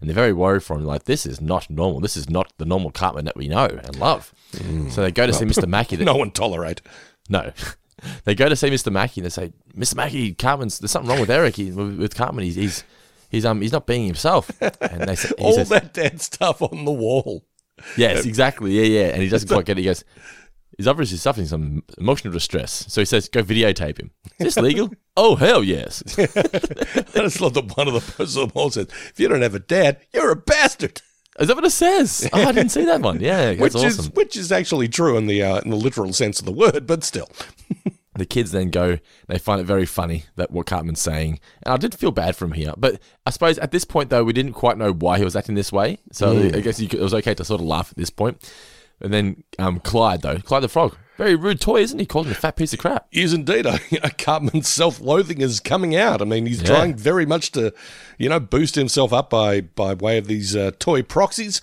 And 0.00 0.08
they're 0.08 0.14
very 0.14 0.32
worried 0.32 0.62
for 0.62 0.76
him. 0.76 0.84
Like, 0.84 1.04
this 1.04 1.26
is 1.26 1.40
not 1.40 1.68
normal. 1.68 2.00
This 2.00 2.16
is 2.16 2.30
not 2.30 2.52
the 2.56 2.64
normal 2.64 2.90
Cartman 2.90 3.26
that 3.26 3.36
we 3.36 3.48
know 3.48 3.66
and 3.66 3.96
love. 3.96 4.32
So 4.90 5.02
they 5.02 5.12
go 5.12 5.26
to 5.26 5.32
see 5.32 5.44
Mr. 5.44 5.66
Mackey. 5.68 5.96
That, 5.98 6.04
No 6.04 6.16
one 6.16 6.30
tolerate. 6.30 6.80
No. 7.28 7.52
they 8.24 8.34
go 8.34 8.48
to 8.48 8.56
see 8.56 8.70
Mr. 8.70 8.90
Mackey 8.90 9.20
and 9.20 9.26
they 9.26 9.30
say, 9.30 9.52
Mr. 9.76 9.96
Mackey, 9.96 10.34
Cartman's, 10.34 10.78
there's 10.78 10.90
something 10.90 11.10
wrong 11.10 11.20
with 11.20 11.30
Eric. 11.30 11.56
He, 11.56 11.70
with, 11.70 11.98
with 11.98 12.14
Cartman, 12.14 12.44
he's, 12.44 12.54
he's, 12.56 12.84
he's, 13.28 13.44
um, 13.44 13.60
he's 13.60 13.72
not 13.72 13.86
being 13.86 14.06
himself. 14.06 14.50
And 14.60 15.02
they 15.08 15.16
say, 15.16 15.30
All 15.38 15.52
says, 15.52 15.68
that 15.68 15.92
dead 15.92 16.20
stuff 16.20 16.62
on 16.62 16.84
the 16.84 16.92
wall. 16.92 17.44
Yes, 17.96 18.24
exactly. 18.24 18.72
Yeah, 18.72 19.02
yeah. 19.02 19.08
And 19.12 19.22
he 19.22 19.28
doesn't 19.28 19.48
quite 19.48 19.66
get 19.66 19.78
it. 19.78 19.82
He 19.82 19.86
goes, 19.86 20.04
he's 20.80 20.88
obviously 20.88 21.18
suffering 21.18 21.46
some 21.46 21.82
emotional 21.98 22.32
distress. 22.32 22.86
So 22.88 23.02
he 23.02 23.04
says, 23.04 23.28
go 23.28 23.42
videotape 23.42 23.98
him. 23.98 24.12
Is 24.38 24.54
this 24.54 24.56
legal? 24.56 24.90
oh, 25.16 25.36
hell 25.36 25.62
yes. 25.62 26.02
I 26.18 26.24
just 27.20 27.38
love 27.42 27.52
that 27.52 27.76
one 27.76 27.86
of 27.86 27.92
the 27.92 28.00
posts 28.00 28.34
on 28.38 28.70
says, 28.70 28.86
if 29.10 29.20
you 29.20 29.28
don't 29.28 29.42
have 29.42 29.54
a 29.54 29.58
dad, 29.58 29.98
you're 30.14 30.30
a 30.30 30.36
bastard. 30.36 31.02
Is 31.38 31.48
that 31.48 31.54
what 31.54 31.66
it 31.66 31.70
says? 31.70 32.28
Oh, 32.32 32.42
I 32.42 32.52
didn't 32.52 32.70
see 32.70 32.86
that 32.86 33.02
one. 33.02 33.20
Yeah, 33.20 33.52
that's 33.52 33.60
Which 33.60 33.74
awesome. 33.74 33.88
is 33.88 34.10
which 34.12 34.36
is 34.36 34.50
actually 34.50 34.88
true 34.88 35.18
in 35.18 35.26
the 35.26 35.42
uh, 35.42 35.60
in 35.60 35.70
the 35.70 35.76
literal 35.76 36.14
sense 36.14 36.38
of 36.38 36.46
the 36.46 36.52
word, 36.52 36.86
but 36.86 37.04
still. 37.04 37.28
the 38.14 38.24
kids 38.24 38.52
then 38.52 38.70
go, 38.70 38.98
they 39.28 39.38
find 39.38 39.60
it 39.60 39.64
very 39.64 39.86
funny 39.86 40.24
that 40.36 40.50
what 40.50 40.66
Cartman's 40.66 41.00
saying. 41.00 41.40
And 41.62 41.74
I 41.74 41.76
did 41.76 41.94
feel 41.94 42.10
bad 42.10 42.36
for 42.36 42.46
him 42.46 42.52
here. 42.52 42.72
But 42.76 43.00
I 43.26 43.30
suppose 43.30 43.58
at 43.58 43.70
this 43.70 43.84
point, 43.84 44.08
though, 44.10 44.24
we 44.24 44.32
didn't 44.32 44.54
quite 44.54 44.78
know 44.78 44.92
why 44.92 45.18
he 45.18 45.24
was 45.24 45.36
acting 45.36 45.56
this 45.56 45.72
way. 45.72 45.98
So 46.12 46.38
I 46.38 46.60
guess 46.60 46.80
you 46.80 46.88
could, 46.88 47.00
it 47.00 47.02
was 47.02 47.14
okay 47.14 47.34
to 47.34 47.44
sort 47.44 47.60
of 47.60 47.66
laugh 47.66 47.90
at 47.90 47.96
this 47.98 48.10
point. 48.10 48.42
And 49.00 49.12
then 49.12 49.44
um, 49.58 49.80
Clyde, 49.80 50.22
though, 50.22 50.38
Clyde 50.38 50.62
the 50.62 50.68
Frog, 50.68 50.96
very 51.16 51.34
rude 51.34 51.60
toy, 51.60 51.80
isn't 51.80 51.98
he? 51.98 52.06
Called 52.06 52.26
him 52.26 52.32
a 52.32 52.36
fat 52.36 52.56
piece 52.56 52.72
of 52.72 52.78
crap. 52.78 53.06
He 53.10 53.22
Is 53.22 53.32
indeed 53.32 53.66
a, 53.66 53.78
a 54.02 54.10
Cartman's 54.10 54.68
self-loathing 54.68 55.40
is 55.40 55.60
coming 55.60 55.96
out. 55.96 56.20
I 56.22 56.24
mean, 56.24 56.46
he's 56.46 56.60
Yeah. 56.62 56.68
trying 56.68 56.94
very 56.96 57.26
much 57.26 57.52
to, 57.52 57.72
you 58.18 58.28
know, 58.28 58.40
boost 58.40 58.74
himself 58.74 59.12
up 59.12 59.30
by 59.30 59.60
by 59.62 59.94
way 59.94 60.18
of 60.18 60.26
these 60.26 60.54
uh, 60.56 60.70
toy 60.78 61.02
proxies. 61.02 61.60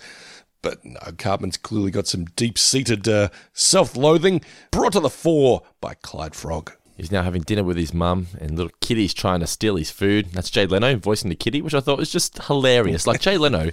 But 0.60 0.84
no, 0.84 0.98
Cartman's 1.18 1.56
clearly 1.56 1.92
got 1.92 2.08
some 2.08 2.24
deep-seated 2.24 3.06
uh, 3.06 3.28
self-loathing 3.52 4.40
brought 4.72 4.92
to 4.94 5.00
the 5.00 5.10
fore 5.10 5.62
by 5.80 5.94
Clyde 5.94 6.34
Frog. 6.34 6.72
He's 6.96 7.12
now 7.12 7.22
having 7.22 7.42
dinner 7.42 7.62
with 7.62 7.76
his 7.76 7.94
mum, 7.94 8.26
and 8.40 8.56
little 8.56 8.72
Kitty's 8.80 9.14
trying 9.14 9.38
to 9.38 9.46
steal 9.46 9.76
his 9.76 9.92
food. 9.92 10.32
That's 10.32 10.50
Jay 10.50 10.66
Leno 10.66 10.96
voicing 10.96 11.28
the 11.30 11.36
Kitty, 11.36 11.62
which 11.62 11.74
I 11.74 11.78
thought 11.80 11.96
was 11.98 12.10
just 12.10 12.42
hilarious. 12.46 13.06
Like 13.06 13.20
Jay 13.20 13.38
Leno, 13.38 13.70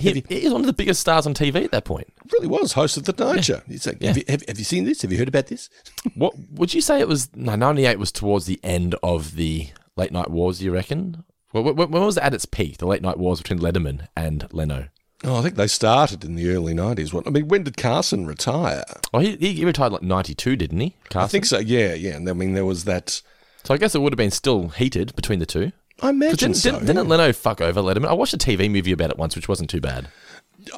he, 0.00 0.24
he's 0.28 0.52
one 0.52 0.60
of 0.62 0.66
the 0.66 0.72
biggest 0.72 1.00
stars 1.00 1.26
on 1.26 1.34
TV 1.34 1.64
at 1.64 1.70
that 1.70 1.84
point. 1.84 2.08
really 2.32 2.46
was 2.48 2.72
host 2.72 2.96
of 2.96 3.04
the 3.04 3.12
Tonight 3.12 3.44
Show. 3.44 3.60
He's 3.66 3.86
like, 3.86 4.02
have, 4.02 4.16
you, 4.16 4.24
have, 4.28 4.42
have 4.48 4.58
you 4.58 4.64
seen 4.64 4.84
this? 4.84 5.02
Have 5.02 5.12
you 5.12 5.18
heard 5.18 5.28
about 5.28 5.46
this? 5.46 5.68
What 6.14 6.34
would 6.52 6.74
you 6.74 6.80
say 6.80 7.00
it 7.00 7.08
was? 7.08 7.28
No, 7.36 7.54
ninety 7.56 7.86
eight 7.86 7.98
was 7.98 8.10
towards 8.12 8.46
the 8.46 8.58
end 8.62 8.94
of 9.02 9.36
the 9.36 9.68
late 9.96 10.12
night 10.12 10.30
wars. 10.30 10.58
Do 10.58 10.64
you 10.64 10.72
reckon? 10.72 11.24
When, 11.52 11.64
when, 11.64 11.90
when 11.90 12.02
was 12.02 12.16
it 12.16 12.22
at 12.22 12.34
its 12.34 12.44
peak? 12.46 12.78
The 12.78 12.86
late 12.86 13.02
night 13.02 13.18
wars 13.18 13.40
between 13.40 13.58
Letterman 13.60 14.06
and 14.16 14.46
Leno. 14.52 14.88
Oh, 15.22 15.36
I 15.36 15.42
think 15.42 15.56
they 15.56 15.66
started 15.66 16.24
in 16.24 16.34
the 16.34 16.48
early 16.50 16.72
90s. 16.72 17.12
What 17.12 17.26
I 17.26 17.30
mean, 17.30 17.48
when 17.48 17.64
did 17.64 17.76
Carson 17.76 18.26
retire? 18.26 18.84
Oh, 19.12 19.18
he, 19.18 19.36
he 19.36 19.64
retired 19.66 19.92
like 19.92 20.02
ninety 20.02 20.34
two, 20.34 20.56
didn't 20.56 20.80
he? 20.80 20.96
Carson? 21.10 21.24
I 21.24 21.28
think 21.28 21.44
so, 21.44 21.58
yeah, 21.58 21.92
yeah. 21.94 22.16
And 22.16 22.28
I 22.28 22.32
mean, 22.32 22.54
there 22.54 22.64
was 22.64 22.84
that. 22.84 23.20
so. 23.64 23.74
I 23.74 23.76
guess 23.76 23.94
it 23.94 24.00
would 24.00 24.12
have 24.14 24.18
been 24.18 24.30
still 24.30 24.68
heated 24.68 25.14
between 25.16 25.38
the 25.38 25.46
two. 25.46 25.72
I 26.02 26.10
imagine 26.10 26.52
Didn't, 26.52 26.56
so. 26.56 26.70
didn't, 26.72 26.86
didn't. 26.86 27.08
Leno 27.08 27.32
fuck 27.32 27.60
over 27.60 27.80
Letterman? 27.80 28.06
I 28.08 28.12
watched 28.14 28.34
a 28.34 28.38
TV 28.38 28.70
movie 28.70 28.92
about 28.92 29.10
it 29.10 29.18
once, 29.18 29.36
which 29.36 29.48
wasn't 29.48 29.70
too 29.70 29.80
bad. 29.80 30.08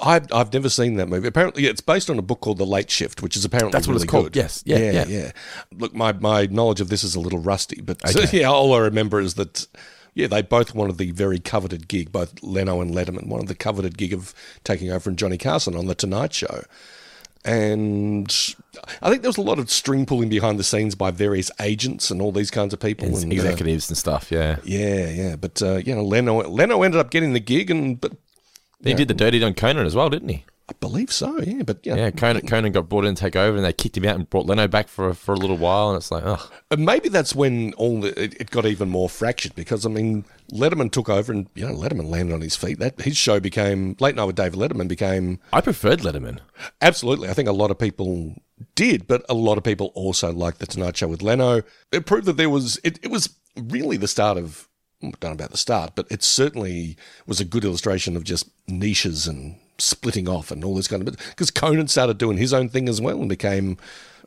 I've, 0.01 0.33
I've 0.33 0.53
never 0.53 0.69
seen 0.69 0.95
that 0.97 1.09
movie. 1.09 1.27
Apparently, 1.29 1.67
it's 1.67 1.81
based 1.81 2.09
on 2.09 2.19
a 2.19 2.23
book 2.23 2.41
called 2.41 2.59
The 2.59 2.67
Late 2.67 2.91
Shift, 2.91 3.23
which 3.23 3.37
is 3.37 3.45
apparently 3.45 3.73
That's 3.73 3.87
what 3.89 3.97
it's 3.97 4.05
called. 4.05 4.27
good. 4.33 4.37
Yes. 4.37 4.63
Yeah, 4.65 4.79
yeah, 4.79 5.05
yeah. 5.07 5.33
Look, 5.77 5.95
my, 5.95 6.13
my 6.13 6.47
knowledge 6.47 6.81
of 6.81 6.89
this 6.89 7.03
is 7.05 7.15
a 7.15 7.21
little 7.21 7.41
rusty, 7.41 7.81
but 7.81 7.99
Okay. 8.17 8.41
yeah, 8.41 8.47
all 8.49 8.75
I 8.75 8.79
remember 8.79 9.21
is 9.21 9.35
that 9.35 9.67
yeah, 10.15 10.27
they 10.27 10.43
both 10.43 10.75
wanted 10.75 10.99
the 10.99 11.11
very 11.11 11.39
coveted 11.39 11.89
gig. 11.89 12.13
Both 12.13 12.43
Leno 12.43 12.81
and 12.81 12.93
Letterman 12.95 13.27
wanted 13.29 13.49
the 13.49 13.55
coveted 13.55 13.97
gig 13.99 14.13
of 14.13 14.35
taking 14.63 14.91
over 14.91 15.01
from 15.01 15.17
Johnny 15.17 15.39
Carson 15.39 15.75
on 15.75 15.87
the 15.87 15.95
Tonight 15.95 16.33
Show. 16.33 16.63
And 17.45 18.33
I 19.03 19.11
think 19.11 19.23
there 19.23 19.29
was 19.29 19.37
a 19.37 19.43
lot 19.43 19.59
of 19.59 19.71
string 19.71 20.07
pulling 20.07 20.29
behind 20.29 20.59
the 20.59 20.65
scenes 20.65 20.95
by 20.95 21.11
various 21.11 21.51
agents 21.61 22.11
and 22.11 22.23
all 22.23 22.31
these 22.31 22.51
kinds 22.51 22.73
of 22.73 22.79
people. 22.79 23.07
And 23.07 23.17
and, 23.17 23.33
uh, 23.33 23.35
executives 23.35 23.89
and 23.91 23.99
stuff. 23.99 24.31
Yeah. 24.31 24.59
yeah, 24.65 25.09
yeah, 25.11 25.37
but 25.37 25.61
uh, 25.61 25.77
you 25.77 25.95
know, 25.95 26.05
Leno 26.05 26.43
Leno 26.49 26.83
ended 26.83 27.01
up 27.01 27.11
getting 27.11 27.33
the 27.33 27.41
gig, 27.41 27.71
and 27.71 28.01
but 28.01 28.13
He 28.85 28.95
did 28.95 29.09
the 29.09 29.15
dirty 29.15 29.43
on 29.43 29.55
Conan 29.55 29.87
as 29.87 29.95
well, 29.95 30.09
didn't 30.09 30.29
he? 30.29 30.45
I 30.73 30.77
believe 30.81 31.13
so. 31.13 31.39
Yeah, 31.41 31.63
but 31.63 31.81
yeah, 31.85 31.97
Yeah, 31.97 32.11
Conan, 32.11 32.47
Conan 32.47 32.73
got 32.73 32.89
brought 32.89 33.05
in 33.05 33.15
to 33.15 33.21
take 33.21 33.37
over, 33.37 33.57
and 33.57 33.65
they 33.65 33.73
kicked 33.73 33.97
him 33.97 34.07
out 34.07 34.17
and 34.17 34.29
brought 34.29 34.47
Leno 34.47 34.67
back 34.67 34.89
for 34.89 35.13
for 35.13 35.33
a 35.33 35.37
little 35.37 35.59
while, 35.59 35.91
and 35.91 35.99
it's 35.99 36.11
like, 36.11 36.25
oh, 36.25 36.51
And 36.71 36.87
maybe 36.87 37.09
that's 37.09 37.35
when 37.35 37.75
all 37.75 38.01
the, 38.01 38.19
it, 38.21 38.41
it 38.41 38.51
got 38.51 38.65
even 38.65 38.89
more 38.89 39.09
fractured 39.09 39.55
because 39.55 39.85
I 39.85 39.91
mean 39.91 40.25
Letterman 40.51 40.91
took 40.91 41.09
over 41.09 41.33
and 41.33 41.49
you 41.55 41.67
know 41.67 41.75
Letterman 41.75 42.09
landed 42.09 42.35
on 42.35 42.41
his 42.41 42.57
feet. 42.57 42.79
That 42.79 43.01
his 43.03 43.17
show 43.17 43.39
became 43.39 43.97
late 44.01 44.15
night 44.15 44.25
with 44.25 44.37
David 44.37 44.59
Letterman 44.59 44.89
became 44.89 45.39
I 45.53 45.61
preferred 45.61 46.01
Letterman. 46.01 46.39
absolutely. 46.81 47.29
I 47.29 47.35
think 47.35 47.49
a 47.49 47.53
lot 47.53 47.71
of 47.71 47.79
people 47.79 48.37
did, 48.75 49.07
but 49.07 49.25
a 49.29 49.35
lot 49.35 49.59
of 49.59 49.65
people 49.65 49.93
also 49.95 50.33
liked 50.33 50.59
the 50.59 50.67
Tonight 50.67 50.97
Show 50.97 51.09
with 51.09 51.23
Leno. 51.23 51.63
It 51.91 52.07
proved 52.07 52.27
that 52.27 52.37
there 52.39 52.51
was 52.51 52.81
it, 52.83 52.99
it 53.03 53.11
was 53.11 53.29
really 53.57 53.99
the 53.99 54.09
start 54.09 54.39
of 54.39 54.69
I 55.03 55.11
don't 55.19 55.31
know 55.31 55.33
about 55.33 55.51
the 55.51 55.59
start, 55.59 55.93
but 55.95 56.07
it 56.11 56.23
certainly 56.23 56.97
was 57.27 57.41
a 57.41 57.45
good 57.45 57.65
illustration 57.65 58.17
of 58.17 58.25
just 58.25 58.49
niches 58.69 59.27
and 59.27 59.59
splitting 59.83 60.29
off 60.29 60.51
and 60.51 60.65
all 60.65 60.75
this 60.75 60.89
kind 60.89 61.07
of 61.07 61.17
because 61.31 61.51
Conan 61.51 61.89
started 61.89 62.19
doing 62.19 62.39
his 62.39 62.53
own 62.53 62.69
thing 62.69 62.89
as 62.89 63.01
well 63.01 63.19
and 63.21 63.29
became 63.29 63.77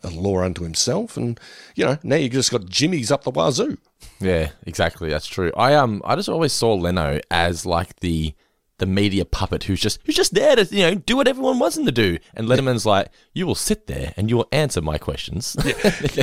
a 0.04 0.10
law 0.10 0.42
unto 0.44 0.64
himself. 0.64 1.18
And 1.18 1.40
you 1.76 1.86
know 1.86 1.98
now 2.04 2.16
you 2.18 2.30
just 2.30 2.52
got 2.52 2.66
Jimmy's 2.68 3.12
up 3.12 3.24
the 3.24 3.32
wazoo. 3.32 3.78
Yeah, 4.20 4.50
exactly. 4.66 5.10
That's 5.10 5.28
true. 5.28 5.52
I 5.58 5.74
um, 5.76 6.02
I 6.06 6.16
just 6.16 6.30
always 6.30 6.54
saw 6.54 6.74
Leno 6.74 7.20
as 7.32 7.66
like 7.66 8.00
the 8.02 8.34
the 8.78 8.86
media 8.86 9.24
puppet 9.26 9.64
who's 9.64 9.80
just 9.80 10.00
who's 10.06 10.16
just 10.16 10.34
there 10.34 10.56
to 10.58 10.66
you 10.66 10.82
know 10.84 10.96
do 10.96 11.16
what 11.16 11.28
everyone 11.28 11.60
wants 11.60 11.78
him 11.78 11.86
to 11.86 11.92
do, 11.92 12.18
and 12.34 12.48
Letterman's 12.48 12.86
like, 12.86 13.10
you 13.34 13.48
will 13.48 13.56
sit 13.56 13.88
there 13.88 14.14
and 14.18 14.30
you 14.30 14.38
will 14.38 14.48
answer 14.52 14.82
my 14.82 14.98
questions. 14.98 15.56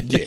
yeah. 0.05 0.27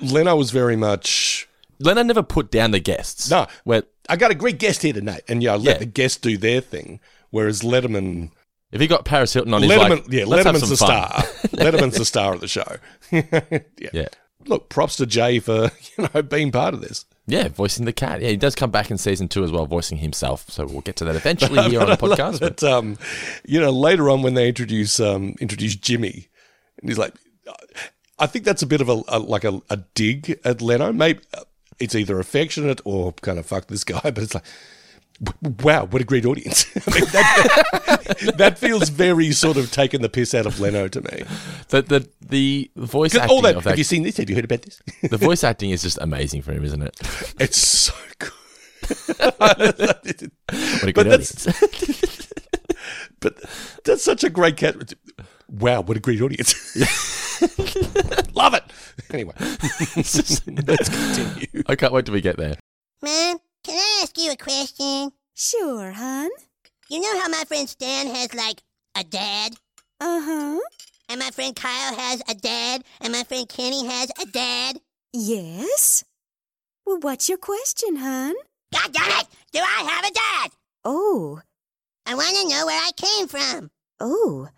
Leno 0.00 0.36
was 0.36 0.50
very 0.50 0.76
much. 0.76 1.48
Leno 1.80 2.02
never 2.02 2.22
put 2.22 2.50
down 2.50 2.70
the 2.70 2.80
guests. 2.80 3.30
No. 3.30 3.46
where 3.64 3.84
I 4.08 4.16
got 4.16 4.30
a 4.30 4.34
great 4.34 4.58
guest 4.58 4.82
here 4.82 4.92
tonight, 4.92 5.22
and 5.28 5.42
yeah, 5.42 5.52
I 5.54 5.56
let 5.56 5.64
Yeah. 5.64 5.78
the 5.78 5.86
guests 5.86 6.18
do 6.18 6.36
their 6.36 6.60
thing. 6.60 7.00
Whereas 7.34 7.62
Letterman, 7.62 8.30
if 8.70 8.80
he 8.80 8.86
got 8.86 9.04
Paris 9.04 9.32
Hilton 9.32 9.52
on, 9.54 9.62
Letterman, 9.62 9.90
like, 9.90 10.04
yeah, 10.08 10.22
Letterman's 10.22 10.68
the 10.70 10.76
fun. 10.76 10.86
star. 10.86 11.08
Letterman's 11.50 11.96
the 11.98 12.04
star 12.04 12.32
of 12.32 12.40
the 12.40 12.46
show. 12.46 12.76
yeah. 13.10 13.60
Yeah. 13.92 14.06
Look, 14.46 14.68
props 14.68 14.96
to 14.98 15.06
Jay 15.06 15.40
for 15.40 15.72
you 15.98 16.08
know 16.14 16.22
being 16.22 16.52
part 16.52 16.74
of 16.74 16.80
this. 16.80 17.06
Yeah, 17.26 17.48
voicing 17.48 17.86
the 17.86 17.92
cat. 17.92 18.20
Yeah, 18.20 18.28
he 18.28 18.36
does 18.36 18.54
come 18.54 18.70
back 18.70 18.88
in 18.92 18.98
season 18.98 19.26
two 19.26 19.42
as 19.42 19.50
well, 19.50 19.66
voicing 19.66 19.98
himself. 19.98 20.48
So 20.48 20.64
we'll 20.64 20.82
get 20.82 20.94
to 20.96 21.04
that 21.06 21.16
eventually 21.16 21.60
here 21.70 21.80
on 21.80 21.88
the 21.88 21.96
podcast. 21.96 22.38
but- 22.38 22.60
But 22.60 22.62
um, 22.62 22.98
you 23.44 23.60
know, 23.60 23.70
later 23.70 24.08
on 24.10 24.22
when 24.22 24.34
they 24.34 24.46
introduce 24.48 25.00
um 25.00 25.34
introduce 25.40 25.74
Jimmy, 25.74 26.28
and 26.80 26.88
he's 26.88 26.98
like, 26.98 27.14
I 28.20 28.26
think 28.28 28.44
that's 28.44 28.62
a 28.62 28.66
bit 28.66 28.80
of 28.80 28.88
a, 28.88 29.02
a 29.08 29.18
like 29.18 29.42
a, 29.42 29.60
a 29.70 29.78
dig 29.94 30.38
at 30.44 30.62
Leno. 30.62 30.92
Maybe 30.92 31.18
uh, 31.36 31.42
it's 31.80 31.96
either 31.96 32.20
affectionate 32.20 32.80
or 32.84 33.12
kind 33.14 33.40
of 33.40 33.46
fuck 33.46 33.66
this 33.66 33.82
guy, 33.82 34.00
but 34.04 34.18
it's 34.18 34.34
like. 34.34 34.44
W- 35.22 35.54
Wow, 35.62 35.84
what 35.86 36.02
a 36.02 36.04
great 36.04 36.24
audience! 36.26 36.66
I 36.88 36.90
mean, 36.94 37.04
that, 37.12 38.34
that 38.38 38.58
feels 38.58 38.88
very 38.88 39.32
sort 39.32 39.56
of 39.56 39.70
taking 39.70 40.02
the 40.02 40.08
piss 40.08 40.34
out 40.34 40.46
of 40.46 40.58
Leno 40.60 40.88
to 40.88 41.00
me. 41.00 41.22
The 41.68 41.82
the 41.82 42.08
the 42.20 42.70
voice 42.76 43.12
'Cause 43.12 43.22
acting 43.22 43.36
all 43.36 43.42
that, 43.42 43.56
of 43.56 43.64
have 43.64 43.78
you 43.78 43.84
seen 43.84 44.02
this? 44.02 44.16
Have 44.18 44.28
you 44.28 44.34
heard 44.36 44.44
about 44.44 44.62
this? 44.62 44.82
the 45.02 45.16
voice 45.18 45.44
acting 45.44 45.70
is 45.70 45.82
just 45.82 45.98
amazing 46.00 46.42
for 46.42 46.52
him, 46.52 46.64
isn't 46.64 46.82
it? 46.82 46.98
It's 47.40 47.56
so 47.58 47.94
good. 48.18 48.30
What 49.38 49.58
a 49.60 50.92
But 50.92 50.94
good 50.94 51.06
that's- 51.06 51.46
but 53.20 53.34
that's 53.84 54.02
such 54.04 54.24
a 54.24 54.30
great 54.30 54.56
cat. 54.58 54.92
Wow, 55.48 55.80
what 55.82 55.96
a 55.96 56.00
great 56.00 56.20
audience! 56.20 56.54
Love 58.34 58.54
it. 58.54 58.64
Anyway, 59.10 59.32
let's 59.38 60.40
continue. 60.88 61.62
I 61.66 61.76
can't 61.76 61.92
wait 61.92 62.04
till 62.06 62.14
we 62.14 62.20
get 62.20 62.36
there. 62.36 62.56
Mom, 63.02 63.38
can 63.64 63.76
I 63.76 64.00
ask 64.02 64.16
you 64.18 64.30
a 64.30 64.36
question? 64.36 65.10
Sure, 65.34 65.90
hon. 65.92 66.30
You 66.88 67.00
know 67.00 67.20
how 67.20 67.28
my 67.28 67.44
friend 67.48 67.68
Stan 67.68 68.06
has, 68.14 68.32
like, 68.34 68.62
a 68.94 69.02
dad? 69.04 69.54
Uh 70.00 70.20
huh. 70.22 70.60
And 71.08 71.18
my 71.20 71.30
friend 71.30 71.56
Kyle 71.56 71.94
has 71.96 72.22
a 72.28 72.34
dad? 72.34 72.84
And 73.00 73.12
my 73.12 73.24
friend 73.24 73.48
Kenny 73.48 73.86
has 73.86 74.10
a 74.20 74.26
dad? 74.26 74.78
Yes? 75.12 76.04
Well, 76.86 76.98
what's 77.00 77.28
your 77.28 77.38
question, 77.38 77.96
hon? 77.96 78.34
God 78.72 78.92
damn 78.92 79.20
it! 79.20 79.26
Do 79.52 79.60
I 79.60 79.84
have 79.88 80.04
a 80.04 80.12
dad? 80.12 80.50
Oh, 80.84 81.40
I 82.06 82.14
want 82.14 82.36
to 82.36 82.48
know 82.48 82.66
where 82.66 82.80
I 82.80 82.90
came 82.96 83.28
from. 83.28 83.70
oh. 84.00 84.48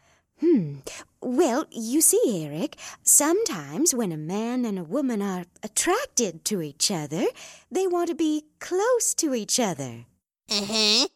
Hmm. 0.40 0.81
Well, 1.27 1.67
you 1.73 2.03
see, 2.03 2.47
Eric, 2.47 2.77
sometimes 3.03 3.93
when 3.93 4.12
a 4.12 4.17
man 4.17 4.65
and 4.65 4.79
a 4.79 4.85
woman 4.85 5.21
are 5.21 5.45
attracted 5.61 6.45
to 6.45 6.62
each 6.62 6.89
other, 6.89 7.25
they 7.69 7.89
want 7.89 8.11
to 8.11 8.15
be 8.15 8.45
close 8.61 9.12
to 9.17 9.35
each 9.35 9.59
other. 9.59 10.05
Uh 10.49 10.65
huh. 10.65 11.09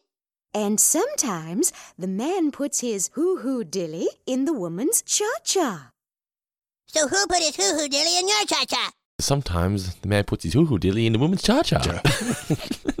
And 0.53 0.81
sometimes 0.81 1.71
the 1.97 2.09
man 2.09 2.51
puts 2.51 2.81
his 2.81 3.09
hoo 3.13 3.37
hoo 3.37 3.63
dilly 3.63 4.09
in 4.25 4.43
the 4.43 4.51
woman's 4.51 5.01
cha 5.01 5.31
cha. 5.45 5.91
So 6.87 7.07
who 7.07 7.25
put 7.27 7.37
his 7.37 7.55
hoo 7.55 7.79
hoo 7.79 7.87
dilly 7.87 8.19
in 8.19 8.27
your 8.27 8.45
cha 8.45 8.65
cha? 8.65 8.91
Sometimes 9.21 9.95
the 9.95 10.09
man 10.09 10.25
puts 10.25 10.43
his 10.43 10.51
hoo 10.51 10.65
hoo 10.65 10.77
dilly 10.77 11.05
in 11.05 11.13
the 11.13 11.19
woman's 11.19 11.41
cha 11.41 11.63
cha. 11.63 11.79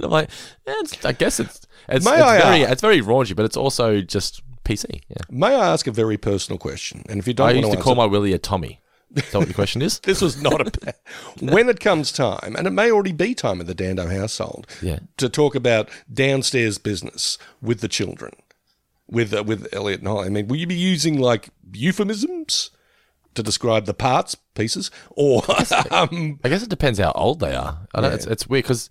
I'm 0.01 0.09
like, 0.09 0.29
yeah, 0.65 0.75
it's, 0.79 1.03
I 1.03 1.11
guess 1.11 1.41
it's 1.41 1.57
it's, 1.89 2.05
it's 2.05 2.07
I 2.07 2.15
very 2.39 2.63
ask- 2.63 2.71
it's 2.71 2.81
very 2.81 3.01
raunchy, 3.01 3.35
but 3.35 3.43
it's 3.43 3.57
also 3.57 3.99
just 3.99 4.41
PC. 4.71 5.01
Yeah. 5.09 5.17
May 5.29 5.55
I 5.55 5.69
ask 5.73 5.87
a 5.87 5.91
very 5.91 6.17
personal 6.17 6.57
question? 6.57 7.03
And 7.09 7.19
if 7.19 7.27
you 7.27 7.33
don't 7.33 7.49
I 7.49 7.53
want 7.53 7.65
used 7.65 7.71
to 7.77 7.83
call 7.83 7.93
answer- 7.93 7.97
my 8.01 8.05
Willie 8.05 8.33
a 8.33 8.39
Tommy. 8.39 8.79
Is 9.13 9.29
that 9.31 9.39
what 9.39 9.47
the 9.49 9.53
question 9.53 9.81
is? 9.81 9.99
this 10.03 10.21
was 10.21 10.41
not 10.41 10.61
a 10.65 10.93
when 11.41 11.67
it 11.67 11.79
comes 11.81 12.11
time, 12.13 12.55
and 12.55 12.65
it 12.65 12.71
may 12.71 12.89
already 12.91 13.11
be 13.11 13.35
time 13.35 13.59
in 13.59 13.67
the 13.67 13.75
Dando 13.75 14.07
household, 14.07 14.67
Yeah. 14.81 14.99
to 15.17 15.27
talk 15.27 15.53
about 15.53 15.89
downstairs 16.11 16.77
business 16.77 17.37
with 17.61 17.81
the 17.81 17.89
children, 17.89 18.31
with 19.09 19.33
uh, 19.33 19.43
with 19.43 19.67
Elliot 19.73 19.99
and 19.99 20.07
Holly. 20.07 20.27
I 20.27 20.29
mean, 20.29 20.47
will 20.47 20.55
you 20.55 20.67
be 20.67 20.75
using 20.75 21.19
like 21.19 21.49
euphemisms 21.73 22.71
to 23.33 23.43
describe 23.43 23.85
the 23.85 23.93
parts 23.93 24.35
pieces, 24.55 24.91
or 25.09 25.43
um, 25.91 26.39
I 26.43 26.49
guess 26.49 26.63
it 26.63 26.69
depends 26.69 26.99
how 26.99 27.11
old 27.13 27.39
they 27.41 27.53
are. 27.55 27.79
I 27.93 28.01
don't, 28.01 28.13
it's, 28.13 28.25
it's 28.25 28.47
weird 28.47 28.63
because 28.65 28.89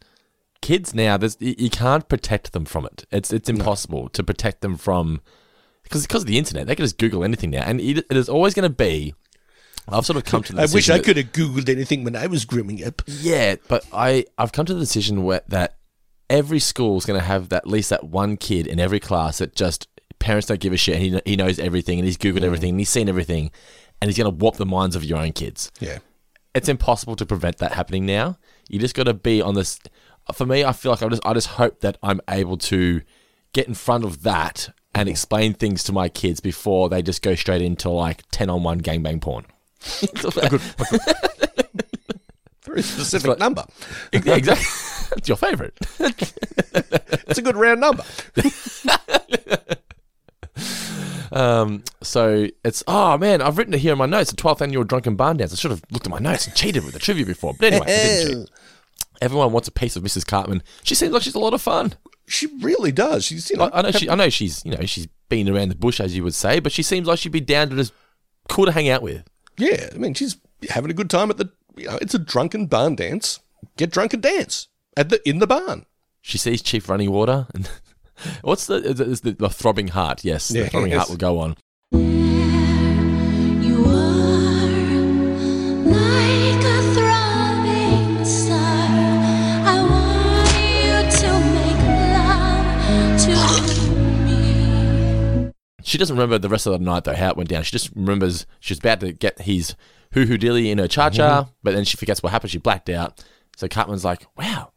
kids 0.63 0.95
now, 0.95 1.17
there's 1.17 1.37
you, 1.41 1.55
you 1.59 1.71
can't 1.71 2.09
protect 2.09 2.53
them 2.53 2.65
from 2.67 2.85
it. 2.87 3.07
It's 3.11 3.33
it's 3.33 3.49
impossible 3.49 4.09
to 4.11 4.23
protect 4.23 4.61
them 4.61 4.77
from 4.77 5.21
because 5.91 6.07
because 6.07 6.23
of 6.23 6.29
the 6.29 6.39
internet. 6.39 6.67
They 6.67 6.77
can 6.77 6.85
just 6.85 6.99
Google 6.99 7.25
anything 7.25 7.51
now, 7.51 7.63
and 7.63 7.81
it, 7.81 7.99
it 7.99 8.17
is 8.17 8.29
always 8.29 8.55
going 8.55 8.69
to 8.69 8.75
be. 8.75 9.15
I've 9.89 10.07
sort 10.07 10.19
of 10.19 10.25
come 10.25 10.43
to 10.45 10.53
the 10.53 10.63
decision. 10.63 10.73
I 10.73 10.77
wish 10.77 10.91
I 10.91 10.97
that- 10.99 11.05
could 11.05 11.17
have 11.17 11.33
googled 11.33 11.69
anything 11.69 12.05
when 12.05 12.15
I 12.15 12.29
was 12.29 12.45
growing 12.45 12.85
up. 12.85 13.03
Yeah, 13.07 13.57
but 13.69 13.85
I 13.93 14.25
I've 14.39 14.53
come 14.53 14.67
to 14.67 14.75
the 14.75 14.81
decision 14.81 15.25
where 15.25 15.43
that 15.49 15.77
every 16.29 16.61
school 16.61 16.97
is 16.97 17.05
going 17.05 17.19
to 17.19 17.27
have 17.27 17.49
that, 17.49 17.65
at 17.65 17.67
least 17.67 17.91
that 17.91 18.05
one 18.05 18.37
kid 18.37 18.69
in 18.69 18.79
every 18.79 19.01
class 19.01 19.39
that 19.39 19.57
just 19.57 19.89
parents 20.21 20.47
don't 20.47 20.61
give 20.61 20.73
a 20.73 20.77
shit. 20.77 20.95
And 20.95 21.05
he 21.05 21.21
he 21.25 21.37
knows 21.37 21.59
everything 21.59 21.99
and 21.99 22.07
he's 22.07 22.19
googled 22.19 22.41
mm. 22.41 22.45
everything 22.45 22.71
and 22.71 22.79
he's 22.79 22.91
seen 22.91 23.09
everything, 23.09 23.51
and 24.01 24.09
he's 24.09 24.17
going 24.17 24.31
to 24.31 24.37
warp 24.37 24.57
the 24.57 24.67
minds 24.67 24.95
of 24.95 25.05
your 25.05 25.19
own 25.19 25.33
kids. 25.33 25.73
Yeah. 25.81 25.99
It's 26.55 26.69
impossible 26.69 27.17
to 27.17 27.27
prevent 27.27 27.59
that 27.59 27.73
happening 27.73 28.07
now. 28.07 28.37
You 28.69 28.79
just 28.79 28.95
got 28.95 29.05
to 29.05 29.15
be 29.15 29.43
on 29.43 29.55
this. 29.55 29.79
For 30.35 30.47
me, 30.47 30.65
I 30.65 30.73
feel 30.73 30.93
like 30.93 31.03
I 31.03 31.09
just 31.09 31.27
I 31.27 31.35
just 31.35 31.49
hope 31.49 31.81
that 31.81 31.99
I'm 32.03 32.21
able 32.29 32.59
to 32.59 33.03
get 33.53 33.67
in 33.67 33.75
front 33.75 34.05
of 34.05 34.23
that 34.23 34.69
and 34.95 35.09
explain 35.09 35.55
things 35.55 35.85
to 35.85 35.93
my 35.93 36.09
kids 36.09 36.41
before 36.41 36.89
they 36.89 37.03
just 37.03 37.23
go 37.23 37.35
straight 37.35 37.63
into 37.63 37.91
like 37.91 38.23
ten 38.31 38.51
on 38.51 38.63
one 38.63 38.81
gangbang 38.81 39.21
porn. 39.21 39.47
Very 42.65 42.83
specific 42.83 43.39
number. 43.39 43.65
yeah, 44.13 44.21
exactly. 44.35 45.17
it's 45.17 45.29
your 45.29 45.37
favorite. 45.37 45.75
It's 45.99 47.39
a 47.39 47.43
good 47.43 47.57
round 47.57 47.81
number. 47.81 48.05
Um, 51.33 51.85
so 52.03 52.49
it's 52.65 52.83
oh 52.89 53.17
man, 53.17 53.41
I've 53.41 53.57
written 53.57 53.75
it 53.75 53.81
here 53.81 53.93
in 53.93 53.99
my 53.99 54.07
notes. 54.07 54.31
The 54.31 54.37
12th 54.37 54.63
annual 54.63 54.85
drunken 54.85 55.15
barn 55.15 55.37
dance. 55.37 55.53
I 55.53 55.57
should 55.57 55.71
have 55.71 55.83
looked 55.91 56.07
at 56.07 56.11
my 56.11 56.19
notes 56.19 56.47
and 56.47 56.57
cheated 56.57 56.85
with 56.85 56.93
the 56.93 56.99
trivia 56.99 57.25
before. 57.25 57.55
But 57.59 57.73
anyway, 57.73 57.87
I 57.87 57.87
didn't 57.87 58.47
cheat. 58.47 58.51
Everyone 59.23 59.53
wants 59.53 59.69
a 59.69 59.73
piece 59.73 59.97
of 59.97 60.03
Mrs. 60.03 60.27
Cartman. 60.27 60.63
She 60.83 60.95
seems 60.95 61.13
like 61.13 61.23
she's 61.23 61.35
a 61.35 61.39
lot 61.39 61.55
of 61.55 61.63
fun. 61.63 61.95
She 62.31 62.47
really 62.61 62.93
does. 62.93 63.25
She's 63.25 63.51
you 63.51 63.57
know. 63.57 63.71
I, 63.73 63.83
know 63.83 63.91
she, 63.91 64.09
I 64.09 64.15
know 64.15 64.29
she's 64.29 64.65
you 64.65 64.71
know 64.77 64.87
she's 64.87 65.09
been 65.29 65.49
around 65.49 65.69
the 65.71 65.75
bush 65.75 66.01
as 66.01 66.17
you 66.17 66.23
would 66.23 66.35
say, 66.35 66.61
but 66.61 66.71
she 66.73 66.83
seems 66.83 67.07
like 67.09 67.19
she'd 67.19 67.33
be 67.33 67.41
down 67.41 67.71
to 67.71 67.77
just 67.77 67.93
cool 68.49 68.67
to 68.67 68.73
hang 68.73 68.89
out 68.89 69.03
with. 69.03 69.25
yeah, 69.59 69.89
I 69.93 69.99
mean, 69.99 70.15
she's 70.15 70.37
having 70.69 70.91
a 70.91 70.95
good 70.95 71.11
time 71.11 71.31
at 71.31 71.39
the. 71.39 71.51
You 71.77 71.87
know, 71.87 71.99
it's 72.01 72.15
a 72.15 72.19
drunken 72.19 72.67
barn 72.67 72.95
dance. 72.95 73.41
Get 73.77 73.91
drunk 73.91 74.13
and 74.15 74.23
dance 74.23 74.69
at 74.97 75.09
the 75.09 75.29
in 75.29 75.39
the 75.41 75.47
barn. 75.47 75.87
She 76.21 76.39
sees 76.39 76.63
Chief 76.63 76.89
Running 76.89 77.11
Water 77.11 77.47
and 77.55 77.69
what's 78.43 78.67
the 78.67 78.75
is 78.77 79.01
it- 79.01 79.09
is 79.09 79.21
the, 79.23 79.33
the 79.33 79.51
throbbing 79.51 79.89
heart? 79.89 80.25
Yes, 80.25 80.49
the 80.49 80.69
throbbing 80.69 80.93
yes. 80.93 80.99
heart 80.99 81.11
will 81.11 81.17
go 81.17 81.39
on. 81.39 81.57
Doesn't 96.01 96.17
remember 96.17 96.39
the 96.39 96.49
rest 96.49 96.67
of 96.67 96.73
the 96.73 96.79
night 96.79 97.05
though 97.05 97.15
how 97.15 97.31
it 97.31 97.37
went 97.37 97.49
down. 97.49 97.63
She 97.63 97.71
just 97.71 97.91
remembers 97.95 98.47
she's 98.59 98.79
about 98.79 99.01
to 99.01 99.13
get 99.13 99.43
his 99.43 99.77
hoo 100.13 100.27
hoo 100.27 100.37
dilly 100.39 100.71
in 100.71 100.79
her 100.79 100.89
cha 100.89 101.11
cha, 101.11 101.49
but 101.63 101.75
then 101.75 101.85
she 101.85 101.97
forgets 101.97 102.23
what 102.23 102.33
happened. 102.33 102.51
She 102.51 102.59
blacked 102.59 102.89
out. 102.89 103.25
So 103.57 103.69
Cartman's 103.69 104.05
like, 104.05 104.27
"Wow, 104.37 104.73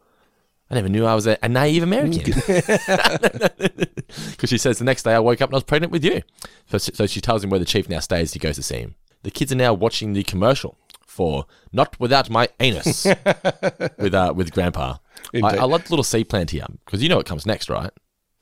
I 0.70 0.76
never 0.76 0.90
knew 0.90 1.06
I 1.06 1.16
was 1.16 1.26
a, 1.26 1.38
a 1.42 1.50
naive 1.50 1.84
American." 1.84 2.34
Because 4.32 4.50
she 4.50 4.58
says 4.58 4.78
the 4.78 4.84
next 4.86 5.04
day 5.04 5.14
I 5.14 5.20
woke 5.20 5.42
up 5.42 5.50
and 5.50 5.56
I 5.56 5.58
was 5.58 5.64
pregnant 5.64 5.92
with 5.92 6.04
you. 6.04 6.22
So, 6.68 6.78
so 6.78 7.08
she 7.08 7.20
tells 7.20 7.44
him 7.44 7.50
where 7.50 7.60
the 7.60 7.66
chief 7.66 7.90
now 7.90 8.00
stays. 8.00 8.34
He 8.34 8.40
goes 8.40 8.56
to 8.58 8.64
see 8.64 8.78
him. 8.78 8.96
The 9.24 9.32
kids 9.32 9.52
are 9.52 9.56
now 9.56 9.74
watching 9.74 10.14
the 10.14 10.24
commercial 10.24 10.78
for 11.08 11.46
"Not 11.72 12.00
Without 12.00 12.30
My 12.30 12.50
Anus" 12.60 13.06
with 13.98 14.14
uh, 14.14 14.34
with 14.36 14.52
Grandpa. 14.52 14.98
I, 15.34 15.58
I 15.58 15.64
love 15.64 15.86
the 15.86 15.90
little 15.90 16.04
sea 16.04 16.24
plant 16.24 16.52
here 16.52 16.66
because 16.86 17.02
you 17.02 17.10
know 17.10 17.18
what 17.18 17.26
comes 17.26 17.46
next, 17.46 17.70
right? 17.70 17.92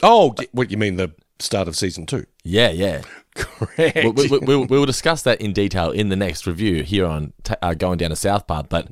Oh, 0.03 0.35
what 0.51 0.71
you 0.71 0.77
mean 0.77 0.95
the 0.97 1.13
start 1.41 1.67
of 1.67 1.75
season 1.75 2.05
two? 2.05 2.25
Yeah, 2.43 2.69
yeah. 2.69 3.01
Correct. 3.35 3.95
we, 4.03 4.27
we, 4.27 4.39
we, 4.39 4.55
we 4.57 4.77
will 4.77 4.85
discuss 4.85 5.21
that 5.23 5.39
in 5.39 5.53
detail 5.53 5.91
in 5.91 6.09
the 6.09 6.15
next 6.15 6.45
review 6.45 6.83
here 6.83 7.05
on 7.05 7.33
uh, 7.61 7.73
going 7.73 7.97
down 7.97 8.09
to 8.09 8.15
South 8.15 8.45
Park. 8.47 8.67
But 8.69 8.87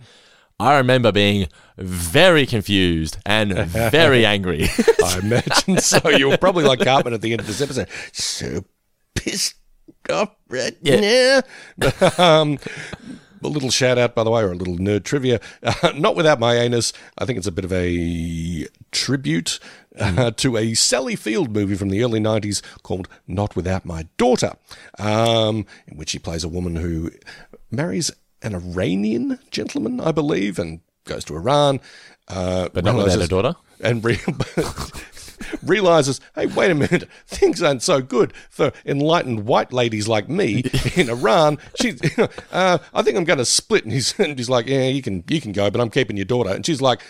I 0.60 0.78
remember 0.78 1.12
being 1.12 1.47
very 1.78 2.45
confused 2.45 3.18
and 3.26 3.54
very 3.54 4.26
angry. 4.36 4.68
I 5.04 5.20
imagine 5.22 5.78
so. 5.80 6.10
You 6.10 6.30
were 6.30 6.38
probably 6.38 6.64
like 6.66 6.80
Cartman 6.80 7.14
at 7.14 7.22
the 7.22 7.32
end 7.32 7.41
of 7.41 7.47
this 7.47 7.62
episode. 7.62 7.88
So 8.14 8.64
pissed 9.16 9.56
off 10.10 10.36
right 10.50 10.76
Yeah. 10.82 11.41
now. 11.78 11.91
um, 12.18 12.60
a 13.41 13.47
little 13.47 13.70
shout 13.70 13.97
out, 13.97 14.16
by 14.16 14.24
the 14.26 14.32
way, 14.32 14.41
or 14.41 14.52
a 14.52 14.56
little 14.56 14.78
nerd 14.78 15.04
trivia. 15.04 15.39
Uh, 15.64 15.91
not 15.95 16.16
without 16.16 16.39
my 16.39 16.56
anus. 16.56 16.91
I 17.18 17.26
think 17.26 17.38
it's 17.38 17.47
a 17.47 17.52
bit 17.54 17.64
of 17.66 17.72
a 17.74 18.68
tribute 18.91 19.60
uh, 19.98 20.32
to 20.38 20.58
a 20.58 20.74
Sally 20.74 21.16
Field 21.16 21.52
movie 21.52 21.76
from 21.76 21.90
the 21.90 22.04
early 22.04 22.20
90s 22.20 22.62
called 22.84 23.08
Not 23.28 23.56
Without 23.56 23.86
My 23.86 24.08
Daughter, 24.18 24.54
um, 24.98 25.66
in 25.88 25.98
which 25.98 26.10
she 26.10 26.20
plays 26.20 26.44
a 26.44 26.50
woman 26.50 26.76
who 26.76 27.12
marries 27.72 28.12
an 28.42 28.56
Iranian 28.56 29.40
gentleman, 29.52 30.00
I 30.00 30.12
believe, 30.12 30.60
and 30.60 30.80
goes 31.06 31.24
to 31.26 31.36
Iran. 31.36 31.80
Uh, 32.28 32.70
But 32.74 32.84
not 32.86 32.96
without 32.96 33.22
a 33.22 33.28
daughter? 33.28 33.56
and 33.82 34.04
re- 34.04 34.20
realizes, 35.64 36.20
hey, 36.36 36.46
wait 36.48 36.72
a 36.72 36.76
minute, 36.76 37.08
things 37.28 37.62
aren't 37.62 37.82
so 37.82 38.02
good 38.02 38.34
for 38.50 38.72
enlightened 38.86 39.46
white 39.46 39.72
ladies 39.74 40.08
like 40.08 40.30
me 40.30 40.64
in 40.96 41.10
Iran. 41.10 41.58
She's, 41.82 42.00
uh, 42.52 42.78
I 42.94 43.02
think 43.02 43.18
I'm 43.18 43.24
going 43.24 43.40
to 43.40 43.46
split. 43.46 43.84
And 43.84 43.94
he's, 43.94 44.18
and 44.20 44.38
he's 44.38 44.50
like, 44.50 44.68
yeah, 44.68 44.88
you 44.88 45.02
can, 45.02 45.24
you 45.30 45.42
can 45.42 45.52
go, 45.52 45.70
but 45.72 45.82
I'm 45.82 45.90
keeping 45.90 46.18
your 46.18 46.26
daughter. 46.26 46.50
And 46.52 46.66
she's 46.66 46.82
like, 46.82 47.02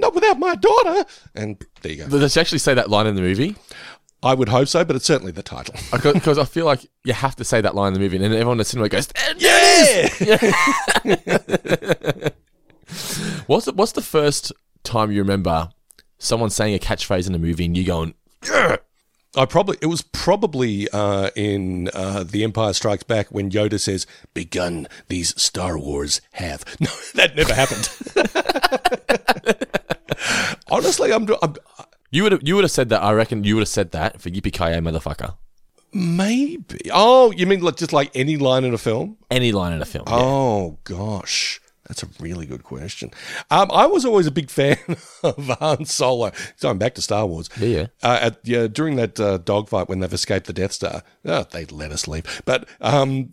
not 0.00 0.14
without 0.14 0.38
my 0.38 0.54
daughter. 0.56 1.04
And 1.34 1.62
there 1.82 1.92
you 1.92 2.04
go. 2.06 2.18
Does 2.18 2.32
she 2.32 2.40
actually 2.40 2.58
say 2.58 2.74
that 2.74 2.90
line 2.90 3.06
in 3.06 3.14
the 3.14 3.20
movie? 3.22 3.56
I 4.22 4.34
would 4.34 4.48
hope 4.50 4.68
so, 4.68 4.84
but 4.84 4.96
it's 4.96 5.06
certainly 5.06 5.32
the 5.32 5.42
title. 5.42 5.74
Because 6.12 6.36
I 6.38 6.44
feel 6.44 6.66
like 6.66 6.86
you 7.04 7.14
have 7.14 7.36
to 7.36 7.44
say 7.44 7.60
that 7.62 7.74
line 7.74 7.88
in 7.88 7.94
the 7.94 8.00
movie, 8.00 8.16
and 8.16 8.24
then 8.24 8.32
everyone 8.32 8.54
in 8.54 8.58
the 8.58 8.64
cinema 8.66 8.88
goes, 8.90 9.08
Yeah. 9.38 10.08
"What's 13.46 13.66
the, 13.66 13.72
what's 13.72 13.92
the 13.92 14.02
first 14.02 14.52
time 14.82 15.10
you 15.10 15.20
remember 15.20 15.70
someone 16.18 16.50
saying 16.50 16.74
a 16.74 16.78
catchphrase 16.78 17.26
in 17.28 17.34
a 17.34 17.38
movie 17.38 17.64
and 17.64 17.76
you 17.76 17.84
going, 17.84 18.14
I 19.36 19.44
probably 19.48 19.78
it 19.80 19.86
was 19.86 20.02
probably 20.02 20.88
uh, 20.90 21.30
in 21.36 21.88
uh, 21.94 22.24
The 22.24 22.42
Empire 22.44 22.72
Strikes 22.72 23.04
Back 23.04 23.28
when 23.30 23.50
Yoda 23.50 23.78
says, 23.80 24.06
"Begun 24.34 24.86
these 25.08 25.40
Star 25.40 25.78
Wars 25.78 26.20
have." 26.32 26.64
No, 26.80 26.90
that 27.14 27.36
never 27.36 27.54
happened. 27.54 27.88
Honestly, 30.70 31.12
I'm, 31.12 31.26
I'm 31.42 31.54
you 32.10 32.22
would 32.22 32.32
have 32.32 32.46
you 32.46 32.54
would 32.54 32.64
have 32.64 32.70
said 32.70 32.88
that? 32.90 33.02
I 33.02 33.12
reckon 33.12 33.44
you 33.44 33.54
would 33.56 33.62
have 33.62 33.68
said 33.68 33.90
that 33.92 34.20
for 34.20 34.30
Yippee 34.30 34.52
Ki 34.52 34.80
motherfucker. 34.80 35.36
maybe. 35.92 36.78
Oh, 36.92 37.30
you 37.32 37.46
mean 37.46 37.60
like, 37.60 37.76
just 37.76 37.92
like 37.92 38.10
any 38.14 38.36
line 38.36 38.64
in 38.64 38.74
a 38.74 38.78
film? 38.78 39.16
Any 39.30 39.52
line 39.52 39.72
in 39.72 39.82
a 39.82 39.84
film. 39.84 40.04
yeah. 40.06 40.14
Oh 40.16 40.78
gosh, 40.84 41.60
that's 41.88 42.02
a 42.02 42.08
really 42.20 42.46
good 42.46 42.64
question. 42.64 43.10
Um, 43.50 43.70
I 43.72 43.86
was 43.86 44.04
always 44.04 44.26
a 44.26 44.30
big 44.32 44.50
fan 44.50 44.76
of 45.22 45.46
Han 45.60 45.84
Solo. 45.84 46.32
Going 46.60 46.78
back 46.78 46.94
to 46.96 47.02
Star 47.02 47.26
Wars, 47.26 47.48
Yeah, 47.58 47.66
yeah. 47.66 47.86
Uh, 48.02 48.18
at, 48.22 48.38
yeah, 48.44 48.66
during 48.66 48.96
that 48.96 49.18
uh, 49.18 49.38
dogfight 49.38 49.88
when 49.88 50.00
they've 50.00 50.12
escaped 50.12 50.46
the 50.46 50.52
Death 50.52 50.72
Star, 50.72 51.02
oh, 51.24 51.46
they 51.50 51.64
let 51.66 51.92
us 51.92 52.06
leave. 52.06 52.42
But 52.44 52.68
um, 52.80 53.32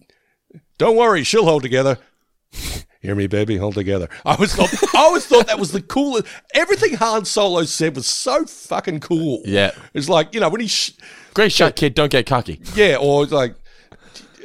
don't 0.77 0.95
worry, 0.97 1.23
she'll 1.23 1.45
hold 1.45 1.63
together. 1.63 1.97
Hear 3.01 3.15
me, 3.15 3.27
baby, 3.27 3.57
hold 3.57 3.75
together. 3.75 4.09
I 4.25 4.33
always 4.35 4.53
thought, 4.55 4.73
I 4.95 4.99
always 4.99 5.25
thought 5.25 5.47
that 5.47 5.59
was 5.59 5.71
the 5.71 5.81
coolest. 5.81 6.25
Everything 6.53 6.95
Han 6.95 7.25
Solo 7.25 7.63
said 7.63 7.95
was 7.95 8.07
so 8.07 8.45
fucking 8.45 8.99
cool. 9.01 9.41
Yeah. 9.45 9.71
it's 9.93 10.09
like 10.09 10.33
you 10.33 10.39
know 10.39 10.49
when 10.49 10.61
he. 10.61 10.67
Sh- 10.67 10.91
Great 11.33 11.51
shot, 11.51 11.75
kid. 11.75 11.93
Don't 11.93 12.11
get 12.11 12.25
cocky. 12.25 12.59
yeah, 12.75 12.97
or 12.99 13.23
it's 13.23 13.31
like, 13.31 13.55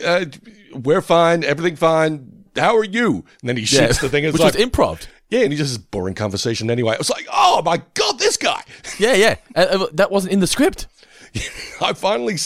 uh, 0.05 0.27
we're 0.75 1.01
fine, 1.01 1.43
everything 1.45 1.77
fine. 1.77 2.45
How 2.57 2.77
are 2.77 2.85
you? 2.85 3.25
And 3.41 3.49
then 3.49 3.57
he 3.57 3.65
shoots 3.65 3.97
Yeah. 3.97 4.03
the 4.03 4.09
thing. 4.11 4.25
It's 4.25 4.35
Which 4.35 4.43
like, 4.43 4.55
was 4.55 4.63
improv. 4.63 5.07
yeah, 5.31 5.41
and 5.41 5.53
he 5.53 5.57
just 5.57 5.71
has 5.71 5.79
boring 5.79 6.15
conversation 6.15 6.71
anyway. 6.71 6.93
It 6.93 6.99
was 6.99 7.09
like, 7.09 7.27
oh 7.33 7.63
my 7.65 7.81
god, 7.95 8.19
this 8.19 8.37
guy. 8.37 8.63
Yeah, 8.99 9.15
yeah. 9.15 9.37
Uh, 9.57 9.61
uh, 9.61 9.87
that 9.95 10.11
wasn't 10.11 10.35
in 10.35 10.41
the 10.41 10.47
script. 10.47 10.87
I 11.81 11.95
finally, 11.95 12.37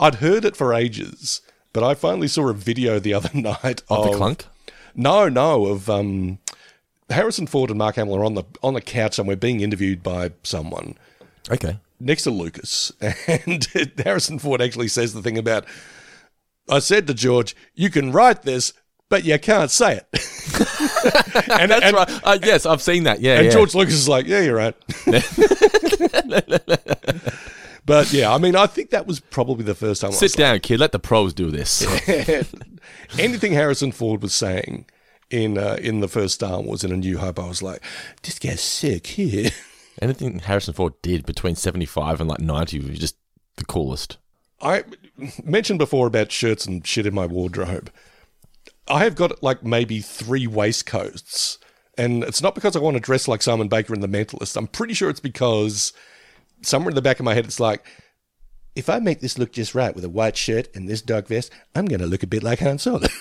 I'd 0.00 0.16
heard 0.16 0.44
it 0.44 0.56
for 0.56 0.74
ages, 0.74 1.40
but 1.72 1.84
I 1.84 1.94
finally 1.94 2.26
saw 2.26 2.48
a 2.48 2.52
video 2.54 2.98
the 2.98 3.14
other 3.14 3.30
night 3.34 3.82
Of 3.88 3.98
of, 4.06 4.10
the 4.10 4.16
clunk. 4.16 4.44
No, 4.94 5.28
no, 5.28 5.66
of 5.66 5.90
um, 5.90 6.38
Harrison 7.10 7.46
Ford 7.46 7.70
and 7.70 7.78
Mark 7.78 7.96
Hamill 7.96 8.16
are 8.16 8.24
on 8.24 8.34
the 8.34 8.44
on 8.62 8.74
the 8.74 8.80
couch 8.80 9.14
somewhere 9.14 9.36
being 9.36 9.60
interviewed 9.60 10.02
by 10.02 10.32
someone 10.42 10.96
Okay. 11.50 11.78
next 12.00 12.24
to 12.24 12.30
Lucas, 12.30 12.92
and 13.00 13.66
Harrison 14.04 14.38
Ford 14.38 14.60
actually 14.60 14.88
says 14.88 15.14
the 15.14 15.22
thing 15.22 15.38
about. 15.38 15.64
I 16.70 16.80
said 16.80 17.06
to 17.06 17.14
George, 17.14 17.56
"You 17.74 17.88
can 17.90 18.12
write 18.12 18.42
this, 18.42 18.72
but 19.08 19.24
you 19.24 19.38
can't 19.38 19.70
say 19.70 19.96
it." 19.96 20.06
and 21.60 21.70
That's 21.70 21.84
and, 21.86 21.96
right. 21.96 22.20
Uh, 22.24 22.38
yes, 22.42 22.66
I've 22.66 22.82
seen 22.82 23.04
that. 23.04 23.20
Yeah, 23.20 23.36
And 23.36 23.46
yeah. 23.46 23.52
George 23.52 23.74
Lucas 23.74 23.94
is 23.94 24.08
like, 24.08 24.26
"Yeah, 24.26 24.40
you're 24.40 24.56
right." 24.56 24.74
but 27.88 28.12
yeah, 28.12 28.32
I 28.32 28.38
mean, 28.38 28.54
I 28.54 28.66
think 28.66 28.90
that 28.90 29.06
was 29.06 29.18
probably 29.18 29.64
the 29.64 29.74
first 29.74 30.02
time. 30.02 30.10
I 30.10 30.14
Sit 30.14 30.34
down, 30.34 30.60
kid. 30.60 30.78
Let 30.78 30.92
the 30.92 30.98
pros 30.98 31.32
do 31.32 31.50
this. 31.50 31.84
like, 32.08 32.46
anything 33.18 33.54
Harrison 33.54 33.90
Ford 33.90 34.22
was 34.22 34.34
saying 34.34 34.84
in 35.30 35.58
uh, 35.58 35.78
in 35.80 36.00
the 36.00 36.08
first 36.08 36.34
Star 36.34 36.60
Wars 36.60 36.84
in 36.84 36.92
A 36.92 36.96
New 36.96 37.18
Hope, 37.18 37.38
I 37.38 37.48
was 37.48 37.62
like, 37.62 37.82
"This 38.22 38.38
guy's 38.38 38.60
sick 38.60 39.06
here." 39.08 39.50
Anything 40.02 40.38
Harrison 40.40 40.74
Ford 40.74 40.92
did 41.02 41.26
between 41.26 41.56
75 41.56 42.20
and 42.20 42.30
like 42.30 42.38
90 42.38 42.78
was 42.80 42.98
just 43.00 43.16
the 43.56 43.64
coolest. 43.64 44.16
I 44.60 44.84
mentioned 45.42 45.80
before 45.80 46.06
about 46.06 46.30
shirts 46.30 46.66
and 46.66 46.86
shit 46.86 47.06
in 47.06 47.14
my 47.14 47.26
wardrobe. 47.26 47.90
I 48.86 49.00
have 49.04 49.16
got 49.16 49.42
like 49.42 49.64
maybe 49.64 50.00
three 50.00 50.46
waistcoats, 50.46 51.58
and 51.96 52.22
it's 52.22 52.42
not 52.42 52.54
because 52.54 52.76
I 52.76 52.80
want 52.80 52.94
to 52.96 53.00
dress 53.00 53.26
like 53.26 53.42
Simon 53.42 53.68
Baker 53.68 53.94
in 53.94 54.00
The 54.00 54.08
Mentalist. 54.08 54.56
I'm 54.56 54.66
pretty 54.66 54.94
sure 54.94 55.10
it's 55.10 55.20
because 55.20 55.92
somewhere 56.62 56.90
in 56.90 56.94
the 56.94 57.02
back 57.02 57.18
of 57.18 57.24
my 57.24 57.34
head, 57.34 57.44
it's 57.44 57.60
like, 57.60 57.84
if 58.74 58.88
I 58.88 58.98
make 58.98 59.20
this 59.20 59.38
look 59.38 59.52
just 59.52 59.74
right 59.74 59.94
with 59.94 60.04
a 60.04 60.08
white 60.08 60.36
shirt 60.36 60.68
and 60.74 60.88
this 60.88 61.02
dark 61.02 61.26
vest, 61.26 61.52
I'm 61.74 61.86
going 61.86 62.00
to 62.00 62.06
look 62.06 62.22
a 62.22 62.28
bit 62.28 62.42
like 62.42 62.60
Han 62.60 62.78
Solo. 62.78 63.08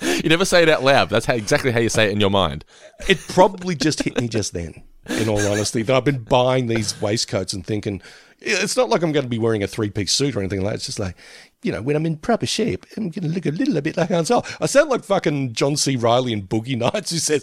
You 0.00 0.28
never 0.28 0.44
say 0.44 0.62
it 0.62 0.68
out 0.68 0.82
loud. 0.82 1.10
That's 1.10 1.26
how, 1.26 1.34
exactly 1.34 1.70
how 1.70 1.80
you 1.80 1.88
say 1.88 2.06
it 2.06 2.12
in 2.12 2.20
your 2.20 2.30
mind. 2.30 2.64
It 3.08 3.18
probably 3.28 3.74
just 3.74 4.02
hit 4.02 4.20
me 4.20 4.28
just 4.28 4.52
then, 4.52 4.82
in 5.08 5.28
all 5.28 5.38
honesty, 5.38 5.82
that 5.82 5.94
I've 5.94 6.04
been 6.04 6.22
buying 6.22 6.66
these 6.66 7.00
waistcoats 7.00 7.52
and 7.52 7.64
thinking, 7.64 8.02
it's 8.40 8.76
not 8.76 8.88
like 8.88 9.02
I'm 9.02 9.12
going 9.12 9.24
to 9.24 9.30
be 9.30 9.38
wearing 9.38 9.62
a 9.62 9.66
three 9.66 9.90
piece 9.90 10.12
suit 10.12 10.34
or 10.36 10.40
anything 10.40 10.62
like 10.62 10.72
that. 10.72 10.76
It's 10.76 10.86
just 10.86 10.98
like, 10.98 11.16
you 11.64 11.72
know, 11.72 11.80
when 11.80 11.96
I'm 11.96 12.04
in 12.04 12.16
proper 12.16 12.46
shape, 12.46 12.84
I'm 12.96 13.08
going 13.08 13.26
to 13.26 13.34
look 13.34 13.46
a 13.46 13.50
little 13.50 13.80
bit 13.80 13.96
like 13.96 14.10
Han 14.10 14.26
Solo. 14.26 14.44
I 14.60 14.66
sound 14.66 14.90
like 14.90 15.02
fucking 15.02 15.54
John 15.54 15.76
C. 15.76 15.96
Reilly 15.96 16.32
in 16.32 16.46
Boogie 16.46 16.76
Nights 16.76 17.10
who 17.10 17.18
says, 17.18 17.42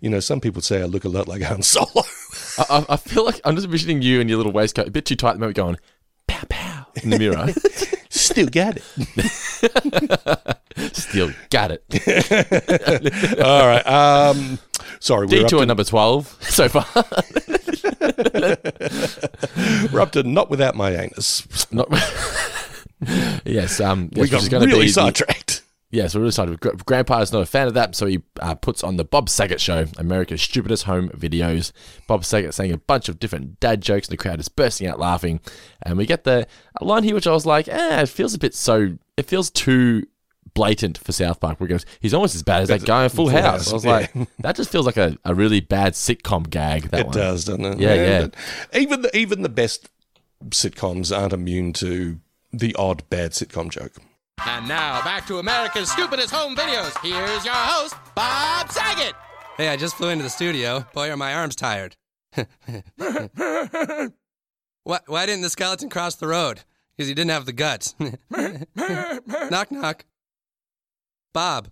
you 0.00 0.10
know, 0.10 0.18
some 0.20 0.40
people 0.40 0.60
say 0.60 0.82
I 0.82 0.86
look 0.86 1.04
a 1.04 1.08
lot 1.08 1.28
like 1.28 1.42
Han 1.42 1.62
Solo. 1.62 2.02
I, 2.58 2.84
I, 2.88 2.96
feel 2.96 3.24
like 3.24 3.40
I'm 3.44 3.54
just 3.54 3.66
envisioning 3.66 4.02
you 4.02 4.20
and 4.20 4.28
your 4.28 4.36
little 4.36 4.52
waistcoat 4.52 4.88
a 4.88 4.90
bit 4.90 5.06
too 5.06 5.14
tight 5.14 5.30
at 5.30 5.34
the 5.34 5.38
moment 5.40 5.56
going, 5.56 5.76
pow, 6.26 6.44
pow, 6.48 6.86
in 7.02 7.10
the 7.10 7.18
mirror. 7.18 7.48
Still 8.08 8.48
got 8.48 8.76
it. 8.76 8.82
Still 10.94 11.30
got 11.50 11.70
it. 11.70 11.84
All 13.40 13.66
right. 13.66 13.86
Um, 13.86 14.58
sorry, 14.98 15.28
we're 15.28 15.36
up, 15.36 15.42
Detour 15.44 15.60
to, 15.60 15.66
number 15.66 15.84
12 15.84 16.38
so 16.42 16.68
far. 16.68 16.84
we're 19.92 20.00
up 20.00 20.12
to 20.12 20.24
not 20.24 20.50
without 20.50 20.74
my 20.74 20.90
anus. 20.90 21.46
Not, 21.72 21.88
yes, 23.44 23.80
um, 23.80 24.10
yes, 24.12 24.42
we 24.42 24.48
got 24.48 24.64
really 24.64 24.88
sidetracked. 24.88 25.62
Yes, 25.92 26.14
we're 26.14 26.22
really. 26.22 26.56
Gra- 26.56 26.74
Grandpa 26.86 27.20
is 27.20 27.32
not 27.32 27.42
a 27.42 27.46
fan 27.46 27.68
of 27.68 27.74
that, 27.74 27.94
so 27.94 28.06
he 28.06 28.22
uh, 28.40 28.54
puts 28.54 28.82
on 28.82 28.96
the 28.96 29.04
Bob 29.04 29.28
Saget 29.28 29.60
Show, 29.60 29.84
America's 29.98 30.40
stupidest 30.40 30.84
home 30.84 31.10
videos. 31.10 31.70
Bob 32.06 32.24
Saget 32.24 32.54
saying 32.54 32.72
a 32.72 32.78
bunch 32.78 33.10
of 33.10 33.18
different 33.20 33.60
dad 33.60 33.82
jokes, 33.82 34.08
and 34.08 34.12
the 34.14 34.22
crowd 34.22 34.40
is 34.40 34.48
bursting 34.48 34.86
out 34.86 34.98
laughing. 34.98 35.40
And 35.82 35.98
we 35.98 36.06
get 36.06 36.24
the 36.24 36.46
a 36.80 36.84
line 36.84 37.04
here, 37.04 37.14
which 37.14 37.26
I 37.26 37.32
was 37.32 37.44
like, 37.44 37.68
eh, 37.68 38.00
it 38.00 38.08
feels 38.08 38.32
a 38.32 38.38
bit 38.38 38.54
so. 38.54 38.96
It 39.18 39.26
feels 39.26 39.50
too 39.50 40.06
blatant 40.54 40.96
for 40.96 41.12
South 41.12 41.40
Park. 41.40 41.60
Where 41.60 41.66
he 41.68 41.72
goes, 41.72 41.84
he's 42.00 42.14
almost 42.14 42.34
as 42.34 42.42
bad 42.42 42.62
as 42.62 42.68
that 42.68 42.86
guy 42.86 43.04
in 43.04 43.10
Full, 43.10 43.26
Full 43.28 43.38
House. 43.38 43.70
House, 43.70 43.70
I 43.70 43.74
was 43.74 43.84
yeah. 43.84 43.90
like, 43.92 44.12
that 44.38 44.56
just 44.56 44.70
feels 44.70 44.86
like 44.86 44.96
a, 44.96 45.18
a 45.26 45.34
really 45.34 45.60
bad 45.60 45.92
sitcom 45.92 46.48
gag. 46.48 46.84
That 46.90 47.00
It 47.00 47.06
one. 47.08 47.14
does, 47.14 47.44
doesn't 47.44 47.64
it? 47.66 47.78
Yeah, 47.80 47.94
yeah. 47.94 48.20
but 48.28 48.34
Even 48.80 49.02
the, 49.02 49.14
even 49.14 49.42
the 49.42 49.50
best 49.50 49.90
sitcoms 50.46 51.14
aren't 51.16 51.34
immune 51.34 51.74
to 51.74 52.18
the 52.52 52.74
odd 52.76 53.08
bad 53.10 53.32
sitcom 53.32 53.70
joke. 53.70 53.92
And 54.44 54.66
now 54.66 55.02
back 55.02 55.26
to 55.26 55.38
America's 55.38 55.90
stupidest 55.90 56.32
home 56.32 56.56
videos. 56.56 56.96
Here's 57.02 57.44
your 57.44 57.54
host, 57.54 57.94
Bob 58.14 58.70
Saget. 58.70 59.14
Hey, 59.56 59.68
I 59.68 59.76
just 59.76 59.96
flew 59.96 60.08
into 60.08 60.24
the 60.24 60.30
studio. 60.30 60.84
Boy, 60.94 61.10
are 61.10 61.16
my 61.16 61.34
arms 61.34 61.54
tired. 61.54 61.96
why, 62.96 63.28
why 65.06 65.26
didn't 65.26 65.42
the 65.42 65.50
skeleton 65.50 65.90
cross 65.90 66.16
the 66.16 66.26
road? 66.26 66.62
Because 66.96 67.06
he 67.08 67.14
didn't 67.14 67.30
have 67.30 67.46
the 67.46 67.52
guts. 67.52 67.94
knock, 69.50 69.70
knock. 69.70 70.04
Bob. 71.32 71.68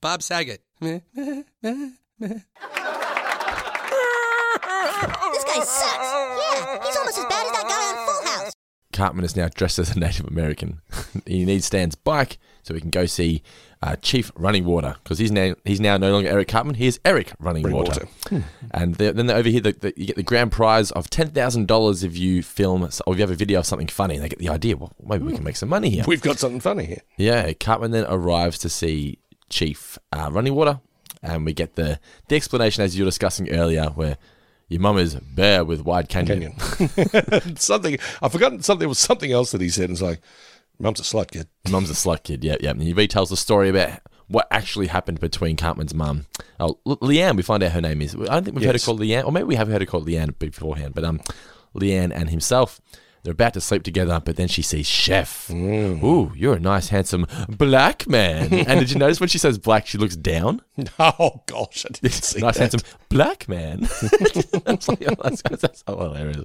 Bob 0.00 0.22
Saget. 0.22 0.62
This 0.80 1.02
guy 5.44 5.60
sucks. 5.60 6.08
Yeah, 6.08 6.84
he's 6.84 6.96
almost 6.96 7.18
as 7.18 7.24
bad 7.26 7.46
as 7.46 7.52
that 7.52 7.66
guy 7.68 7.88
on 7.88 7.94
Full 8.06 8.22
House. 8.30 8.52
Cartman 9.02 9.24
is 9.24 9.34
now 9.34 9.48
dressed 9.52 9.80
as 9.80 9.96
a 9.96 9.98
Native 9.98 10.28
American. 10.28 10.80
he 11.26 11.44
needs 11.44 11.64
Stan's 11.64 11.96
bike 11.96 12.38
so 12.62 12.72
he 12.72 12.80
can 12.80 12.90
go 12.90 13.04
see 13.04 13.42
uh, 13.82 13.96
Chief 13.96 14.30
Running 14.36 14.64
Water 14.64 14.94
because 15.02 15.18
he's 15.18 15.32
now 15.32 15.56
he's 15.64 15.80
now 15.80 15.96
no 15.96 16.12
longer 16.12 16.28
Eric 16.28 16.46
Cartman. 16.46 16.76
He 16.76 16.86
is 16.86 17.00
Eric 17.04 17.32
Running 17.40 17.64
Running 17.64 17.78
Water. 17.78 18.06
Water. 18.30 18.44
And 18.70 18.94
the, 18.94 19.12
then 19.12 19.28
over 19.28 19.48
here, 19.48 19.60
the, 19.60 19.72
the, 19.72 19.92
you 19.96 20.06
get 20.06 20.14
the 20.14 20.22
grand 20.22 20.52
prize 20.52 20.92
of 20.92 21.10
ten 21.10 21.30
thousand 21.30 21.66
dollars 21.66 22.04
if 22.04 22.16
you 22.16 22.44
film 22.44 22.84
or 22.84 22.86
if 22.86 23.18
you 23.18 23.22
have 23.22 23.32
a 23.32 23.34
video 23.34 23.58
of 23.58 23.66
something 23.66 23.88
funny. 23.88 24.14
And 24.14 24.22
they 24.22 24.28
get 24.28 24.38
the 24.38 24.50
idea. 24.50 24.76
Well, 24.76 24.92
maybe 25.04 25.24
we 25.24 25.34
can 25.34 25.42
make 25.42 25.56
some 25.56 25.68
money 25.68 25.90
here. 25.90 26.04
We've 26.06 26.22
got 26.22 26.38
something 26.38 26.60
funny 26.60 26.86
here. 26.86 27.02
Yeah, 27.16 27.52
Cartman 27.54 27.90
then 27.90 28.06
arrives 28.08 28.56
to 28.58 28.68
see 28.68 29.18
Chief 29.50 29.98
uh, 30.12 30.30
Running 30.30 30.54
Water, 30.54 30.78
and 31.24 31.44
we 31.44 31.54
get 31.54 31.74
the 31.74 31.98
the 32.28 32.36
explanation 32.36 32.84
as 32.84 32.96
you 32.96 33.02
were 33.02 33.08
discussing 33.08 33.50
earlier, 33.50 33.86
where 33.86 34.16
your 34.72 34.80
mum 34.80 34.98
is 34.98 35.14
bear 35.14 35.64
with 35.64 35.84
wide 35.84 36.08
canyon. 36.08 36.54
Kenyon. 36.54 37.56
something 37.56 37.98
I've 38.22 38.32
forgotten 38.32 38.62
something. 38.62 38.88
Was 38.88 38.98
something 38.98 39.30
else 39.30 39.52
that 39.52 39.60
he 39.60 39.68
said. 39.68 39.84
And 39.84 39.92
it's 39.92 40.02
like, 40.02 40.20
"Mum's 40.78 41.00
a 41.00 41.02
slut 41.02 41.30
kid." 41.30 41.48
Mum's 41.70 41.90
a 41.90 41.94
slut 41.94 42.22
kid. 42.22 42.42
Yeah, 42.42 42.56
yeah. 42.60 42.70
And 42.70 42.82
he 42.82 42.94
retells 42.94 43.28
the 43.28 43.36
story 43.36 43.68
about 43.68 44.00
what 44.28 44.48
actually 44.50 44.86
happened 44.86 45.20
between 45.20 45.56
Cartman's 45.56 45.94
mum. 45.94 46.26
Oh, 46.58 46.78
Liane. 46.84 47.36
We 47.36 47.42
find 47.42 47.62
out 47.62 47.72
her 47.72 47.80
name 47.80 48.00
is. 48.02 48.14
I 48.14 48.24
don't 48.24 48.44
think 48.44 48.56
we've 48.56 48.64
heard 48.64 48.74
her 48.74 48.84
called 48.84 49.00
Liane, 49.00 49.24
or 49.24 49.32
maybe 49.32 49.44
we 49.44 49.56
have 49.56 49.68
heard 49.68 49.82
her 49.82 49.86
called 49.86 50.06
Liane 50.06 50.34
beforehand. 50.38 50.94
But 50.94 51.04
um, 51.04 51.20
Liane 51.74 52.12
and 52.12 52.30
himself. 52.30 52.80
They're 53.22 53.32
about 53.32 53.54
to 53.54 53.60
sleep 53.60 53.84
together, 53.84 54.20
but 54.24 54.34
then 54.34 54.48
she 54.48 54.62
sees 54.62 54.86
Chef. 54.86 55.48
Ooh, 55.50 56.32
you're 56.34 56.54
a 56.54 56.60
nice, 56.60 56.88
handsome 56.88 57.26
black 57.48 58.08
man. 58.08 58.52
and 58.52 58.80
did 58.80 58.90
you 58.90 58.98
notice 58.98 59.20
when 59.20 59.28
she 59.28 59.38
says 59.38 59.58
black, 59.58 59.86
she 59.86 59.98
looks 59.98 60.16
down? 60.16 60.60
Oh 60.98 61.42
gosh, 61.46 61.84
I 61.86 61.92
didn't 61.92 62.12
see 62.24 62.40
nice, 62.40 62.54
that. 62.54 62.60
handsome 62.72 62.80
black 63.08 63.48
man. 63.48 63.82
Was 63.82 64.88
like, 64.88 65.04
oh, 65.06 65.14
that's, 65.22 65.42
that's 65.42 65.84
so 65.86 65.96
hilarious. 65.98 66.44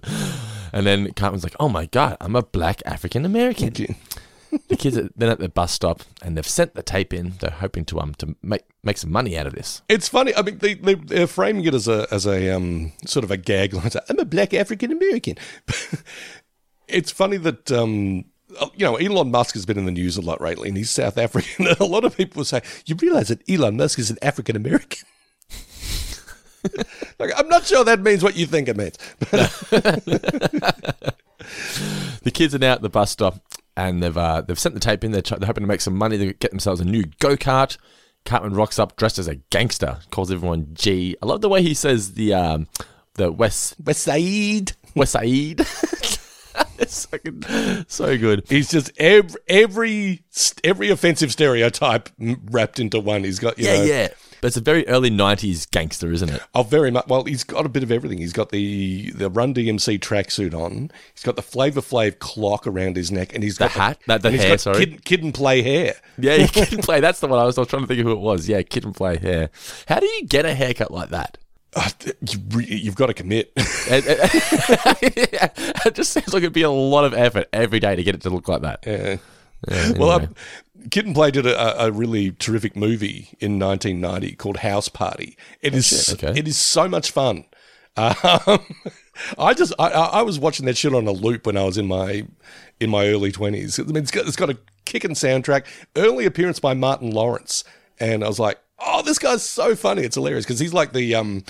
And 0.73 0.85
then 0.85 1.13
Cartman's 1.13 1.43
like, 1.43 1.55
oh 1.59 1.69
my 1.69 1.85
God, 1.87 2.17
I'm 2.21 2.35
a 2.35 2.43
black 2.43 2.81
African 2.85 3.25
American. 3.25 3.73
the 4.69 4.75
kids 4.77 4.97
are 4.97 5.09
then 5.15 5.29
at 5.29 5.39
the 5.39 5.49
bus 5.49 5.71
stop 5.71 6.01
and 6.21 6.37
they've 6.37 6.47
sent 6.47 6.73
the 6.75 6.83
tape 6.83 7.13
in. 7.13 7.33
They're 7.39 7.49
hoping 7.51 7.85
to 7.85 7.99
um 7.99 8.13
to 8.15 8.35
make 8.41 8.63
make 8.83 8.97
some 8.97 9.11
money 9.11 9.37
out 9.37 9.47
of 9.47 9.53
this. 9.53 9.81
It's 9.89 10.07
funny. 10.07 10.33
I 10.35 10.41
mean, 10.41 10.57
they, 10.59 10.73
they 10.75 10.95
they're 10.95 11.27
framing 11.27 11.65
it 11.65 11.73
as 11.73 11.87
a 11.87 12.07
as 12.11 12.25
a 12.25 12.49
um 12.55 12.93
sort 13.05 13.23
of 13.23 13.31
a 13.31 13.37
gag 13.37 13.73
line. 13.73 13.89
Like, 13.93 14.03
I'm 14.09 14.19
a 14.19 14.25
black 14.25 14.53
African 14.53 14.91
American. 14.91 15.35
It's 16.87 17.11
funny 17.11 17.37
that 17.37 17.71
um 17.71 18.25
you 18.75 18.85
know 18.85 18.95
Elon 18.95 19.31
Musk 19.31 19.53
has 19.55 19.65
been 19.65 19.77
in 19.77 19.85
the 19.85 19.91
news 19.91 20.17
a 20.17 20.21
lot 20.21 20.41
lately, 20.41 20.69
and 20.69 20.77
he's 20.77 20.91
South 20.91 21.17
African. 21.17 21.67
a 21.79 21.85
lot 21.85 22.05
of 22.05 22.15
people 22.17 22.43
say, 22.43 22.61
"You 22.85 22.95
realize 22.95 23.27
that 23.29 23.47
Elon 23.49 23.77
Musk 23.77 23.99
is 23.99 24.09
an 24.09 24.17
African 24.21 24.55
American." 24.55 25.07
like, 27.19 27.31
I'm 27.37 27.47
not 27.47 27.65
sure 27.65 27.83
that 27.83 28.01
means 28.01 28.23
what 28.23 28.35
you 28.35 28.45
think 28.45 28.67
it 28.67 28.77
means. 28.77 28.97
The 32.23 32.31
kids 32.31 32.53
are 32.53 32.59
now 32.59 32.73
at 32.73 32.81
the 32.81 32.89
bus 32.89 33.11
stop 33.11 33.39
and 33.77 34.03
they've 34.03 34.17
uh, 34.17 34.41
they've 34.41 34.59
sent 34.59 34.75
the 34.75 34.81
tape 34.81 35.03
in. 35.03 35.11
They're, 35.11 35.21
they're 35.21 35.45
hoping 35.45 35.63
to 35.63 35.67
make 35.67 35.81
some 35.81 35.95
money. 35.95 36.17
They 36.17 36.33
get 36.33 36.51
themselves 36.51 36.81
a 36.81 36.85
new 36.85 37.05
go 37.19 37.37
kart. 37.37 37.77
Cartman 38.25 38.53
rocks 38.53 38.79
up 38.79 38.97
dressed 38.97 39.17
as 39.19 39.29
a 39.29 39.35
gangster, 39.35 39.99
calls 40.11 40.29
everyone 40.29 40.71
G. 40.73 41.15
I 41.21 41.25
love 41.25 41.39
the 41.39 41.47
way 41.47 41.61
he 41.61 41.73
says 41.73 42.15
the 42.15 42.33
um 42.33 42.67
the 43.13 43.31
West 43.31 43.75
West 43.81 44.01
Side. 44.01 44.73
West 44.93 45.13
Side. 45.13 45.61
it's 46.81 47.05
fucking 47.05 47.43
so 47.87 48.17
good. 48.17 48.43
He's 48.49 48.69
just 48.69 48.91
every 48.97 49.39
every 49.47 50.23
every 50.63 50.89
offensive 50.89 51.31
stereotype 51.31 52.09
wrapped 52.19 52.79
into 52.79 52.99
one. 52.99 53.23
He's 53.23 53.39
got 53.39 53.57
you 53.57 53.65
Yeah, 53.65 53.77
know, 53.77 53.83
yeah. 53.83 54.07
But 54.39 54.49
it's 54.49 54.57
a 54.57 54.61
very 54.61 54.87
early 54.87 55.09
'90s 55.09 55.69
gangster, 55.71 56.11
isn't 56.11 56.29
it? 56.29 56.39
Oh, 56.53 56.61
very 56.61 56.91
much. 56.91 57.07
Well, 57.07 57.23
he's 57.23 57.43
got 57.43 57.65
a 57.65 57.69
bit 57.69 57.81
of 57.81 57.91
everything. 57.91 58.19
He's 58.19 58.33
got 58.33 58.49
the 58.49 59.09
the 59.11 59.31
Run 59.31 59.51
DMC 59.51 59.97
tracksuit 59.99 60.53
on. 60.53 60.91
He's 61.15 61.23
got 61.23 61.35
the 61.35 61.41
Flavor 61.41 61.81
Flav 61.81 62.19
clock 62.19 62.67
around 62.67 62.97
his 62.97 63.11
neck, 63.11 63.33
and 63.33 63.43
he's 63.43 63.57
The 63.57 63.65
got 63.65 63.73
The 63.73 63.79
hat? 63.79 63.99
That- 64.05 64.21
the 64.21 64.27
and 64.27 64.35
he's 64.35 64.43
hair, 64.43 64.51
got 64.53 64.59
sorry. 64.61 64.85
Kid, 64.85 65.05
kid 65.05 65.23
and 65.23 65.33
play 65.33 65.63
hair. 65.63 65.95
Yeah, 66.19 66.35
yeah, 66.35 66.47
kid 66.53 66.71
and 66.71 66.83
play. 66.83 66.99
That's 66.99 67.19
the 67.19 67.27
one 67.27 67.39
I 67.39 67.45
was, 67.45 67.57
I 67.57 67.61
was 67.61 67.67
trying 67.67 67.81
to 67.81 67.87
think 67.87 67.99
of 67.99 68.05
who 68.05 68.11
it 68.11 68.19
was. 68.19 68.47
Yeah, 68.47 68.61
kid 68.61 68.85
and 68.85 68.93
play 68.93 69.17
hair. 69.17 69.49
How 69.87 69.99
do 69.99 70.05
you 70.05 70.25
get 70.27 70.45
a 70.45 70.53
haircut 70.53 70.91
like 70.91 71.09
that? 71.09 71.39
Oh, 71.79 71.87
you 72.21 72.59
you've 72.61 72.95
got 72.95 73.07
to 73.07 73.13
commit. 73.13 73.53
It, 75.85 75.93
just 75.95 76.11
seems 76.11 76.33
like 76.33 76.43
it'd 76.43 76.53
be 76.53 76.63
a 76.63 76.69
lot 76.71 77.05
of 77.05 77.13
effort 77.13 77.47
every 77.53 77.79
day 77.79 77.95
to 77.95 78.03
get 78.03 78.15
it 78.15 78.21
to 78.21 78.29
look 78.29 78.47
like 78.47 78.61
that. 78.61 78.83
Yeah. 78.85 79.17
Yeah, 79.67 79.91
Well, 79.97 80.11
um, 80.11 80.35
Kid 80.91 81.05
and 81.05 81.15
Play 81.15 81.31
did 81.31 81.45
a, 81.45 81.85
a 81.85 81.91
really 81.91 82.31
terrific 82.31 82.75
movie 82.75 83.29
in 83.39 83.57
1990 83.59 84.35
called 84.35 84.57
House 84.57 84.89
Party. 84.89 85.37
It 85.61 85.73
is 85.73 85.91
Oh, 85.91 86.13
shit, 86.13 86.23
okay. 86.23 86.39
it 86.39 86.47
is 86.47 86.57
so 86.57 86.87
much 86.87 87.11
fun. 87.11 87.45
Um, 87.97 88.59
I 89.39 89.55
just 89.55 89.73
I, 89.79 89.87
I 89.89 90.05
I 90.19 90.21
was 90.21 90.37
watching 90.37 90.67
that 90.67 90.77
shit 90.77 90.93
on 90.93 91.07
a 91.07 91.11
loop 91.11 91.47
when 91.47 91.57
I 91.57 91.63
was 91.63 91.79
in 91.79 91.87
my 91.87 92.27
in 92.79 92.91
my 92.91 93.07
early 93.07 93.31
20s. 93.31 93.79
I 93.79 93.83
mean, 93.91 93.95
it's 94.03 94.11
got, 94.11 94.27
it's 94.27 94.35
got 94.35 94.51
a 94.51 94.57
kicking 94.85 95.15
soundtrack. 95.15 95.65
Early 95.95 96.27
appearance 96.27 96.59
by 96.59 96.75
Martin 96.75 97.09
Lawrence, 97.09 97.63
and 97.99 98.23
I 98.23 98.27
was 98.27 98.37
like, 98.37 98.59
oh, 98.79 99.01
this 99.01 99.19
guy's 99.19 99.43
so 99.43 99.75
funny. 99.75 100.03
It's 100.03 100.15
hilarious 100.15 100.45
because 100.45 100.59
he's 100.59 100.73
like 100.73 100.93
the 100.93 101.15
um. 101.15 101.43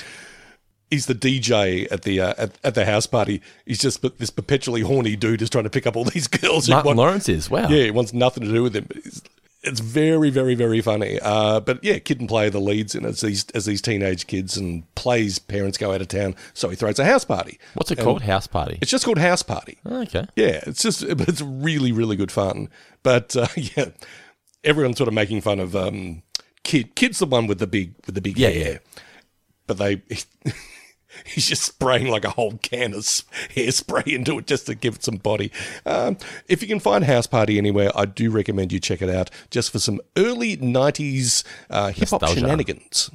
He's 0.90 1.06
the 1.06 1.16
DJ 1.16 1.86
at 1.92 2.04
the 2.04 2.22
uh, 2.22 2.34
at, 2.38 2.58
at 2.64 2.74
the 2.76 2.86
house 2.86 3.08
party. 3.08 3.42
He's 3.66 3.80
just 3.80 4.02
this 4.20 4.30
perpetually 4.30 4.80
horny 4.82 5.18
dude 5.18 5.42
who's 5.42 5.50
trying 5.50 5.66
to 5.66 5.70
pick 5.70 5.86
up 5.86 5.98
all 5.98 6.06
these 6.14 6.28
girls. 6.28 6.70
Martin 6.70 6.86
want- 6.86 6.98
Lawrence 6.98 7.28
is 7.28 7.50
wow. 7.50 7.68
yeah, 7.68 7.84
he 7.84 7.92
wants 7.92 8.14
nothing 8.14 8.44
to 8.46 8.52
do 8.54 8.64
with 8.64 8.74
him. 8.74 8.86
But 8.88 8.98
it's, 8.98 9.22
it's 9.64 9.80
very, 9.82 10.30
very, 10.30 10.56
very 10.56 10.80
funny. 10.80 11.20
Uh, 11.22 11.60
but 11.60 11.84
yeah, 11.84 12.00
Kid 12.00 12.22
and 12.22 12.30
Play 12.30 12.48
the 12.48 12.62
leads 12.62 12.96
in 12.96 13.04
it 13.04 13.10
as 13.10 13.20
these 13.20 13.46
as 13.54 13.66
these 13.66 13.82
teenage 13.82 14.28
kids, 14.28 14.56
and 14.56 14.84
Play's 14.96 15.40
parents 15.40 15.78
go 15.78 15.92
out 15.92 16.00
of 16.00 16.08
town, 16.08 16.36
so 16.54 16.70
he 16.70 16.78
throws 16.78 17.00
a 17.00 17.06
house 17.06 17.26
party. 17.26 17.60
What's 17.74 17.92
it 17.92 17.98
And 17.98 18.06
called? 18.06 18.22
House 18.22 18.48
party. 18.48 18.78
It's 18.82 18.92
just 18.92 19.04
called 19.04 19.18
House 19.18 19.44
Party. 19.44 19.78
Okay. 19.86 20.26
Yeah, 20.38 20.64
it's 20.68 20.82
just, 20.82 21.04
it's 21.04 21.42
really, 21.42 21.92
really 21.92 22.16
good 22.16 22.32
fun. 22.32 22.70
But 23.04 23.36
uh, 23.36 23.48
yeah, 23.58 23.90
everyone's 24.64 24.98
sort 24.98 25.10
of 25.10 25.14
making 25.14 25.42
fun 25.42 25.60
of 25.60 25.76
um, 25.76 26.24
Kid. 26.68 26.95
Kid's 26.95 27.20
the 27.20 27.26
one 27.26 27.47
with 27.47 27.59
the 27.59 27.68
big 27.68 27.93
with 28.05 28.13
the 28.15 28.22
big 28.22 28.38
Yeah, 28.38 28.49
hair. 28.49 28.72
yeah. 28.74 28.78
But 29.65 29.78
they, 29.78 30.01
He's 31.26 31.47
just 31.47 31.63
spraying 31.63 32.09
like 32.09 32.26
a 32.26 32.30
whole 32.30 32.57
can 32.61 32.93
of 32.93 32.99
hairspray 32.99 34.07
into 34.13 34.38
it 34.38 34.47
just 34.47 34.65
to 34.68 34.76
give 34.76 34.95
it 34.95 35.03
some 35.03 35.15
body. 35.15 35.51
Um, 35.86 36.18
if 36.47 36.61
you 36.61 36.68
can 36.68 36.80
find 36.80 37.03
House 37.05 37.26
Party 37.26 37.57
anywhere, 37.57 37.89
I 37.95 38.05
do 38.05 38.30
recommend 38.30 38.72
you 38.72 38.80
check 38.80 39.01
it 39.01 39.09
out 39.09 39.32
just 39.49 39.72
for 39.72 39.80
some 39.80 39.99
early 40.15 40.57
90s 40.57 41.43
uh, 41.70 41.89
hip 41.91 42.09
hop 42.09 42.28
shenanigans. 42.28 43.09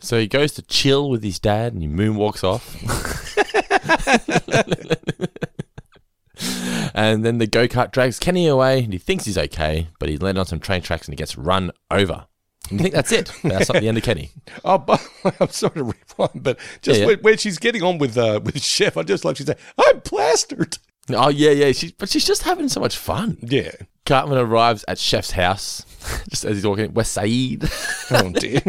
So 0.00 0.18
he 0.18 0.26
goes 0.26 0.52
to 0.54 0.62
chill 0.62 1.08
with 1.08 1.22
his 1.22 1.38
dad 1.38 1.72
and 1.72 1.82
he 1.82 1.88
moonwalks 1.88 2.44
off. 2.44 2.74
and 6.94 7.24
then 7.24 7.38
the 7.38 7.46
go 7.46 7.66
kart 7.66 7.90
drags 7.90 8.18
Kenny 8.18 8.46
away 8.46 8.84
and 8.84 8.92
he 8.92 8.98
thinks 8.98 9.24
he's 9.24 9.38
okay, 9.38 9.88
but 9.98 10.08
he 10.08 10.16
landed 10.16 10.40
on 10.40 10.46
some 10.46 10.60
train 10.60 10.80
tracks 10.82 11.06
and 11.06 11.12
he 11.12 11.16
gets 11.16 11.36
run 11.36 11.72
over. 11.90 12.26
And 12.70 12.80
you 12.80 12.84
think 12.84 12.94
that's 12.94 13.12
it? 13.12 13.30
That's 13.42 13.70
not 13.70 13.82
the 13.82 13.88
end 13.88 13.98
of 13.98 14.04
Kenny. 14.04 14.30
Oh, 14.64 14.78
but 14.78 15.06
I'm 15.40 15.50
sorry 15.50 15.74
to 15.74 15.84
rewind, 15.84 16.42
but 16.42 16.58
just 16.80 16.98
Yeah, 16.98 17.02
yeah. 17.02 17.06
When, 17.08 17.18
when 17.18 17.36
she's 17.36 17.58
getting 17.58 17.82
on 17.82 17.98
with 17.98 18.16
uh, 18.16 18.40
with 18.42 18.62
Chef, 18.62 18.96
I 18.96 19.02
just 19.02 19.22
like 19.24 19.36
she's 19.36 19.46
said, 19.46 19.58
"I'm 19.76 20.00
plastered." 20.00 20.78
Oh 21.10 21.28
yeah, 21.28 21.50
yeah. 21.50 21.72
She's 21.72 21.92
but 21.92 22.08
she's 22.08 22.24
just 22.24 22.44
having 22.44 22.70
so 22.70 22.80
much 22.80 22.96
fun. 22.96 23.36
Yeah. 23.42 23.72
Cartman 24.06 24.38
arrives 24.38 24.84
at 24.88 24.98
Chef's 24.98 25.32
house 25.32 25.84
just 26.30 26.44
as 26.46 26.56
he's 26.56 26.66
walking. 26.66 26.94
West 26.94 27.12
Said. 27.12 27.70
Oh 28.10 28.30
dear. 28.30 28.62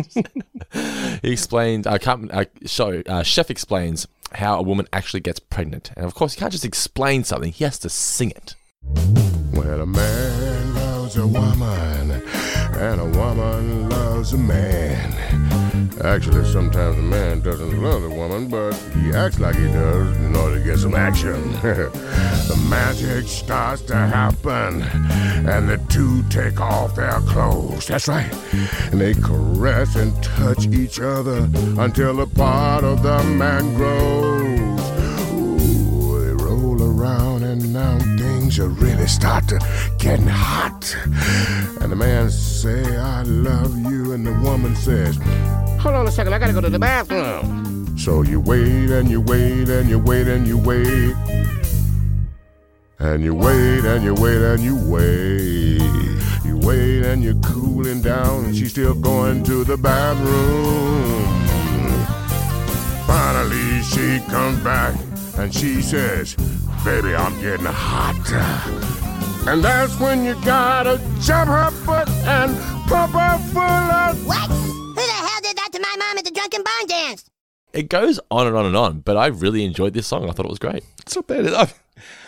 he 1.21 1.31
explains. 1.31 1.87
Uh, 1.87 1.97
Cartman. 1.97 2.31
Uh, 2.31 2.45
show. 2.65 3.01
Uh, 3.05 3.23
Chef 3.23 3.49
explains 3.49 4.07
how 4.33 4.59
a 4.59 4.61
woman 4.61 4.87
actually 4.91 5.21
gets 5.21 5.39
pregnant, 5.39 5.91
and 5.95 6.05
of 6.05 6.13
course, 6.15 6.33
he 6.33 6.39
can't 6.39 6.51
just 6.51 6.65
explain 6.65 7.23
something. 7.23 7.51
He 7.51 7.63
has 7.63 7.79
to 7.79 7.89
sing 7.89 8.31
it. 8.31 8.55
Well, 9.53 9.81
a 9.81 9.85
man 9.85 10.75
loves 10.75 11.17
a 11.17 11.25
woman, 11.25 12.21
and 12.77 13.01
a 13.01 13.19
woman 13.19 13.89
loves 13.89 14.33
a 14.33 14.37
man. 14.37 15.13
Actually, 16.03 16.45
sometimes 16.51 16.97
a 16.97 17.01
man 17.01 17.39
doesn't 17.39 17.81
love 17.81 18.03
a 18.03 18.09
woman, 18.09 18.47
but 18.47 18.73
he 18.93 19.11
acts 19.11 19.39
like 19.39 19.55
he 19.55 19.65
does 19.67 20.15
in 20.17 20.35
order 20.35 20.59
to 20.59 20.63
get 20.63 20.77
some 20.77 20.93
action. 20.93 21.51
the 21.61 22.67
magic 22.69 23.27
starts 23.27 23.81
to 23.83 23.95
happen, 23.95 24.81
and 25.47 25.69
the 25.69 25.77
two 25.89 26.21
take 26.29 26.59
off 26.59 26.95
their 26.95 27.19
clothes. 27.21 27.87
That's 27.87 28.07
right. 28.07 28.31
And 28.91 28.99
they 28.99 29.13
caress 29.13 29.95
and 29.95 30.11
touch 30.21 30.67
each 30.67 30.99
other 30.99 31.49
until 31.81 32.19
a 32.21 32.27
part 32.27 32.83
of 32.83 33.01
the 33.01 33.23
man 33.23 33.73
grows. 33.75 34.74
Ooh, 37.05 37.09
they 37.09 37.13
roll 37.13 37.43
around 37.43 37.43
and 37.43 37.73
now 37.73 37.97
things 38.17 38.59
are 38.59 38.69
really 38.69 39.07
start 39.07 39.47
to 39.49 39.59
getting 39.99 40.27
hot. 40.27 40.95
And 41.81 41.91
the 41.91 41.95
man 41.95 42.29
say, 42.29 42.97
I 42.97 43.23
love 43.23 43.77
you, 43.77 44.13
and 44.13 44.25
the 44.25 44.33
woman 44.33 44.75
says, 44.75 45.17
Hold 45.79 45.95
on 45.95 46.07
a 46.07 46.11
second, 46.11 46.33
I 46.33 46.39
gotta 46.39 46.53
go 46.53 46.61
to 46.61 46.69
the 46.69 46.79
bathroom. 46.79 47.97
So 47.97 48.23
you 48.23 48.39
wait 48.39 48.91
and 48.91 49.09
you 49.09 49.21
wait 49.21 49.69
and 49.69 49.89
you 49.89 49.99
wait 49.99 50.27
and 50.27 50.47
you 50.47 50.57
wait. 50.57 51.15
And 52.99 53.23
you 53.23 53.35
wait 53.35 53.85
and 53.85 54.03
you 54.03 54.13
wait 54.13 54.41
and 54.41 54.63
you 54.63 54.75
wait. 54.75 55.81
You 56.43 56.57
wait 56.57 57.05
and 57.05 57.23
you're 57.23 57.41
cooling 57.41 58.01
down, 58.01 58.45
and 58.45 58.55
she's 58.55 58.71
still 58.71 58.95
going 58.95 59.43
to 59.43 59.63
the 59.63 59.77
bathroom. 59.77 61.23
Finally, 63.05 63.83
she 63.83 64.19
comes 64.29 64.59
back 64.63 64.95
and 65.37 65.53
she 65.53 65.81
says, 65.81 66.35
Baby, 66.85 67.15
I'm 67.15 67.33
getting 67.41 67.65
hot. 67.65 68.13
And 69.47 69.63
that's 69.63 69.99
when 69.99 70.23
you 70.23 70.35
gotta 70.45 71.01
jump 71.19 71.49
her 71.49 71.71
foot 71.71 72.07
and 72.27 72.55
pump 72.87 73.13
her 73.13 73.39
full 73.51 73.61
of. 73.61 74.27
What? 74.27 74.49
Who 74.51 74.93
the 74.93 75.01
hell 75.01 75.41
did 75.41 75.57
that 75.57 75.69
to 75.73 75.79
my 75.79 75.95
mom 75.97 76.19
at 76.19 76.25
the 76.25 76.29
drunken 76.29 76.61
barn 76.61 76.87
dance? 76.87 77.25
It 77.73 77.89
goes 77.89 78.19
on 78.29 78.45
and 78.45 78.55
on 78.55 78.67
and 78.67 78.77
on, 78.77 78.99
but 78.99 79.17
I 79.17 79.25
really 79.25 79.65
enjoyed 79.65 79.95
this 79.95 80.05
song. 80.05 80.29
I 80.29 80.31
thought 80.31 80.45
it 80.45 80.49
was 80.49 80.59
great. 80.59 80.83
It's 81.01 81.15
not 81.15 81.25
bad. 81.25 81.47
I, 81.47 81.63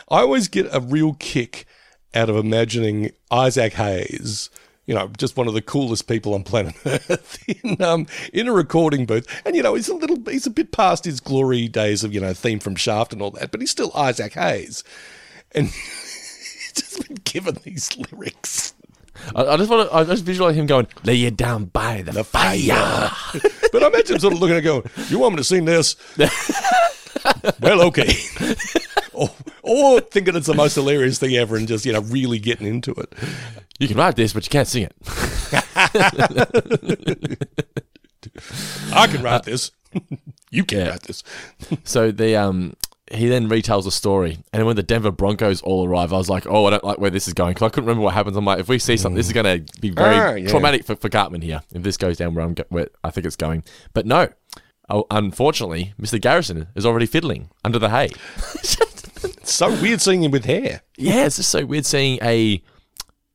I 0.10 0.22
always 0.22 0.48
get 0.48 0.68
a 0.74 0.80
real 0.80 1.14
kick 1.20 1.68
out 2.16 2.28
of 2.28 2.36
imagining 2.36 3.12
Isaac 3.30 3.74
Hayes, 3.74 4.50
you 4.88 4.96
know, 4.96 5.12
just 5.18 5.38
one 5.38 5.48
of 5.48 5.54
the 5.54 5.62
coolest 5.62 6.08
people 6.08 6.34
on 6.34 6.44
planet 6.44 6.76
Earth, 6.86 7.44
in 7.48 7.80
um 7.82 8.08
in 8.34 8.48
a 8.48 8.52
recording 8.52 9.06
booth. 9.06 9.28
And 9.46 9.56
you 9.56 9.62
know, 9.62 9.76
he's 9.76 9.90
a 9.90 9.94
little, 9.94 10.18
he's 10.26 10.48
a 10.48 10.52
bit 10.52 10.72
past 10.72 11.06
his 11.06 11.20
glory 11.20 11.68
days 11.68 12.04
of 12.04 12.14
you 12.14 12.20
know 12.20 12.34
theme 12.34 12.60
from 12.60 12.76
Shaft 12.76 13.14
and 13.14 13.22
all 13.22 13.32
that, 13.32 13.52
but 13.52 13.62
he's 13.62 13.72
still 13.72 13.92
Isaac 13.94 14.34
Hayes, 14.34 14.84
and 15.54 15.68
he's 15.68 16.74
just 16.74 17.08
been 17.08 17.18
given 17.24 17.58
these 17.64 17.96
lyrics. 17.98 18.74
I, 19.36 19.46
I 19.46 19.58
just 19.58 19.70
want 19.70 19.90
to. 19.90 19.96
I 19.96 20.04
just 20.04 20.24
visualize 20.24 20.56
him 20.56 20.66
going, 20.66 20.88
"Lay 21.04 21.16
you 21.16 21.32
down 21.32 21.66
by 21.66 22.02
the, 22.02 22.24
fire." 22.24 23.12
But 23.72 23.84
I 23.84 23.88
imagine 23.88 24.16
him 24.16 24.20
sort 24.20 24.34
of 24.34 24.40
looking 24.40 24.56
at 24.56 24.64
going, 24.64 24.90
You 25.10 25.20
want 25.20 25.36
me 25.36 25.38
to 25.38 25.44
sing 25.44 25.66
this? 25.66 25.96
well, 27.60 27.82
okay. 27.84 28.14
or, 29.14 29.30
or 29.62 30.02
thinking 30.02 30.36
it's 30.36 30.48
the 30.48 30.54
most 30.54 30.76
hilarious 30.76 31.20
thing 31.20 31.36
ever 31.36 31.56
and 31.56 31.68
just, 31.68 31.86
you 31.86 31.94
know, 31.94 32.02
really 32.02 32.40
getting 32.40 32.68
into 32.68 32.92
it. 32.92 33.14
You 33.80 33.88
can 33.88 33.98
write 33.98 34.16
this, 34.16 34.34
but 34.34 34.46
you 34.46 34.50
can't 34.50 34.68
sing 34.68 34.84
it. 34.84 34.94
I 38.94 39.08
can 39.08 39.22
write 39.22 39.44
this. 39.44 39.72
you 40.52 40.64
can 40.64 40.80
Yeah. 40.80 40.90
write 40.90 41.04
this. 41.04 41.24
so 41.84 42.12
the 42.12 42.36
um, 42.36 42.76
he 43.12 43.28
then 43.28 43.48
retells 43.50 43.86
the 43.86 43.92
story, 43.92 44.40
and 44.52 44.66
when 44.66 44.76
the 44.76 44.84
Denver 44.84 45.12
Broncos 45.12 45.62
all 45.62 45.88
arrive, 45.88 46.12
I 46.12 46.18
was 46.18 46.30
like, 46.30 46.46
"Oh, 46.48 46.66
I 46.66 46.72
don't 46.72 46.84
like 46.84 46.98
where 47.00 47.10
this 47.12 47.28
is 47.28 47.34
going," 47.34 47.54
because 47.54 47.68
I 47.68 47.70
couldn't 47.70 47.86
remember 47.86 48.04
what 48.04 48.14
happens. 48.14 48.36
I'm 48.36 48.46
like, 48.46 48.60
if 48.60 48.68
we 48.68 48.80
see 48.80 48.98
something, 48.98 49.16
this 49.16 49.28
is 49.28 49.34
going 49.34 49.66
to 49.66 49.80
be 49.80 49.90
very 49.92 50.16
Ah, 50.16 50.34
yeah. 50.34 50.50
traumatic 50.50 50.84
for, 50.86 50.96
for 50.96 51.10
Cartman 51.10 51.42
here. 51.42 51.62
If 51.74 51.84
this 51.84 51.96
goes 51.98 52.18
down 52.18 52.34
where 52.36 52.44
I'm, 52.46 52.56
where 52.70 52.88
I 53.04 53.12
think 53.12 53.26
it's 53.26 53.36
going, 53.38 53.64
but 53.94 54.06
no. 54.06 54.30
Oh, 54.90 55.06
unfortunately, 55.12 55.94
Mr. 56.02 56.20
Garrison 56.20 56.68
is 56.74 56.86
already 56.86 57.06
fiddling 57.06 57.50
under 57.64 57.80
the 57.80 57.90
hay. 57.90 58.10
It's 59.24 59.54
so 59.56 59.70
weird 59.82 60.00
seeing 60.02 60.24
him 60.24 60.32
with 60.32 60.44
hair. 60.46 60.82
Yeah, 60.98 61.26
it's 61.26 61.38
just 61.38 61.50
so 61.50 61.66
weird 61.66 61.86
seeing 61.86 62.20
a. 62.22 62.62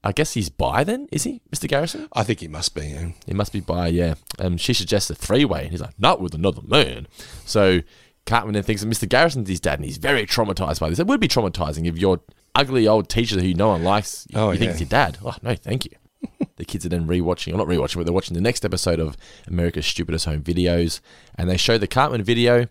I 0.04 0.12
guess 0.12 0.32
he's 0.34 0.48
by 0.50 0.82
then, 0.84 1.08
is 1.12 1.22
he, 1.24 1.40
Mr. 1.54 1.68
Garrison? 1.68 2.08
I 2.12 2.24
think 2.24 2.40
he 2.40 2.48
must 2.48 2.74
be. 2.74 2.88
yeah. 2.88 3.08
He 3.24 3.34
must 3.34 3.52
be 3.52 3.60
by, 3.60 3.86
yeah. 3.88 4.14
Um, 4.40 4.56
she 4.56 4.74
suggests 4.74 5.08
a 5.10 5.14
three 5.14 5.44
way, 5.44 5.62
and 5.62 5.70
he's 5.70 5.80
like, 5.80 5.98
not 5.98 6.20
with 6.20 6.34
another 6.34 6.62
man. 6.66 7.06
So 7.44 7.80
Cartman 8.26 8.54
then 8.54 8.64
thinks 8.64 8.82
that 8.82 8.88
Mr. 8.88 9.08
Garrison's 9.08 9.48
his 9.48 9.60
dad, 9.60 9.78
and 9.78 9.84
he's 9.84 9.98
very 9.98 10.26
traumatized 10.26 10.80
by 10.80 10.88
this. 10.90 10.98
It 10.98 11.06
would 11.06 11.20
be 11.20 11.28
traumatizing 11.28 11.86
if 11.86 11.98
your 11.98 12.20
ugly 12.54 12.88
old 12.88 13.08
teacher 13.08 13.40
who 13.40 13.54
no 13.54 13.68
one 13.68 13.84
likes, 13.84 14.26
you, 14.28 14.38
Oh, 14.38 14.50
you 14.50 14.58
think 14.58 14.72
it's 14.72 14.80
your 14.80 14.88
dad. 14.88 15.18
Oh, 15.24 15.36
no, 15.42 15.54
thank 15.54 15.84
you. 15.84 15.92
the 16.56 16.64
kids 16.64 16.84
are 16.84 16.88
then 16.88 17.06
rewatching, 17.06 17.54
or 17.54 17.56
not 17.56 17.66
rewatching, 17.68 17.96
but 17.96 18.04
they're 18.04 18.12
watching 18.12 18.34
the 18.34 18.40
next 18.40 18.64
episode 18.64 18.98
of 18.98 19.16
America's 19.46 19.86
Stupidest 19.86 20.24
Home 20.26 20.42
Videos, 20.42 21.00
and 21.36 21.48
they 21.48 21.56
show 21.56 21.78
the 21.78 21.86
Cartman 21.86 22.24
video, 22.24 22.66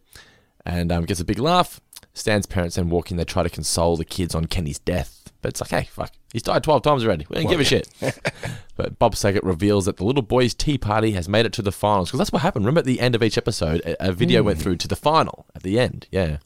and 0.65 0.91
um, 0.91 1.05
gets 1.05 1.19
a 1.21 1.25
big 1.25 1.39
laugh. 1.39 1.79
Stan's 2.13 2.45
parents 2.45 2.75
then 2.75 2.89
walk 2.89 3.09
in, 3.09 3.15
they 3.15 3.23
try 3.23 3.41
to 3.41 3.49
console 3.49 3.95
the 3.95 4.03
kids 4.03 4.36
on 4.36 4.45
Kenny's 4.45 4.79
death. 4.79 5.20
But 5.42 5.50
it's 5.50 5.62
like, 5.62 5.72
hey, 5.72 5.89
fuck, 5.92 6.12
he's 6.32 6.44
died 6.44 6.64
12 6.64 6.84
times 6.84 7.04
already. 7.04 7.26
We 7.30 7.36
don't 7.38 7.50
give 7.50 7.60
a 7.60 7.64
shit. 7.64 7.88
but 8.76 9.00
Bob 9.00 9.16
Saget 9.16 9.44
reveals 9.44 9.86
that 9.86 9.98
the 9.98 10.04
little 10.04 10.22
boy's 10.22 10.54
tea 10.54 10.78
party 10.78 11.12
has 11.12 11.28
made 11.28 11.46
it 11.46 11.54
to 11.54 11.62
the 11.62 11.72
finals. 11.72 12.10
Because 12.10 12.20
that's 12.20 12.32
what 12.32 12.42
happened. 12.44 12.66
Remember 12.66 12.80
at 12.80 12.86
the 12.86 13.00
end 13.00 13.16
of 13.16 13.24
each 13.24 13.38
episode, 13.38 13.82
a, 13.82 14.10
a 14.10 14.12
video 14.12 14.44
went 14.44 14.60
through 14.60 14.78
to 14.78 14.88
the 14.88 14.96
final 14.96 15.48
at 15.56 15.64
the 15.64 15.80
end. 15.80 16.08
Yeah. 16.12 16.38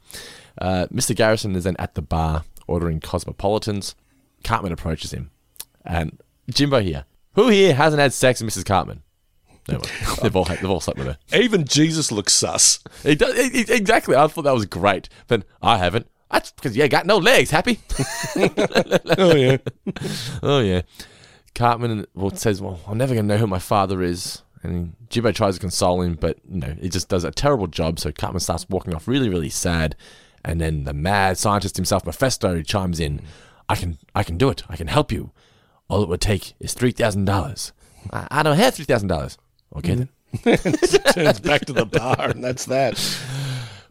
Uh, 0.57 0.87
Mr. 0.93 1.13
Garrison 1.15 1.55
is 1.55 1.65
then 1.65 1.75
at 1.77 1.95
the 1.95 2.01
bar 2.01 2.45
ordering 2.67 2.99
cosmopolitans. 3.01 3.95
Cartman 4.43 4.71
approaches 4.71 5.11
him. 5.11 5.31
And 5.83 6.17
Jimbo 6.49 6.79
here. 6.79 7.05
Who 7.33 7.49
here 7.49 7.75
hasn't 7.75 7.99
had 7.99 8.13
sex 8.13 8.41
with 8.41 8.53
Mrs. 8.53 8.65
Cartman? 8.65 9.01
No 9.67 9.79
they've, 10.21 10.35
all, 10.35 10.45
they've 10.45 10.65
all 10.65 10.79
slept 10.79 10.99
with 10.99 11.07
her. 11.07 11.17
Even 11.33 11.65
Jesus 11.65 12.11
looks 12.11 12.33
sus. 12.33 12.79
He 13.03 13.15
does, 13.15 13.35
he- 13.35 13.65
exactly. 13.73 14.15
I 14.15 14.27
thought 14.27 14.43
that 14.43 14.53
was 14.53 14.65
great. 14.65 15.09
But 15.27 15.43
I 15.61 15.77
haven't. 15.77 16.07
That's 16.31 16.51
because 16.51 16.75
you 16.75 16.87
got 16.87 17.05
no 17.05 17.17
legs, 17.17 17.51
happy. 17.51 17.79
Oh, 19.17 19.35
yeah. 19.35 19.57
oh 20.43 20.59
yeah. 20.59 20.81
Cartman 21.53 22.05
well, 22.13 22.35
says, 22.35 22.61
"Well, 22.61 22.79
I'm 22.87 22.97
never 22.97 23.13
going 23.13 23.27
to 23.27 23.33
know 23.33 23.39
who 23.39 23.47
my 23.47 23.59
father 23.59 24.01
is." 24.03 24.41
And 24.61 24.95
Jimbo 25.09 25.31
tries 25.31 25.55
to 25.55 25.61
console 25.61 26.01
him, 26.01 26.15
but 26.15 26.37
you 26.49 26.59
know 26.59 26.75
he 26.81 26.89
just 26.89 27.07
does 27.07 27.23
a 27.23 27.31
terrible 27.31 27.67
job. 27.67 27.99
So 27.99 28.11
Cartman 28.11 28.41
starts 28.41 28.67
walking 28.69 28.93
off, 28.93 29.07
really, 29.07 29.29
really 29.29 29.49
sad. 29.49 29.95
And 30.43 30.59
then 30.59 30.83
the 30.83 30.93
mad 30.93 31.37
scientist 31.37 31.75
himself, 31.75 32.05
Mephisto, 32.05 32.61
chimes 32.61 32.99
in. 32.99 33.21
I 33.67 33.75
can, 33.75 33.97
I 34.13 34.23
can 34.23 34.37
do 34.37 34.49
it. 34.49 34.63
I 34.69 34.75
can 34.75 34.87
help 34.87 35.11
you. 35.11 35.31
All 35.87 36.03
it 36.03 36.09
would 36.09 36.21
take 36.21 36.53
is 36.59 36.73
three 36.73 36.91
thousand 36.91 37.25
dollars. 37.25 37.71
I, 38.11 38.27
I 38.29 38.43
don't 38.43 38.57
have 38.57 38.75
three 38.75 38.85
thousand 38.85 39.07
dollars. 39.07 39.37
Okay 39.75 39.95
then. 39.95 40.09
Turns 40.43 41.39
back 41.39 41.65
to 41.65 41.73
the 41.73 41.85
bar, 41.85 42.29
and 42.29 42.43
that's 42.43 42.65
that. 42.65 42.97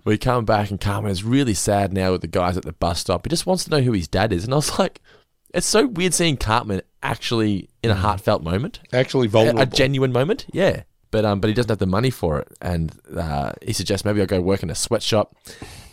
We 0.05 0.19
come 0.19 0.45
back 0.45 0.71
and 0.71 0.81
Cartman 0.81 1.11
is 1.11 1.25
really 1.25 1.55
sad 1.55 1.93
now 1.93 2.13
with 2.13 2.21
the 2.21 2.27
guys 2.27 2.57
at 2.57 2.65
the 2.65 2.73
bus 2.73 3.01
stop. 3.01 3.25
He 3.25 3.31
just 3.31 3.47
wants 3.47 3.65
to 3.65 3.71
know 3.71 3.81
who 3.81 3.93
his 3.93 4.07
dad 4.09 4.33
is. 4.33 4.45
And 4.45 4.53
I 4.53 4.57
was 4.57 4.79
like, 4.79 5.01
it's 5.53 5.67
so 5.67 5.87
weird 5.87 6.13
seeing 6.15 6.37
Cartman 6.37 6.83
actually 7.03 7.69
in 7.83 7.91
a 7.91 7.95
heartfelt 7.95 8.43
moment, 8.43 8.81
Actually 8.93 9.27
a, 9.27 9.31
vulnerable. 9.31 9.63
a 9.63 9.67
genuine 9.67 10.13
moment. 10.13 10.47
Yeah. 10.53 10.83
But 11.11 11.25
um, 11.25 11.39
but 11.39 11.47
he 11.47 11.55
doesn't 11.55 11.71
have 11.71 11.79
the 11.79 11.87
money 11.87 12.11
for 12.11 12.41
it, 12.41 12.49
and 12.61 12.93
uh, 13.17 13.53
he 13.63 13.73
suggests 13.73 14.05
maybe 14.05 14.21
I'll 14.21 14.27
go 14.27 14.41
work 14.41 14.65
in 14.65 14.71
a 14.71 14.75
sweatshop, 14.75 15.37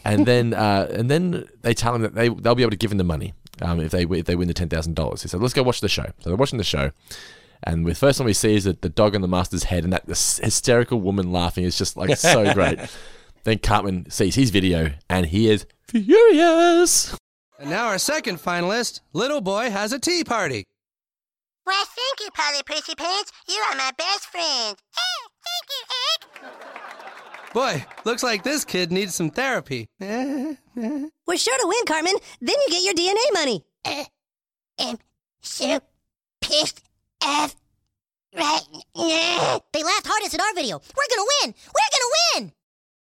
and 0.03 0.25
then 0.25 0.51
uh, 0.55 0.87
and 0.89 1.11
then 1.11 1.47
they 1.61 1.75
tell 1.75 1.93
him 1.93 2.01
that 2.01 2.15
they 2.15 2.27
they'll 2.27 2.55
be 2.55 2.63
able 2.63 2.71
to 2.71 2.75
give 2.75 2.91
him 2.91 2.97
the 2.97 3.03
money 3.03 3.35
um, 3.61 3.79
if 3.79 3.91
they 3.91 4.05
if 4.05 4.25
they 4.25 4.35
win 4.35 4.47
the 4.47 4.55
ten 4.55 4.67
thousand 4.67 4.95
dollars. 4.95 5.21
He 5.21 5.27
said, 5.27 5.39
"Let's 5.39 5.53
go 5.53 5.61
watch 5.61 5.79
the 5.79 5.89
show." 5.89 6.07
So 6.21 6.31
they're 6.31 6.35
watching 6.37 6.57
the 6.57 6.63
show, 6.63 6.89
and 7.61 7.85
the 7.85 7.93
first 7.93 8.19
one 8.19 8.25
we 8.25 8.33
see 8.33 8.55
is 8.55 8.63
that 8.63 8.81
the 8.81 8.89
dog 8.89 9.13
on 9.13 9.21
the 9.21 9.27
master's 9.27 9.65
head, 9.65 9.83
and 9.83 9.93
that 9.93 10.07
this 10.07 10.39
hysterical 10.39 10.99
woman 10.99 11.31
laughing 11.31 11.65
is 11.65 11.77
just 11.77 11.95
like 11.97 12.17
so 12.17 12.51
great. 12.55 12.79
Then 13.43 13.57
Cartman 13.59 14.09
sees 14.09 14.35
his 14.35 14.49
video 14.49 14.91
and 15.09 15.25
he 15.25 15.49
is 15.49 15.65
furious. 15.87 17.15
And 17.59 17.69
now 17.69 17.87
our 17.87 17.97
second 17.97 18.39
finalist, 18.39 19.01
Little 19.13 19.41
Boy 19.41 19.69
Has 19.69 19.93
a 19.93 19.99
Tea 19.99 20.23
Party. 20.23 20.65
Well, 21.65 21.85
thank 21.85 22.19
you, 22.19 22.31
Polly 22.31 22.63
Prissy 22.65 22.95
Pants. 22.95 23.31
You 23.47 23.55
are 23.69 23.75
my 23.75 23.91
best 23.97 24.25
friend. 24.25 24.77
Eh, 24.77 25.27
thank 25.45 25.69
you, 25.69 26.47
Egg. 26.47 27.53
Boy, 27.53 27.85
looks 28.05 28.23
like 28.23 28.43
this 28.43 28.65
kid 28.65 28.91
needs 28.91 29.13
some 29.13 29.29
therapy. 29.29 29.87
We're 29.99 31.37
sure 31.37 31.57
to 31.57 31.67
win, 31.67 31.85
Cartman. 31.85 32.15
Then 32.39 32.55
you 32.67 32.69
get 32.69 32.83
your 32.83 32.93
DNA 32.93 33.33
money. 33.33 33.65
Uh, 33.85 34.03
am 34.79 34.97
so 35.41 35.79
pissed 36.39 36.83
off 37.23 37.55
right 38.35 38.61
now. 38.95 39.61
They 39.73 39.83
laughed 39.83 40.07
hardest 40.07 40.33
at 40.33 40.41
our 40.41 40.53
video. 40.55 40.77
We're 40.79 41.15
gonna 41.15 41.27
win. 41.43 41.53
We're 41.67 41.91
gonna 41.91 42.45
win. 42.45 42.53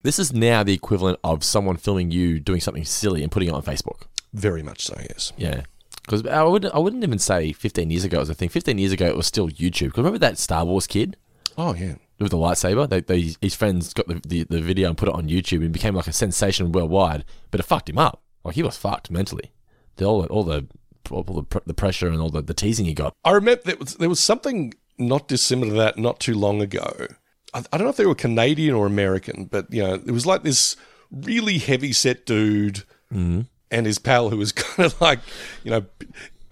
This 0.05 0.19
is 0.19 0.33
now 0.33 0.63
the 0.63 0.73
equivalent 0.73 1.19
of 1.23 1.43
someone 1.43 1.77
filming 1.77 2.11
you 2.11 2.39
doing 2.39 2.61
something 2.61 2.85
silly 2.85 3.23
and 3.23 3.31
putting 3.31 3.49
it 3.49 3.53
on 3.53 3.63
Facebook. 3.63 4.03
Very 4.33 4.61
much 4.63 4.85
so, 4.85 4.95
yes. 4.99 5.33
Yeah. 5.37 5.61
Because 6.03 6.25
I 6.27 6.43
wouldn't, 6.43 6.73
I 6.75 6.77
wouldn't 6.79 7.03
even 7.03 7.17
say 7.19 7.51
15 7.51 7.89
years 7.89 8.03
ago 8.03 8.17
it 8.17 8.19
was 8.21 8.29
a 8.29 8.35
thing. 8.35 8.49
15 8.49 8.77
years 8.77 8.91
ago, 8.91 9.07
it 9.07 9.17
was 9.17 9.25
still 9.25 9.49
YouTube. 9.49 9.85
Because 9.87 9.97
remember 9.97 10.19
that 10.19 10.37
Star 10.37 10.63
Wars 10.63 10.85
kid 10.85 11.17
Oh, 11.57 11.73
yeah. 11.73 11.95
with 12.19 12.29
the 12.31 12.37
lightsaber? 12.37 12.87
They, 12.87 13.01
they, 13.01 13.33
his 13.41 13.55
friends 13.55 13.93
got 13.93 14.07
the, 14.07 14.21
the, 14.27 14.43
the 14.43 14.61
video 14.61 14.89
and 14.89 14.97
put 14.97 15.09
it 15.09 15.15
on 15.15 15.27
YouTube 15.27 15.61
and 15.63 15.71
became 15.71 15.95
like 15.95 16.07
a 16.07 16.13
sensation 16.13 16.71
worldwide. 16.71 17.25
But 17.49 17.59
it 17.59 17.63
fucked 17.63 17.89
him 17.89 17.97
up. 17.97 18.21
Like 18.43 18.55
he 18.55 18.61
was 18.63 18.77
fucked 18.77 19.09
mentally. 19.09 19.51
The, 19.95 20.05
all, 20.05 20.21
the, 20.21 20.27
all 20.27 20.43
the 20.43 20.67
all 21.11 21.23
the, 21.23 21.61
the 21.65 21.73
pressure 21.73 22.07
and 22.07 22.19
all 22.19 22.29
the, 22.29 22.41
the 22.41 22.53
teasing 22.53 22.85
he 22.85 22.93
got. 22.93 23.13
I 23.23 23.31
remember 23.31 23.61
there 23.65 23.77
was, 23.77 23.95
there 23.95 24.09
was 24.09 24.19
something 24.19 24.73
not 24.97 25.27
dissimilar 25.27 25.71
to 25.71 25.77
that 25.77 25.97
not 25.97 26.19
too 26.19 26.35
long 26.35 26.61
ago. 26.61 27.07
I, 27.55 27.77
don't 27.77 27.83
know 27.83 27.89
if 27.89 27.97
they 27.97 28.05
were 28.05 28.15
Canadian 28.15 28.75
or 28.75 28.85
American, 28.85 29.45
but 29.45 29.71
you 29.71 29.81
know, 29.81 29.93
it 29.93 30.11
was 30.11 30.25
like 30.25 30.43
this 30.43 30.75
really 31.11 31.57
heavy 31.57 31.93
set 31.93 32.25
dude 32.25 32.83
mm-hmm. 33.11 33.41
and 33.71 33.85
his 33.85 33.97
pal 33.97 34.29
who 34.29 34.37
was 34.37 34.51
kind 34.51 34.85
of 34.85 34.99
like, 34.99 35.19
you 35.63 35.71
know, 35.71 35.85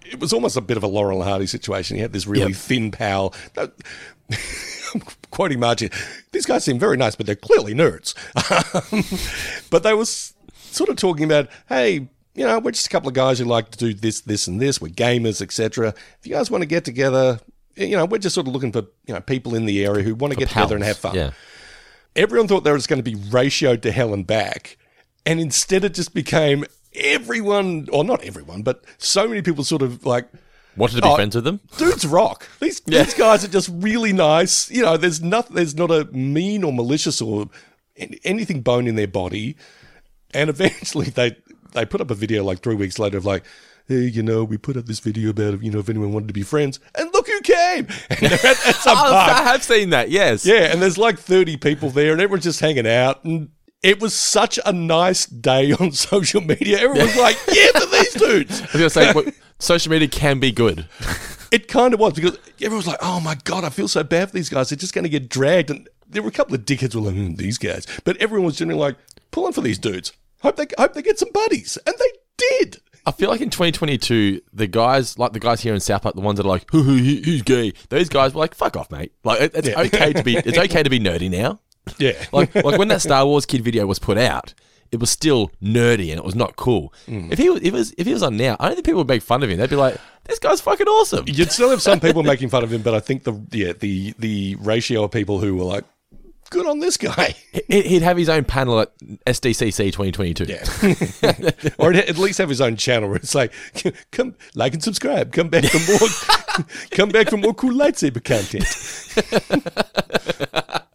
it 0.04 0.18
was 0.18 0.32
almost 0.32 0.56
a 0.56 0.60
bit 0.60 0.76
of 0.76 0.82
a 0.82 0.86
Laurel 0.86 1.20
and 1.20 1.28
Hardy 1.28 1.46
situation. 1.46 1.96
He 1.96 2.02
had 2.02 2.12
this 2.12 2.26
really 2.26 2.52
Yep. 2.52 2.60
thin 2.60 2.90
pal. 2.90 3.34
I'm 3.56 5.02
quoting 5.30 5.60
Margie. 5.60 5.90
These 6.32 6.46
guys 6.46 6.64
seem 6.64 6.78
very 6.78 6.96
nice, 6.96 7.16
but 7.16 7.26
they're 7.26 7.34
clearly 7.34 7.74
nerds. 7.74 8.14
but 9.70 9.82
they 9.82 9.92
were 9.92 10.04
sort 10.04 10.88
of 10.88 10.96
talking 10.96 11.24
about, 11.24 11.48
hey, 11.68 12.08
you 12.34 12.44
know, 12.44 12.58
we're 12.58 12.72
just 12.72 12.86
a 12.86 12.90
couple 12.90 13.08
of 13.08 13.14
guys 13.14 13.38
who 13.38 13.44
like 13.44 13.70
to 13.70 13.78
do 13.78 13.94
this, 13.94 14.20
this, 14.22 14.46
and 14.46 14.60
this. 14.60 14.80
We're 14.80 14.88
gamers, 14.88 15.42
etc. 15.42 15.94
If 16.20 16.26
you 16.26 16.32
guys 16.32 16.50
want 16.50 16.62
to 16.62 16.66
get 16.66 16.84
together, 16.84 17.40
you 17.76 17.96
know, 17.96 18.04
we're 18.04 18.18
just 18.18 18.34
sort 18.34 18.46
of 18.46 18.52
looking 18.52 18.72
for 18.72 18.82
you 19.06 19.14
know 19.14 19.20
people 19.20 19.54
in 19.54 19.64
the 19.66 19.84
area 19.84 20.02
who 20.04 20.14
want 20.14 20.32
to 20.32 20.38
get 20.38 20.48
together 20.48 20.74
and 20.74 20.84
have 20.84 20.96
fun. 20.98 21.14
Yeah. 21.14 21.30
Everyone 22.16 22.46
thought 22.46 22.64
they 22.64 22.72
was 22.72 22.86
going 22.86 23.02
to 23.02 23.10
be 23.10 23.16
ratioed 23.16 23.82
to 23.82 23.90
hell 23.92 24.14
and 24.14 24.26
back, 24.26 24.76
and 25.26 25.40
instead 25.40 25.84
it 25.84 25.94
just 25.94 26.14
became 26.14 26.64
everyone, 26.94 27.88
or 27.92 28.04
not 28.04 28.22
everyone, 28.22 28.62
but 28.62 28.84
so 28.98 29.26
many 29.28 29.42
people 29.42 29.64
sort 29.64 29.82
of 29.82 30.06
like 30.06 30.28
Wanted 30.76 30.96
to 30.96 31.02
be 31.02 31.08
Oh, 31.08 31.14
friends 31.14 31.36
with 31.36 31.44
them? 31.44 31.60
dudes 31.76 32.04
rock. 32.06 32.48
These 32.60 32.80
these 32.86 33.14
guys 33.14 33.44
are 33.44 33.48
just 33.48 33.70
really 33.72 34.12
nice. 34.12 34.70
You 34.70 34.82
know, 34.82 34.96
there's 34.96 35.22
nothing. 35.22 35.54
There's 35.56 35.76
not 35.76 35.90
a 35.92 36.04
mean 36.06 36.64
or 36.64 36.72
malicious 36.72 37.20
or 37.20 37.48
anything 38.24 38.60
bone 38.60 38.86
in 38.88 38.96
their 38.96 39.06
body. 39.06 39.56
And 40.32 40.50
eventually, 40.54 41.06
they 41.10 41.36
they 41.72 41.84
put 41.84 42.00
up 42.00 42.10
a 42.10 42.14
video 42.14 42.42
like 42.42 42.60
three 42.60 42.74
weeks 42.74 42.98
later 42.98 43.18
of 43.18 43.24
like, 43.24 43.44
hey, 43.86 44.00
you 44.00 44.22
know, 44.22 44.42
we 44.42 44.56
put 44.56 44.76
up 44.76 44.86
this 44.86 44.98
video 44.98 45.30
about 45.30 45.62
you 45.62 45.70
know 45.70 45.78
if 45.78 45.88
anyone 45.88 46.12
wanted 46.12 46.26
to 46.28 46.34
be 46.34 46.42
friends, 46.42 46.80
and 46.96 47.08
look 47.12 47.23
came. 47.44 47.86
And 48.10 48.18
they're 48.20 48.46
at, 48.46 48.66
at 48.66 48.76
some 48.76 48.96
Oh, 48.98 49.10
park. 49.10 49.32
I 49.32 49.42
have 49.44 49.62
seen 49.62 49.90
that, 49.90 50.10
yes. 50.10 50.44
Yeah, 50.44 50.72
and 50.72 50.82
there's 50.82 50.98
like 50.98 51.18
30 51.18 51.56
people 51.58 51.90
there, 51.90 52.12
and 52.12 52.20
everyone's 52.20 52.44
just 52.44 52.60
hanging 52.60 52.86
out. 52.86 53.22
And 53.24 53.50
it 53.82 54.00
was 54.00 54.14
such 54.14 54.58
a 54.64 54.72
nice 54.72 55.26
day 55.26 55.72
on 55.72 55.92
social 56.10 56.40
media. 56.40 56.78
Everyone 56.78 57.06
was 57.06 57.16
like, 57.16 57.36
yeah, 57.52 57.78
for 57.78 57.86
these 57.86 58.14
dudes. 58.14 58.60
I 58.60 58.64
was 58.64 58.72
going 58.72 58.84
to 58.84 58.90
say, 58.90 59.12
what, 59.12 59.34
social 59.58 59.90
media 59.92 60.08
can 60.08 60.40
be 60.40 60.50
good. 60.52 60.86
It 61.52 61.68
kind 61.68 61.94
of 61.94 62.00
was 62.00 62.14
because 62.14 62.38
everyone 62.56 62.78
was 62.78 62.86
like, 62.86 62.98
oh 63.02 63.20
my 63.20 63.36
God, 63.44 63.62
I 63.62 63.68
feel 63.70 63.86
so 63.86 64.02
bad 64.02 64.30
for 64.30 64.34
these 64.34 64.48
guys. 64.48 64.70
They're 64.70 64.76
just 64.76 64.94
going 64.94 65.04
to 65.04 65.08
get 65.10 65.28
dragged. 65.28 65.70
And 65.70 65.88
there 66.08 66.22
were 66.22 66.30
a 66.30 66.32
couple 66.32 66.54
of 66.54 66.64
dickheads 66.64 66.94
who 66.94 67.00
were 67.02 67.10
like, 67.10 67.16
"Hmm, 67.16 67.34
these 67.34 67.58
guys. 67.58 67.86
But 68.04 68.16
everyone 68.16 68.46
was 68.46 68.56
generally 68.56 68.80
like, 68.80 68.96
pulling 69.30 69.52
for 69.52 69.60
these 69.60 69.78
dudes. 69.78 70.12
Hope 70.42 70.56
they, 70.56 70.66
hope 70.78 70.94
they 70.94 71.02
get 71.02 71.18
some 71.18 71.30
buddies. 71.32 71.76
And 71.86 71.94
they 71.98 72.18
did. 72.60 72.78
I 73.06 73.12
feel 73.12 73.28
like 73.30 73.40
in 73.40 73.50
2022, 73.50 74.40
the 74.52 74.66
guys, 74.66 75.18
like 75.18 75.32
the 75.32 75.40
guys 75.40 75.60
here 75.60 75.74
in 75.74 75.80
South 75.80 76.02
Park, 76.02 76.14
the 76.14 76.20
ones 76.22 76.38
that 76.38 76.46
are 76.46 76.48
like, 76.48 76.70
"Hoo, 76.70 76.82
hoo, 76.82 76.94
he- 76.96 77.20
he's 77.22 77.42
gay, 77.42 77.72
those 77.90 78.08
guys 78.08 78.32
were 78.34 78.40
like, 78.40 78.54
fuck 78.54 78.76
off, 78.76 78.90
mate. 78.90 79.12
Like, 79.24 79.40
it- 79.42 79.52
it's 79.54 79.68
Yeah. 79.68 79.80
okay 79.80 80.12
to 80.14 80.22
be, 80.22 80.36
it's 80.44 80.56
okay 80.58 80.82
to 80.82 80.88
be 80.90 80.98
nerdy 80.98 81.30
now. 81.30 81.60
Yeah. 81.98 82.12
Like, 82.32 82.54
like 82.54 82.78
when 82.78 82.88
that 82.88 83.02
Star 83.02 83.26
Wars 83.26 83.44
kid 83.44 83.62
video 83.62 83.86
was 83.86 83.98
put 83.98 84.16
out, 84.16 84.54
it 84.90 85.00
was 85.00 85.10
still 85.10 85.50
nerdy 85.62 86.10
and 86.10 86.18
it 86.18 86.24
was 86.24 86.34
not 86.34 86.56
cool. 86.56 86.94
Mm. 87.08 87.30
If 87.32 87.38
he 87.38 87.50
was, 87.50 87.60
if 87.62 87.72
was, 87.74 87.94
if 87.98 88.06
he 88.06 88.12
was 88.14 88.22
on 88.22 88.36
now, 88.36 88.56
I 88.60 88.66
don't 88.68 88.76
think 88.76 88.86
people 88.86 89.00
would 89.00 89.08
make 89.08 89.22
fun 89.22 89.42
of 89.42 89.50
him. 89.50 89.58
They'd 89.58 89.68
be 89.68 89.76
like, 89.76 89.96
this 90.24 90.38
guy's 90.38 90.60
fucking 90.62 90.86
awesome. 90.86 91.24
You'd 91.26 91.52
still 91.52 91.68
have 91.70 91.82
some 91.82 92.00
people 92.00 92.22
making 92.32 92.48
fun 92.48 92.62
of 92.64 92.72
him, 92.72 92.80
but 92.82 92.94
I 92.94 93.00
think 93.00 93.24
the 93.24 93.34
yeah 93.52 93.72
the 93.74 94.14
the 94.18 94.54
ratio 94.60 95.04
of 95.04 95.10
people 95.10 95.40
who 95.40 95.56
were 95.56 95.64
like, 95.64 95.84
good 96.50 96.66
on 96.66 96.78
this 96.80 96.96
guy. 96.96 97.34
He- 97.68 97.82
He'd 97.82 98.02
have 98.02 98.16
his 98.16 98.28
own 98.28 98.44
panel 98.44 98.80
at 98.80 98.96
SDCC 99.26 99.92
2022. 99.92 100.44
Yeah. 100.44 101.72
or 101.78 101.92
at 101.92 102.18
least 102.18 102.38
have 102.38 102.48
his 102.48 102.60
own 102.60 102.76
channel 102.76 103.08
where 103.08 103.16
it's 103.18 103.34
like, 103.34 103.52
come 104.12 104.34
like 104.54 104.74
and 104.74 104.82
subscribe. 104.82 105.32
Come 105.32 105.48
back 105.48 105.64
for 105.64 105.78
more. 105.90 106.66
come 106.90 107.08
back 107.10 107.30
for 107.30 107.36
more 107.36 107.54
cool 107.54 107.72
lightsaber 107.72 108.22
content. 108.24 108.64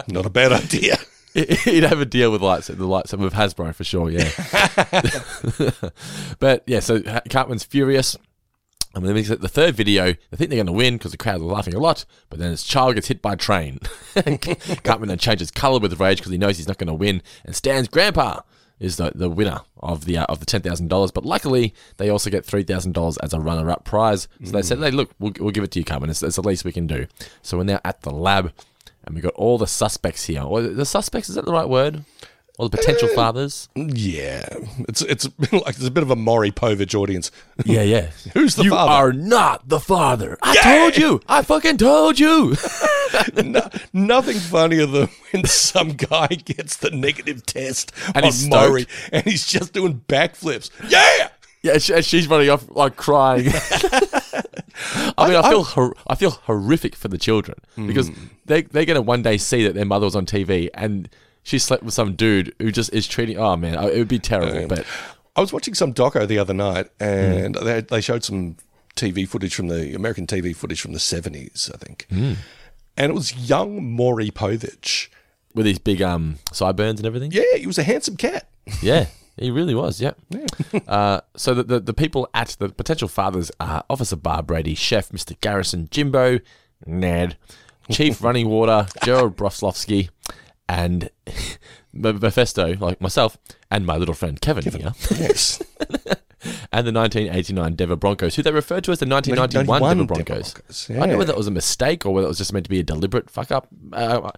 Not 0.08 0.26
a 0.26 0.30
bad 0.30 0.52
idea. 0.52 0.97
He'd 1.34 1.84
have 1.84 2.02
a 2.02 2.06
deal 2.06 2.32
with 2.32 2.41
lights, 2.41 2.68
the 2.68 2.76
lightsaber 2.76 3.20
with 3.20 3.34
Hasbro 3.34 3.74
for 3.76 3.84
sure, 3.84 4.10
yeah. 4.10 4.30
but 6.39 6.64
yeah, 6.66 6.80
so 6.80 7.02
Cartman's 7.30 7.64
furious. 7.64 8.18
And 8.95 9.05
then 9.05 9.15
the 9.15 9.47
third 9.47 9.75
video, 9.75 10.13
they 10.13 10.37
think 10.37 10.49
they're 10.49 10.57
going 10.57 10.65
to 10.65 10.71
win 10.71 10.97
because 10.97 11.11
the 11.11 11.17
crowd 11.17 11.41
are 11.41 11.43
laughing 11.43 11.75
a 11.75 11.79
lot, 11.79 12.05
but 12.29 12.39
then 12.39 12.49
his 12.49 12.63
child 12.63 12.95
gets 12.95 13.07
hit 13.07 13.21
by 13.21 13.33
a 13.33 13.37
train. 13.37 13.79
Cartman 14.83 15.09
then 15.09 15.19
changes 15.19 15.51
colour 15.51 15.79
with 15.79 15.99
rage 15.99 16.17
because 16.17 16.31
he 16.31 16.39
knows 16.39 16.57
he's 16.57 16.67
not 16.67 16.79
going 16.79 16.87
to 16.87 16.93
win, 16.93 17.21
and 17.45 17.55
Stan's 17.55 17.87
grandpa 17.87 18.41
is 18.79 18.97
the, 18.97 19.11
the 19.13 19.29
winner 19.29 19.61
of 19.77 20.05
the 20.05 20.17
uh, 20.17 20.25
of 20.25 20.39
the 20.39 20.45
ten 20.45 20.61
thousand 20.61 20.87
dollars. 20.87 21.11
But 21.11 21.25
luckily, 21.25 21.73
they 21.97 22.09
also 22.09 22.29
get 22.29 22.45
three 22.45 22.63
thousand 22.63 22.93
dollars 22.93 23.17
as 23.17 23.33
a 23.33 23.39
runner 23.39 23.69
up 23.69 23.83
prize. 23.83 24.27
So 24.43 24.51
they 24.51 24.61
said, 24.61 24.79
"Hey, 24.79 24.91
look, 24.91 25.11
we'll, 25.19 25.33
we'll 25.39 25.51
give 25.51 25.63
it 25.63 25.71
to 25.71 25.79
you, 25.79 25.85
Cartman. 25.85 26.09
It's, 26.09 26.23
it's 26.23 26.37
the 26.37 26.41
least 26.41 26.65
we 26.65 26.71
can 26.71 26.87
do." 26.87 27.05
So 27.41 27.57
we're 27.57 27.65
now 27.65 27.81
at 27.85 28.01
the 28.01 28.11
lab, 28.11 28.53
and 29.05 29.13
we've 29.13 29.23
got 29.23 29.33
all 29.33 29.57
the 29.57 29.67
suspects 29.67 30.25
here. 30.25 30.41
Or 30.41 30.61
the 30.61 30.85
suspects 30.85 31.29
is 31.29 31.35
that 31.35 31.45
the 31.45 31.53
right 31.53 31.69
word? 31.69 32.05
Or 32.60 32.68
the 32.68 32.76
potential 32.76 33.07
eh, 33.10 33.16
fathers? 33.16 33.70
Yeah, 33.74 34.45
it's 34.89 35.01
it's 35.01 35.30
like 35.53 35.78
it's 35.78 35.86
a 35.86 35.89
bit 35.89 36.03
of 36.03 36.12
a 36.12 36.16
Maury 36.18 36.51
Povich 36.51 36.93
audience. 36.93 37.32
Yeah, 37.64 37.84
yeah. 37.84 38.10
Who's 38.34 38.55
the 38.55 38.66
you 38.66 38.72
father? 38.72 38.91
You 38.91 38.97
are 38.97 39.14
not 39.14 39.70
the 39.70 39.80
father. 39.80 40.38
I 40.41 40.57
told 40.57 40.97
you. 40.97 41.22
I 41.30 41.41
fucking 41.41 41.78
told 41.78 42.20
you. 42.20 42.57
no, 43.45 43.62
nothing 43.93 44.39
funnier 44.39 44.86
than 44.86 45.07
when 45.32 45.45
some 45.45 45.93
guy 45.93 46.28
gets 46.28 46.76
the 46.76 46.91
negative 46.91 47.45
test 47.45 47.93
And 48.14 48.26
on 48.26 48.34
Maury 48.49 48.88
and 49.14 49.24
he's 49.24 49.47
just 49.47 49.72
doing 49.72 50.03
backflips. 50.10 50.70
Yeah, 50.89 51.30
yeah, 51.62 51.95
and 51.95 52.03
she's 52.03 52.28
running 52.28 52.49
off 52.49 52.70
like 52.72 52.97
crying. 52.97 53.53
I 55.18 55.28
mean, 55.30 55.38
I, 55.38 55.49
feel 55.49 55.64
hor- 55.64 55.95
I 56.07 56.16
feel 56.16 56.32
horrific 56.32 56.95
for 56.95 57.07
the 57.07 57.18
children 57.18 57.57
because 57.78 58.10
hmm. 58.10 58.26
they 58.47 58.64
they're 58.64 58.84
gonna 58.84 59.01
one 59.01 59.22
day 59.22 59.38
see 59.38 59.64
that 59.64 59.76
their 59.76 59.86
mother 59.86 60.05
was 60.05 60.16
on 60.18 60.26
TV 60.26 60.70
and 60.74 61.07
she 61.50 61.60
slept 61.60 61.84
with 61.84 61.93
some 61.93 62.16
dude 62.16 62.54
who 62.60 62.72
just 62.72 62.93
is 62.93 63.08
treating. 63.08 63.38
Oh 63.38 63.56
man, 63.58 63.74
it 63.84 63.97
would 63.97 64.08
be 64.08 64.20
terrible. 64.20 64.68
But 64.68 64.86
I 65.36 65.41
was 65.41 65.52
watching 65.52 65.74
some 65.74 65.93
doco 65.93 66.28
the 66.28 66.38
other 66.39 66.54
night, 66.54 66.89
and 67.00 67.56
Hmm. 67.56 67.66
they, 67.66 67.82
they 67.82 68.02
showed 68.02 68.24
some 68.24 68.58
TV 68.95 69.28
footage 69.28 69.56
from 69.56 69.68
the 69.68 69.95
American 69.95 70.28
TV 70.28 70.56
footage 70.56 70.82
from 70.82 70.93
the 70.93 71.00
seventies, 71.00 71.70
I 71.74 71.78
think, 71.78 72.06
Hmm. 72.10 72.34
and 72.97 73.10
it 73.12 73.16
was 73.16 73.36
young 73.50 73.84
Maury 73.95 74.30
Povich. 74.32 75.08
with 75.56 75.66
his 75.66 75.80
big 75.80 76.00
um 76.02 76.38
sideburns 76.54 77.00
and 77.00 77.08
everything. 77.08 77.32
Yeah, 77.32 77.58
he 77.58 77.66
was 77.68 77.78
a 77.80 77.84
handsome 77.84 78.16
cat. 78.18 78.47
Yeah, 78.84 79.08
he 79.36 79.50
really 79.50 79.74
was. 79.74 80.00
Yeah. 80.00 80.12
uh, 80.88 81.22
so 81.36 81.56
the, 81.56 81.64
the 81.64 81.80
the 81.80 81.93
people 81.93 82.30
at 82.36 82.56
the 82.60 82.70
potential 82.70 83.08
fathers 83.08 83.52
are 83.60 83.84
Officer 83.89 84.16
Barbrady, 84.16 84.78
Chef 84.78 85.10
Mr. 85.10 85.39
Garrison, 85.41 85.88
Jimbo, 85.89 86.39
Ned, 86.86 87.36
Chief 87.89 88.22
Running 88.24 88.47
Water, 88.47 88.86
Gerald 89.04 89.36
Broflovsky, 89.36 90.10
and 90.70 91.09
Mephisto, 91.93 92.78
like 92.78 93.01
myself, 93.01 93.38
and 93.72 93.86
my 93.86 93.97
little 93.97 94.13
friend 94.13 94.39
Kevin, 94.39 94.72
here, 94.72 94.93
Yes, 95.11 95.61
and 96.72 96.88
the 96.88 96.93
1989 96.93 97.76
Denver 97.76 97.95
Broncos, 97.95 98.36
who 98.36 98.43
they 98.43 98.51
referred 98.51 98.84
to 98.84 98.91
as 98.91 98.99
the 98.99 99.07
1991 99.07 99.97
Denver 99.97 100.05
Broncos. 100.05 100.53
Denver 100.53 100.61
Broncos, 100.61 100.89
I 100.89 100.93
don't 100.93 101.09
know 101.09 101.17
whether 101.17 101.32
that 101.32 101.38
was 101.38 101.47
a 101.47 101.51
mistake 101.51 102.05
or 102.05 102.13
whether 102.13 102.26
it 102.26 102.30
was 102.30 102.38
just 102.38 102.53
meant 102.53 102.65
to 102.65 102.70
be 102.70 102.80
a 102.80 102.84
deliberate 102.84 103.30
fuck 103.30 103.51
up. 103.51 103.67
Uh, 103.91 104.30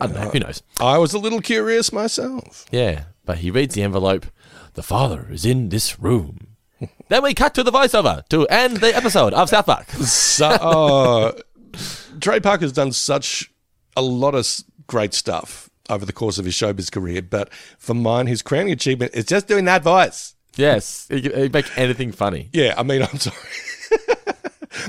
I 0.00 0.06
don't 0.08 0.16
know. 0.16 0.30
Who 0.30 0.40
knows? 0.40 0.62
I 0.80 0.98
was 0.98 1.14
a 1.14 1.18
little 1.18 1.40
curious 1.40 1.92
myself. 1.92 2.66
Yeah, 2.72 3.04
but 3.24 3.38
he 3.38 3.50
reads 3.52 3.76
the 3.76 3.82
envelope. 3.82 4.26
The 4.74 4.82
father 4.82 5.28
is 5.30 5.46
in 5.46 5.68
this 5.68 6.00
room. 6.00 6.56
then 7.08 7.22
we 7.22 7.34
cut 7.34 7.54
to 7.54 7.62
the 7.62 7.70
voiceover 7.70 8.26
to 8.30 8.46
end 8.48 8.78
the 8.78 8.94
episode 8.96 9.32
of 9.32 9.48
South 9.48 9.66
Park. 9.66 9.88
So, 9.90 10.48
uh, 10.48 11.32
Trey 12.20 12.40
Parker's 12.40 12.72
done 12.72 12.90
such 12.90 13.52
a 13.96 14.02
lot 14.02 14.34
of 14.34 14.46
great 14.86 15.14
stuff. 15.14 15.68
over 15.90 16.06
the 16.06 16.12
course 16.12 16.38
of 16.38 16.44
his 16.44 16.54
showbiz 16.54 16.90
career, 16.92 17.20
but 17.22 17.52
for 17.78 17.92
mine, 17.94 18.26
his 18.26 18.40
crowning 18.42 18.72
achievement 18.72 19.12
is 19.14 19.24
just 19.26 19.46
doing 19.48 19.64
that 19.66 19.82
voice. 19.82 20.34
Yes, 20.56 21.06
he 21.10 21.20
can 21.22 21.50
make 21.50 21.76
anything 21.78 22.12
funny. 22.12 22.48
Yeah, 22.52 22.74
I 22.78 22.82
mean, 22.82 23.02
I'm 23.10 23.18
sorry. 23.18 23.36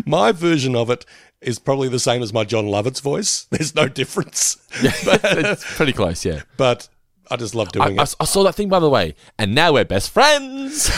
my 0.05 0.31
version 0.31 0.75
of 0.75 0.89
it 0.89 1.05
is 1.41 1.59
probably 1.59 1.89
the 1.89 1.99
same 1.99 2.21
as 2.21 2.31
my 2.31 2.43
Jon 2.45 2.65
Lovitz's 2.65 2.99
voice. 3.01 3.45
There's 3.51 3.73
no 3.75 3.87
difference. 3.89 4.57
Yeah, 4.81 4.91
it's 5.03 5.75
pretty 5.75 5.93
close, 5.93 6.23
yeah. 6.23 6.43
But 6.57 6.87
I 7.31 7.35
just 7.37 7.55
love 7.55 7.71
doing 7.71 7.99
I- 7.99 8.03
it. 8.03 8.15
I 8.19 8.25
saw 8.25 8.43
that 8.43 8.55
thing 8.55 8.69
by 8.69 8.79
the 8.79 8.89
way, 8.89 9.15
and 9.39 9.53
now 9.55 9.73
we're 9.73 9.85
best 9.85 10.09
friends. 10.11 10.89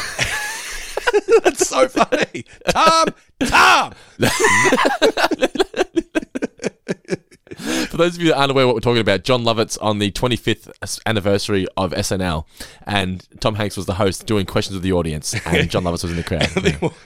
That's 1.43 1.67
so 1.67 1.87
funny. 1.87 2.43
Tom, 2.69 3.07
Tom. 3.39 3.93
For 7.95 7.99
those 7.99 8.17
of 8.17 8.21
you 8.21 8.27
that 8.31 8.35
aren't 8.37 8.51
aware 8.51 8.67
what 8.67 8.75
we're 8.75 8.81
talking 8.81 8.99
about, 8.99 9.23
Jon 9.23 9.45
Lovitz's 9.45 9.77
on 9.77 9.99
the 9.99 10.11
25th 10.11 10.99
anniversary 11.05 11.65
of 11.77 11.93
SNL, 11.93 12.45
and 12.85 13.25
Tom 13.39 13.55
Hanks 13.55 13.77
was 13.77 13.85
the 13.85 13.93
host 13.93 14.25
doing 14.25 14.45
questions 14.45 14.75
of 14.75 14.81
the 14.81 14.91
audience, 14.91 15.33
and 15.45 15.69
Jon 15.69 15.85
Lovitz 15.85 16.03
was 16.03 16.11
in 16.11 16.17
the 16.17 16.23
crowd. 16.23 16.49
Yeah. 16.81 16.89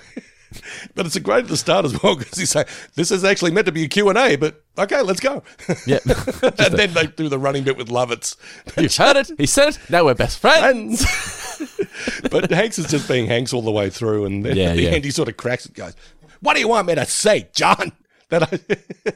But 0.95 1.05
it's 1.05 1.15
a 1.15 1.19
great 1.19 1.43
at 1.43 1.47
the 1.47 1.57
start 1.57 1.85
as 1.85 2.01
well 2.01 2.15
because 2.15 2.35
he's 2.39 2.49
saying, 2.49 2.65
this 2.95 3.11
is 3.11 3.23
actually 3.23 3.51
meant 3.51 3.67
to 3.67 3.71
be 3.71 3.83
a 3.83 3.87
Q&A, 3.87 4.35
but 4.35 4.63
okay, 4.79 4.99
let's 5.03 5.19
go. 5.19 5.43
Yeah. 5.85 5.99
and 6.41 6.73
then 6.73 6.91
they 6.95 7.05
do 7.05 7.29
the 7.29 7.37
running 7.37 7.63
bit 7.63 7.77
with 7.77 7.89
Lovitz. 7.89 8.35
You've 8.75 8.95
heard 8.95 9.15
it. 9.15 9.29
He 9.37 9.45
said 9.45 9.67
it. 9.75 9.79
Now 9.91 10.05
we're 10.05 10.15
best 10.15 10.39
friends. 10.39 11.05
but 12.31 12.49
Hanks 12.49 12.79
is 12.79 12.89
just 12.89 13.07
being 13.07 13.27
Hanks 13.27 13.53
all 13.53 13.61
the 13.61 13.69
way 13.69 13.91
through, 13.91 14.25
and 14.25 14.43
then 14.43 14.57
Yeah, 14.57 14.69
at 14.71 14.77
the 14.77 14.81
yeah. 14.81 14.89
end 14.89 15.05
he 15.05 15.11
sort 15.11 15.29
of 15.29 15.37
cracks 15.37 15.67
it, 15.67 15.75
goes, 15.75 15.95
"What 16.39 16.55
do 16.55 16.61
you 16.61 16.67
want 16.67 16.87
me 16.87 16.95
to 16.95 17.05
say, 17.05 17.47
John?" 17.53 17.91
That 18.29 18.51
I, 18.51 19.13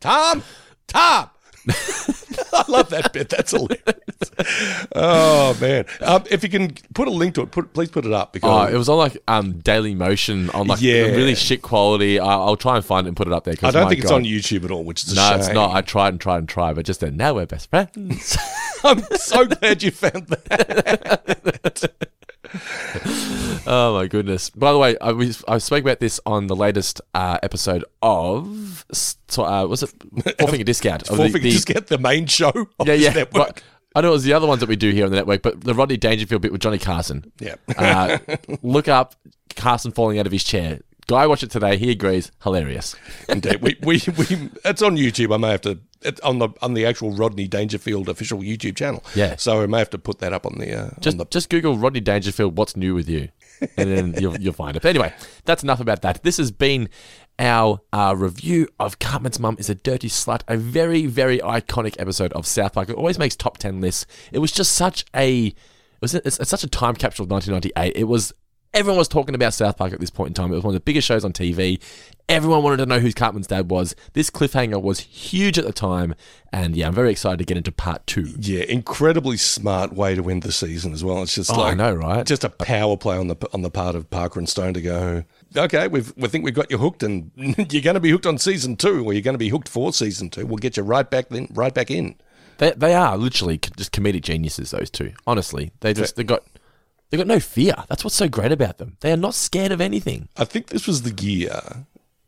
Tom, 0.00 0.42
Tom. 0.86 1.30
I 1.68 2.64
love 2.68 2.90
that 2.90 3.12
bit. 3.12 3.28
That's 3.28 3.50
hilarious. 3.50 4.86
Oh 4.94 5.56
man! 5.60 5.84
Um, 6.00 6.22
if 6.30 6.44
you 6.44 6.48
can 6.48 6.74
put 6.94 7.08
a 7.08 7.10
link 7.10 7.34
to 7.34 7.42
it, 7.42 7.50
put 7.50 7.72
please 7.72 7.90
put 7.90 8.06
it 8.06 8.12
up 8.12 8.28
Oh, 8.28 8.32
because 8.34 8.72
it 8.72 8.76
was 8.78 8.88
on 8.88 8.98
like 8.98 9.18
um, 9.26 9.58
Daily 9.58 9.94
Motion 9.94 10.48
on 10.50 10.68
like 10.68 10.80
Yeah. 10.80 11.06
really 11.06 11.34
shit 11.34 11.62
quality. 11.62 12.20
I, 12.20 12.24
I'll 12.26 12.56
try 12.56 12.76
and 12.76 12.84
find 12.84 13.06
it 13.06 13.08
and 13.08 13.16
put 13.16 13.26
it 13.26 13.32
up 13.32 13.42
there. 13.44 13.54
I 13.62 13.72
don't 13.72 13.88
think 13.88 14.00
it's 14.02 14.12
on 14.12 14.22
YouTube 14.24 14.64
at 14.64 14.70
all, 14.70 14.84
which 14.84 15.02
is 15.04 15.12
a 15.12 15.16
No, 15.16 15.34
it's 15.36 15.48
not. 15.48 15.72
I 15.74 15.80
tried 15.80 16.10
and 16.10 16.20
tried 16.20 16.38
and 16.38 16.48
tried, 16.48 16.76
but 16.76 16.86
just 16.86 17.00
then, 17.00 17.16
now 17.16 17.34
we're 17.34 17.46
best 17.46 17.68
friends. 17.68 18.38
I'm 18.84 19.02
so 19.16 19.46
glad 19.46 19.82
you 19.82 19.90
found 19.90 20.28
that. 20.28 21.92
oh 23.66 23.94
my 23.94 24.06
goodness! 24.06 24.50
By 24.50 24.72
the 24.72 24.78
way, 24.78 24.96
I, 24.98 25.12
we, 25.12 25.34
I 25.48 25.58
spoke 25.58 25.82
about 25.82 26.00
this 26.00 26.20
on 26.26 26.46
the 26.46 26.56
latest 26.56 27.00
uh, 27.14 27.38
episode 27.42 27.84
of 28.02 28.84
so, 28.92 29.44
uh, 29.44 29.66
was 29.66 29.82
it 29.82 29.90
Four 30.38 30.48
Finger 30.48 30.64
Discount? 30.64 31.06
Four 31.06 31.28
Finger 31.28 31.58
get 31.64 31.88
the 31.88 31.98
main 31.98 32.26
show 32.26 32.50
of 32.78 32.86
yeah, 32.86 32.96
this 32.96 33.28
yeah. 33.34 33.50
I 33.94 34.02
know 34.02 34.08
it 34.08 34.12
was 34.12 34.24
the 34.24 34.34
other 34.34 34.46
ones 34.46 34.60
that 34.60 34.68
we 34.68 34.76
do 34.76 34.90
here 34.90 35.06
on 35.06 35.10
the 35.10 35.16
network, 35.16 35.40
but 35.40 35.62
the 35.62 35.72
Rodney 35.72 35.96
Dangerfield 35.96 36.42
bit 36.42 36.52
with 36.52 36.60
Johnny 36.60 36.78
Carson. 36.78 37.32
Yeah. 37.40 37.54
uh, 37.78 38.18
look 38.62 38.88
up 38.88 39.14
Carson 39.56 39.90
falling 39.90 40.18
out 40.18 40.26
of 40.26 40.32
his 40.32 40.44
chair. 40.44 40.80
Guy 41.06 41.26
watched 41.26 41.44
it 41.44 41.50
today. 41.50 41.76
He 41.76 41.90
agrees. 41.90 42.32
Hilarious. 42.42 42.96
Indeed, 43.28 43.62
we, 43.62 43.76
we, 43.82 44.02
we 44.18 44.50
it's 44.64 44.82
on 44.82 44.96
YouTube. 44.96 45.32
I 45.32 45.36
may 45.36 45.50
have 45.50 45.60
to 45.62 45.78
it's 46.02 46.20
on 46.20 46.38
the 46.38 46.48
on 46.62 46.74
the 46.74 46.86
actual 46.86 47.12
Rodney 47.12 47.46
Dangerfield 47.46 48.08
official 48.08 48.40
YouTube 48.40 48.76
channel. 48.76 49.04
Yeah. 49.14 49.36
so 49.36 49.62
I 49.62 49.66
may 49.66 49.78
have 49.78 49.90
to 49.90 49.98
put 49.98 50.18
that 50.20 50.32
up 50.32 50.46
on 50.46 50.58
the 50.58 50.74
uh, 50.74 50.90
Just 51.00 51.14
on 51.14 51.18
the 51.18 51.24
just 51.26 51.48
Google 51.48 51.76
Rodney 51.76 52.00
Dangerfield. 52.00 52.56
What's 52.56 52.76
new 52.76 52.94
with 52.94 53.08
you? 53.08 53.28
And 53.76 53.90
then 53.90 54.14
you'll 54.20 54.38
you'll 54.38 54.52
find 54.52 54.76
it. 54.76 54.82
But 54.82 54.90
anyway, 54.90 55.14
that's 55.44 55.62
enough 55.62 55.80
about 55.80 56.02
that. 56.02 56.22
This 56.22 56.36
has 56.36 56.50
been 56.50 56.88
our 57.38 57.80
uh, 57.92 58.14
review 58.16 58.68
of 58.78 58.98
Cartman's 58.98 59.38
Mum 59.38 59.56
is 59.58 59.70
a 59.70 59.74
Dirty 59.74 60.08
Slut, 60.08 60.42
a 60.48 60.56
very 60.56 61.06
very 61.06 61.38
iconic 61.38 61.96
episode 61.98 62.32
of 62.32 62.46
South 62.46 62.74
Park. 62.74 62.90
It 62.90 62.96
always 62.96 63.18
makes 63.18 63.36
top 63.36 63.58
ten 63.58 63.80
lists. 63.80 64.06
It 64.32 64.40
was 64.40 64.52
just 64.52 64.72
such 64.72 65.04
a 65.14 65.46
it 65.46 65.54
was 66.00 66.14
it's, 66.14 66.38
it's 66.38 66.50
such 66.50 66.64
a 66.64 66.68
time 66.68 66.94
capsule 66.94 67.24
of 67.24 67.30
1998. 67.30 67.98
It 67.98 68.04
was 68.04 68.32
everyone 68.74 68.98
was 68.98 69.08
talking 69.08 69.34
about 69.34 69.54
South 69.54 69.76
Park 69.76 69.92
at 69.92 70.00
this 70.00 70.10
point 70.10 70.28
in 70.28 70.34
time. 70.34 70.52
It 70.52 70.56
was 70.56 70.64
one 70.64 70.74
of 70.74 70.80
the 70.80 70.84
biggest 70.84 71.06
shows 71.06 71.24
on 71.24 71.32
TV. 71.32 71.80
Everyone 72.28 72.62
wanted 72.64 72.78
to 72.78 72.86
know 72.86 72.98
who 72.98 73.12
Cartman's 73.12 73.46
dad 73.46 73.70
was. 73.70 73.94
This 74.14 74.30
cliffhanger 74.30 74.82
was 74.82 74.98
huge 74.98 75.58
at 75.58 75.64
the 75.64 75.72
time, 75.72 76.14
and 76.52 76.74
yeah, 76.74 76.88
I'm 76.88 76.94
very 76.94 77.12
excited 77.12 77.38
to 77.38 77.44
get 77.44 77.56
into 77.56 77.70
part 77.70 78.04
two. 78.06 78.34
yeah, 78.40 78.64
incredibly 78.64 79.36
smart 79.36 79.92
way 79.92 80.16
to 80.16 80.28
end 80.28 80.42
the 80.42 80.50
season 80.50 80.92
as 80.92 81.04
well. 81.04 81.22
It's 81.22 81.36
just 81.36 81.52
Oh, 81.52 81.62
I 81.62 81.74
know, 81.74 81.94
right? 81.94 82.26
Just 82.26 82.42
a 82.42 82.48
power 82.50 82.96
play 82.96 83.16
on 83.16 83.28
the 83.28 83.36
on 83.54 83.62
the 83.62 83.70
part 83.70 83.94
of 83.94 84.10
Parker 84.10 84.40
and 84.40 84.48
Stone 84.48 84.74
to 84.74 84.82
go. 84.82 85.24
Okay, 85.56 85.86
we've 85.86 86.12
we 86.16 86.26
think 86.28 86.44
we've 86.44 86.52
got 86.52 86.68
you 86.70 86.78
hooked, 86.78 87.04
and 87.04 87.30
you're 87.36 87.82
going 87.82 87.94
to 87.94 88.00
be 88.00 88.10
hooked 88.10 88.26
on 88.26 88.38
season 88.38 88.74
two, 88.76 89.04
or 89.04 89.12
you're 89.12 89.22
going 89.22 89.34
to 89.34 89.38
be 89.38 89.48
hooked 89.50 89.68
for 89.68 89.92
season 89.92 90.28
two. 90.28 90.46
We'll 90.46 90.58
get 90.58 90.76
you 90.76 90.82
right 90.82 91.08
back 91.08 91.28
then, 91.28 91.46
right 91.52 91.72
back 91.72 91.90
in. 91.92 92.16
They, 92.58 92.72
they 92.72 92.94
are 92.94 93.16
literally 93.16 93.58
just 93.58 93.92
comedic 93.92 94.22
geniuses. 94.22 94.72
Those 94.72 94.90
two, 94.90 95.12
honestly, 95.28 95.70
they 95.80 95.94
just 95.94 96.16
they 96.16 96.24
got 96.24 96.42
they 97.10 97.16
got 97.16 97.26
no 97.26 97.40
fear. 97.40 97.74
That's 97.88 98.02
what's 98.04 98.16
so 98.16 98.28
great 98.28 98.52
about 98.52 98.78
them. 98.78 98.96
They 99.00 99.12
are 99.12 99.16
not 99.16 99.34
scared 99.34 99.72
of 99.72 99.80
anything. 99.80 100.28
I 100.36 100.44
think 100.44 100.68
this 100.68 100.86
was 100.86 101.02
the 101.02 101.22
year, 101.24 101.60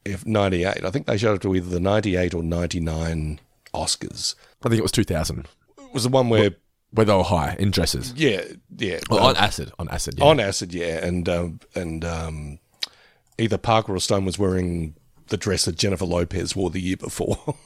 if 0.04 0.24
'98. 0.26 0.84
I 0.84 0.90
think 0.90 1.06
they 1.06 1.16
showed 1.18 1.36
up 1.36 1.42
to 1.42 1.54
either 1.54 1.68
the 1.70 1.80
'98 1.80 2.34
or 2.34 2.42
'99 2.42 3.40
Oscars. 3.74 4.34
I 4.64 4.68
think 4.68 4.78
it 4.78 4.82
was 4.82 4.92
2000 4.92 5.40
It 5.78 5.94
was 5.94 6.02
the 6.04 6.08
one 6.08 6.28
where, 6.28 6.50
where 6.92 7.04
they 7.06 7.14
were 7.14 7.22
high 7.22 7.54
in 7.58 7.70
dresses. 7.70 8.12
yeah, 8.16 8.42
yeah, 8.76 8.98
Well, 9.10 9.24
on 9.26 9.36
acid, 9.36 9.70
on 9.78 9.88
acid. 9.88 10.14
Yeah. 10.18 10.24
on 10.24 10.40
acid, 10.40 10.72
yeah, 10.74 11.04
and 11.04 11.28
um, 11.28 11.60
and 11.74 12.04
um, 12.04 12.58
either 13.38 13.58
Parker 13.58 13.94
or 13.94 14.00
Stone 14.00 14.24
was 14.24 14.38
wearing 14.38 14.94
the 15.28 15.36
dress 15.36 15.66
that 15.66 15.76
Jennifer 15.76 16.06
Lopez 16.06 16.56
wore 16.56 16.70
the 16.70 16.80
year 16.80 16.96
before. 16.96 17.38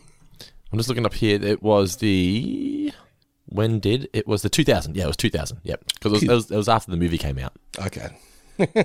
I'm 0.72 0.78
just 0.78 0.88
looking 0.88 1.06
up 1.06 1.14
here. 1.14 1.42
It 1.42 1.62
was 1.62 1.96
the 1.98 2.92
when 3.52 3.78
did 3.80 4.08
it 4.12 4.26
was 4.26 4.42
the 4.42 4.48
2000? 4.48 4.96
Yeah, 4.96 5.04
it 5.04 5.06
was 5.08 5.16
2000. 5.16 5.58
Yep, 5.62 5.84
because 5.94 6.12
it 6.12 6.14
was, 6.14 6.22
it 6.22 6.30
was 6.30 6.50
it 6.50 6.56
was 6.56 6.68
after 6.68 6.90
the 6.90 6.96
movie 6.96 7.18
came 7.18 7.38
out. 7.38 7.52
okay, 7.80 8.08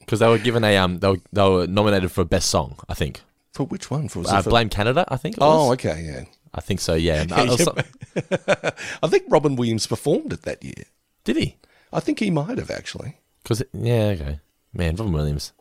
Because 0.00 0.20
they 0.20 0.28
were 0.28 0.38
given 0.38 0.64
a 0.64 0.76
um 0.76 0.98
they 0.98 1.08
were, 1.08 1.16
they 1.32 1.42
were 1.48 1.66
nominated 1.66 2.10
for 2.12 2.24
best 2.24 2.48
song. 2.50 2.76
I 2.88 2.94
think. 2.94 3.20
for 3.52 3.64
which 3.64 3.90
one? 3.90 4.08
For, 4.08 4.20
Uh, 4.26 4.42
for- 4.42 4.50
Blame 4.50 4.68
Canada. 4.68 5.04
I 5.08 5.16
think. 5.16 5.36
Oh, 5.40 5.72
okay, 5.72 6.02
yeah. 6.06 6.24
I 6.54 6.60
think 6.60 6.80
so. 6.80 6.94
Yeah. 6.94 7.24
Yeah, 7.28 7.56
so- 7.56 7.74
I 9.02 9.08
think 9.08 9.24
Robin 9.28 9.56
Williams 9.56 9.86
performed 9.86 10.32
it 10.32 10.42
that 10.42 10.62
year. 10.64 10.84
did 11.24 11.36
he? 11.36 11.56
I 11.92 12.00
think 12.00 12.18
he 12.20 12.30
might 12.30 12.58
have 12.58 12.70
actually. 12.70 13.18
Because 13.42 13.62
yeah, 13.72 14.14
okay, 14.16 14.40
man, 14.72 14.96
Robin 14.96 15.12
Williams, 15.12 15.52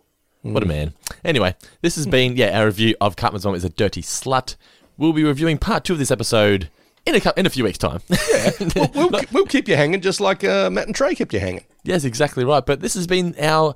what 0.42 0.64
a 0.64 0.66
man. 0.66 0.94
Anyway, 1.24 1.56
this 1.82 1.96
has 1.96 2.06
been 2.08 2.36
yeah 2.38 2.58
our 2.60 2.66
review 2.66 2.96
of 3.02 3.16
Cartman's 3.16 3.46
Mom 3.46 3.56
is 3.56 3.64
a 3.64 3.70
dirty 3.70 4.02
slut. 4.02 4.56
We'll 4.98 5.14
be 5.14 5.24
reviewing 5.24 5.58
part 5.58 5.84
two 5.84 5.94
of 5.94 6.00
this 6.00 6.12
episode 6.12 6.70
in 7.08 7.16
a 7.16 7.34
in 7.38 7.46
a 7.46 7.50
few 7.50 7.64
weeks' 7.64 7.78
time. 7.78 8.02
We'll, 8.76 8.90
we'll, 8.94 9.22
we'll 9.32 9.46
keep 9.46 9.68
you 9.68 9.76
hanging 9.76 10.02
just 10.02 10.20
like 10.20 10.44
uh, 10.44 10.70
Matt 10.70 10.88
and 10.88 10.96
Trey 10.96 11.16
kept 11.16 11.34
you 11.34 11.40
hanging. 11.40 11.64
yes, 11.84 12.04
exactly 12.04 12.44
right. 12.44 12.66
But 12.66 12.82
this 12.82 12.94
has 12.96 13.08
been 13.08 13.36
our 13.40 13.76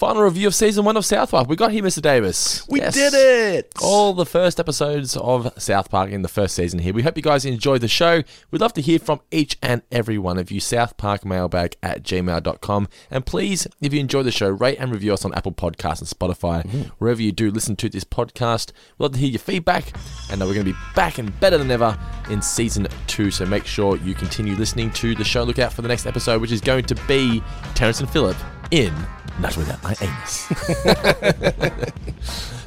final 0.00 0.22
review 0.22 0.46
of 0.46 0.54
season 0.54 0.82
one 0.82 0.96
of 0.96 1.04
South 1.04 1.30
Park. 1.30 1.46
We 1.46 1.56
got 1.56 1.72
here, 1.72 1.82
Mr. 1.82 2.00
Davis. 2.00 2.66
We 2.70 2.80
Yes. 2.80 2.94
did 2.94 3.12
it! 3.12 3.70
All 3.82 4.14
the 4.14 4.24
first 4.24 4.58
episodes 4.58 5.14
of 5.14 5.52
South 5.58 5.90
Park 5.90 6.10
in 6.10 6.22
the 6.22 6.28
first 6.28 6.54
season 6.54 6.78
here. 6.78 6.94
We 6.94 7.02
hope 7.02 7.18
you 7.18 7.22
guys 7.22 7.44
enjoyed 7.44 7.82
the 7.82 7.86
show. 7.88 8.22
We'd 8.50 8.62
love 8.62 8.72
to 8.74 8.80
hear 8.80 8.98
from 8.98 9.20
each 9.30 9.58
and 9.62 9.82
every 9.92 10.16
one 10.16 10.38
of 10.38 10.50
you. 10.50 10.58
SouthParkMailbag 10.58 11.74
at 11.82 12.02
gmail.com. 12.02 12.88
And 13.10 13.26
please, 13.26 13.66
if 13.82 13.92
you 13.92 14.00
enjoy 14.00 14.22
the 14.22 14.30
show, 14.30 14.48
rate 14.48 14.78
and 14.80 14.90
review 14.90 15.12
us 15.12 15.26
on 15.26 15.34
Apple 15.34 15.52
Podcasts 15.52 16.00
and 16.00 16.08
Spotify, 16.08 16.66
wherever 16.96 17.20
you 17.20 17.30
do 17.30 17.50
listen 17.50 17.76
to 17.76 17.90
this 17.90 18.04
podcast. 18.04 18.72
We'd 18.98 19.04
love 19.04 19.12
to 19.12 19.18
hear 19.18 19.28
your 19.28 19.38
feedback. 19.38 19.92
And 20.30 20.40
we're 20.40 20.54
going 20.54 20.64
to 20.64 20.72
be 20.72 20.78
back 20.94 21.18
and 21.18 21.38
better 21.40 21.58
than 21.58 21.70
ever 21.70 21.98
in 22.30 22.40
season 22.40 22.88
two. 23.06 23.30
So 23.30 23.44
make 23.44 23.66
sure 23.66 23.98
you 23.98 24.14
continue 24.14 24.54
listening 24.56 24.92
to 24.92 25.14
the 25.14 25.24
show. 25.24 25.42
Look 25.42 25.58
out 25.58 25.74
for 25.74 25.82
the 25.82 25.88
next 25.88 26.06
episode, 26.06 26.40
which 26.40 26.52
is 26.52 26.62
going 26.62 26.86
to 26.86 26.94
be 27.06 27.42
Terrance 27.74 28.00
and 28.00 28.08
Phillip 28.08 28.36
in 28.70 28.94
Not 29.40 29.56
Without 29.56 29.82
My 29.82 29.94
Anus. 30.00 30.48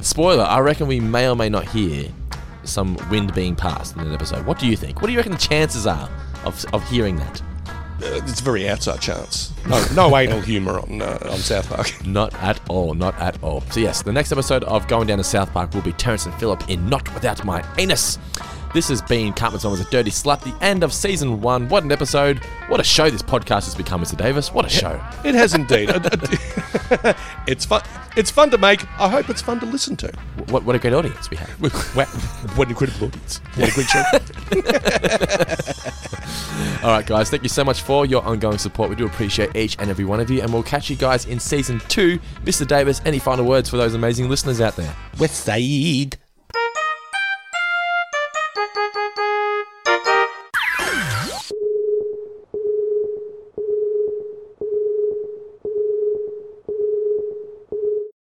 Spoiler, 0.00 0.44
I 0.44 0.58
reckon 0.60 0.86
we 0.86 1.00
may 1.00 1.28
or 1.28 1.34
may 1.36 1.48
not 1.48 1.68
hear 1.68 2.08
some 2.64 2.96
wind 3.10 3.34
being 3.34 3.54
passed 3.56 3.96
in 3.96 4.02
an 4.02 4.12
episode. 4.12 4.46
What 4.46 4.58
do 4.58 4.66
you 4.66 4.76
think? 4.76 5.00
What 5.00 5.06
do 5.06 5.12
you 5.12 5.18
reckon 5.18 5.32
the 5.32 5.38
chances 5.38 5.86
are 5.86 6.10
of, 6.44 6.64
of 6.72 6.88
hearing 6.88 7.16
that? 7.16 7.42
Uh, 8.02 8.20
it's 8.26 8.40
a 8.40 8.44
very 8.44 8.68
outside 8.68 9.00
chance. 9.00 9.52
No, 9.66 9.84
no 9.94 10.16
anal 10.18 10.40
humour 10.40 10.80
on 10.80 11.00
uh, 11.00 11.18
on 11.30 11.38
South 11.38 11.68
Park. 11.68 11.92
Not 12.06 12.34
at 12.34 12.60
all, 12.68 12.92
not 12.94 13.18
at 13.20 13.42
all. 13.42 13.60
So, 13.70 13.80
yes, 13.80 14.02
the 14.02 14.12
next 14.12 14.32
episode 14.32 14.64
of 14.64 14.86
Going 14.88 15.06
Down 15.06 15.18
to 15.18 15.24
South 15.24 15.52
Park 15.52 15.72
will 15.72 15.80
be 15.80 15.92
Terrance 15.92 16.26
and 16.26 16.34
Phillip 16.34 16.68
in 16.68 16.88
Not 16.88 17.12
Without 17.14 17.44
My 17.44 17.64
Anus. 17.78 18.18
This 18.74 18.88
has 18.88 19.00
been 19.00 19.32
Cartman's 19.32 19.62
Mom 19.62 19.74
as 19.74 19.80
a 19.80 19.84
Dirty 19.88 20.10
Slut, 20.10 20.42
the 20.42 20.52
end 20.60 20.82
of 20.82 20.92
season 20.92 21.40
one. 21.40 21.68
What 21.68 21.84
an 21.84 21.92
episode. 21.92 22.38
What 22.66 22.80
a 22.80 22.84
show 22.84 23.08
this 23.08 23.22
podcast 23.22 23.66
has 23.66 23.74
become, 23.76 24.02
Mr. 24.02 24.16
Davis. 24.16 24.52
What 24.52 24.66
a 24.66 24.68
show. 24.68 25.00
It 25.24 25.36
has 25.36 25.54
indeed. 25.54 25.90
It's 27.46 27.64
fun. 27.64 27.82
It's 28.16 28.30
fun 28.32 28.50
to 28.50 28.58
make. 28.58 28.84
I 28.98 29.08
hope 29.08 29.30
it's 29.30 29.42
fun 29.42 29.60
to 29.60 29.66
listen 29.66 29.96
to. 29.96 30.08
What, 30.48 30.64
what 30.64 30.74
a 30.74 30.80
great 30.80 30.92
audience 30.92 31.30
we 31.30 31.36
have. 31.36 31.48
What, 31.94 32.08
what 32.56 32.66
an 32.66 32.70
incredible 32.70 33.06
audience. 33.06 33.38
What 33.54 33.68
a 33.68 33.72
great 33.74 33.86
show. 33.86 34.02
All 36.84 36.90
right, 36.90 37.06
guys, 37.06 37.30
thank 37.30 37.44
you 37.44 37.48
so 37.48 37.62
much 37.62 37.82
for 37.82 38.06
your 38.06 38.24
ongoing 38.24 38.58
support. 38.58 38.90
We 38.90 38.96
do 38.96 39.06
appreciate 39.06 39.54
each 39.54 39.76
and 39.78 39.88
every 39.88 40.04
one 40.04 40.18
of 40.18 40.30
you, 40.30 40.42
and 40.42 40.52
we'll 40.52 40.64
catch 40.64 40.90
you 40.90 40.96
guys 40.96 41.26
in 41.26 41.38
season 41.38 41.80
two. 41.88 42.18
Mr. 42.44 42.66
Davis, 42.66 43.00
any 43.04 43.20
final 43.20 43.44
words 43.44 43.70
for 43.70 43.76
those 43.76 43.94
amazing 43.94 44.28
listeners 44.28 44.60
out 44.60 44.74
there? 44.74 44.94
West 45.18 45.44
Side. 45.44 46.16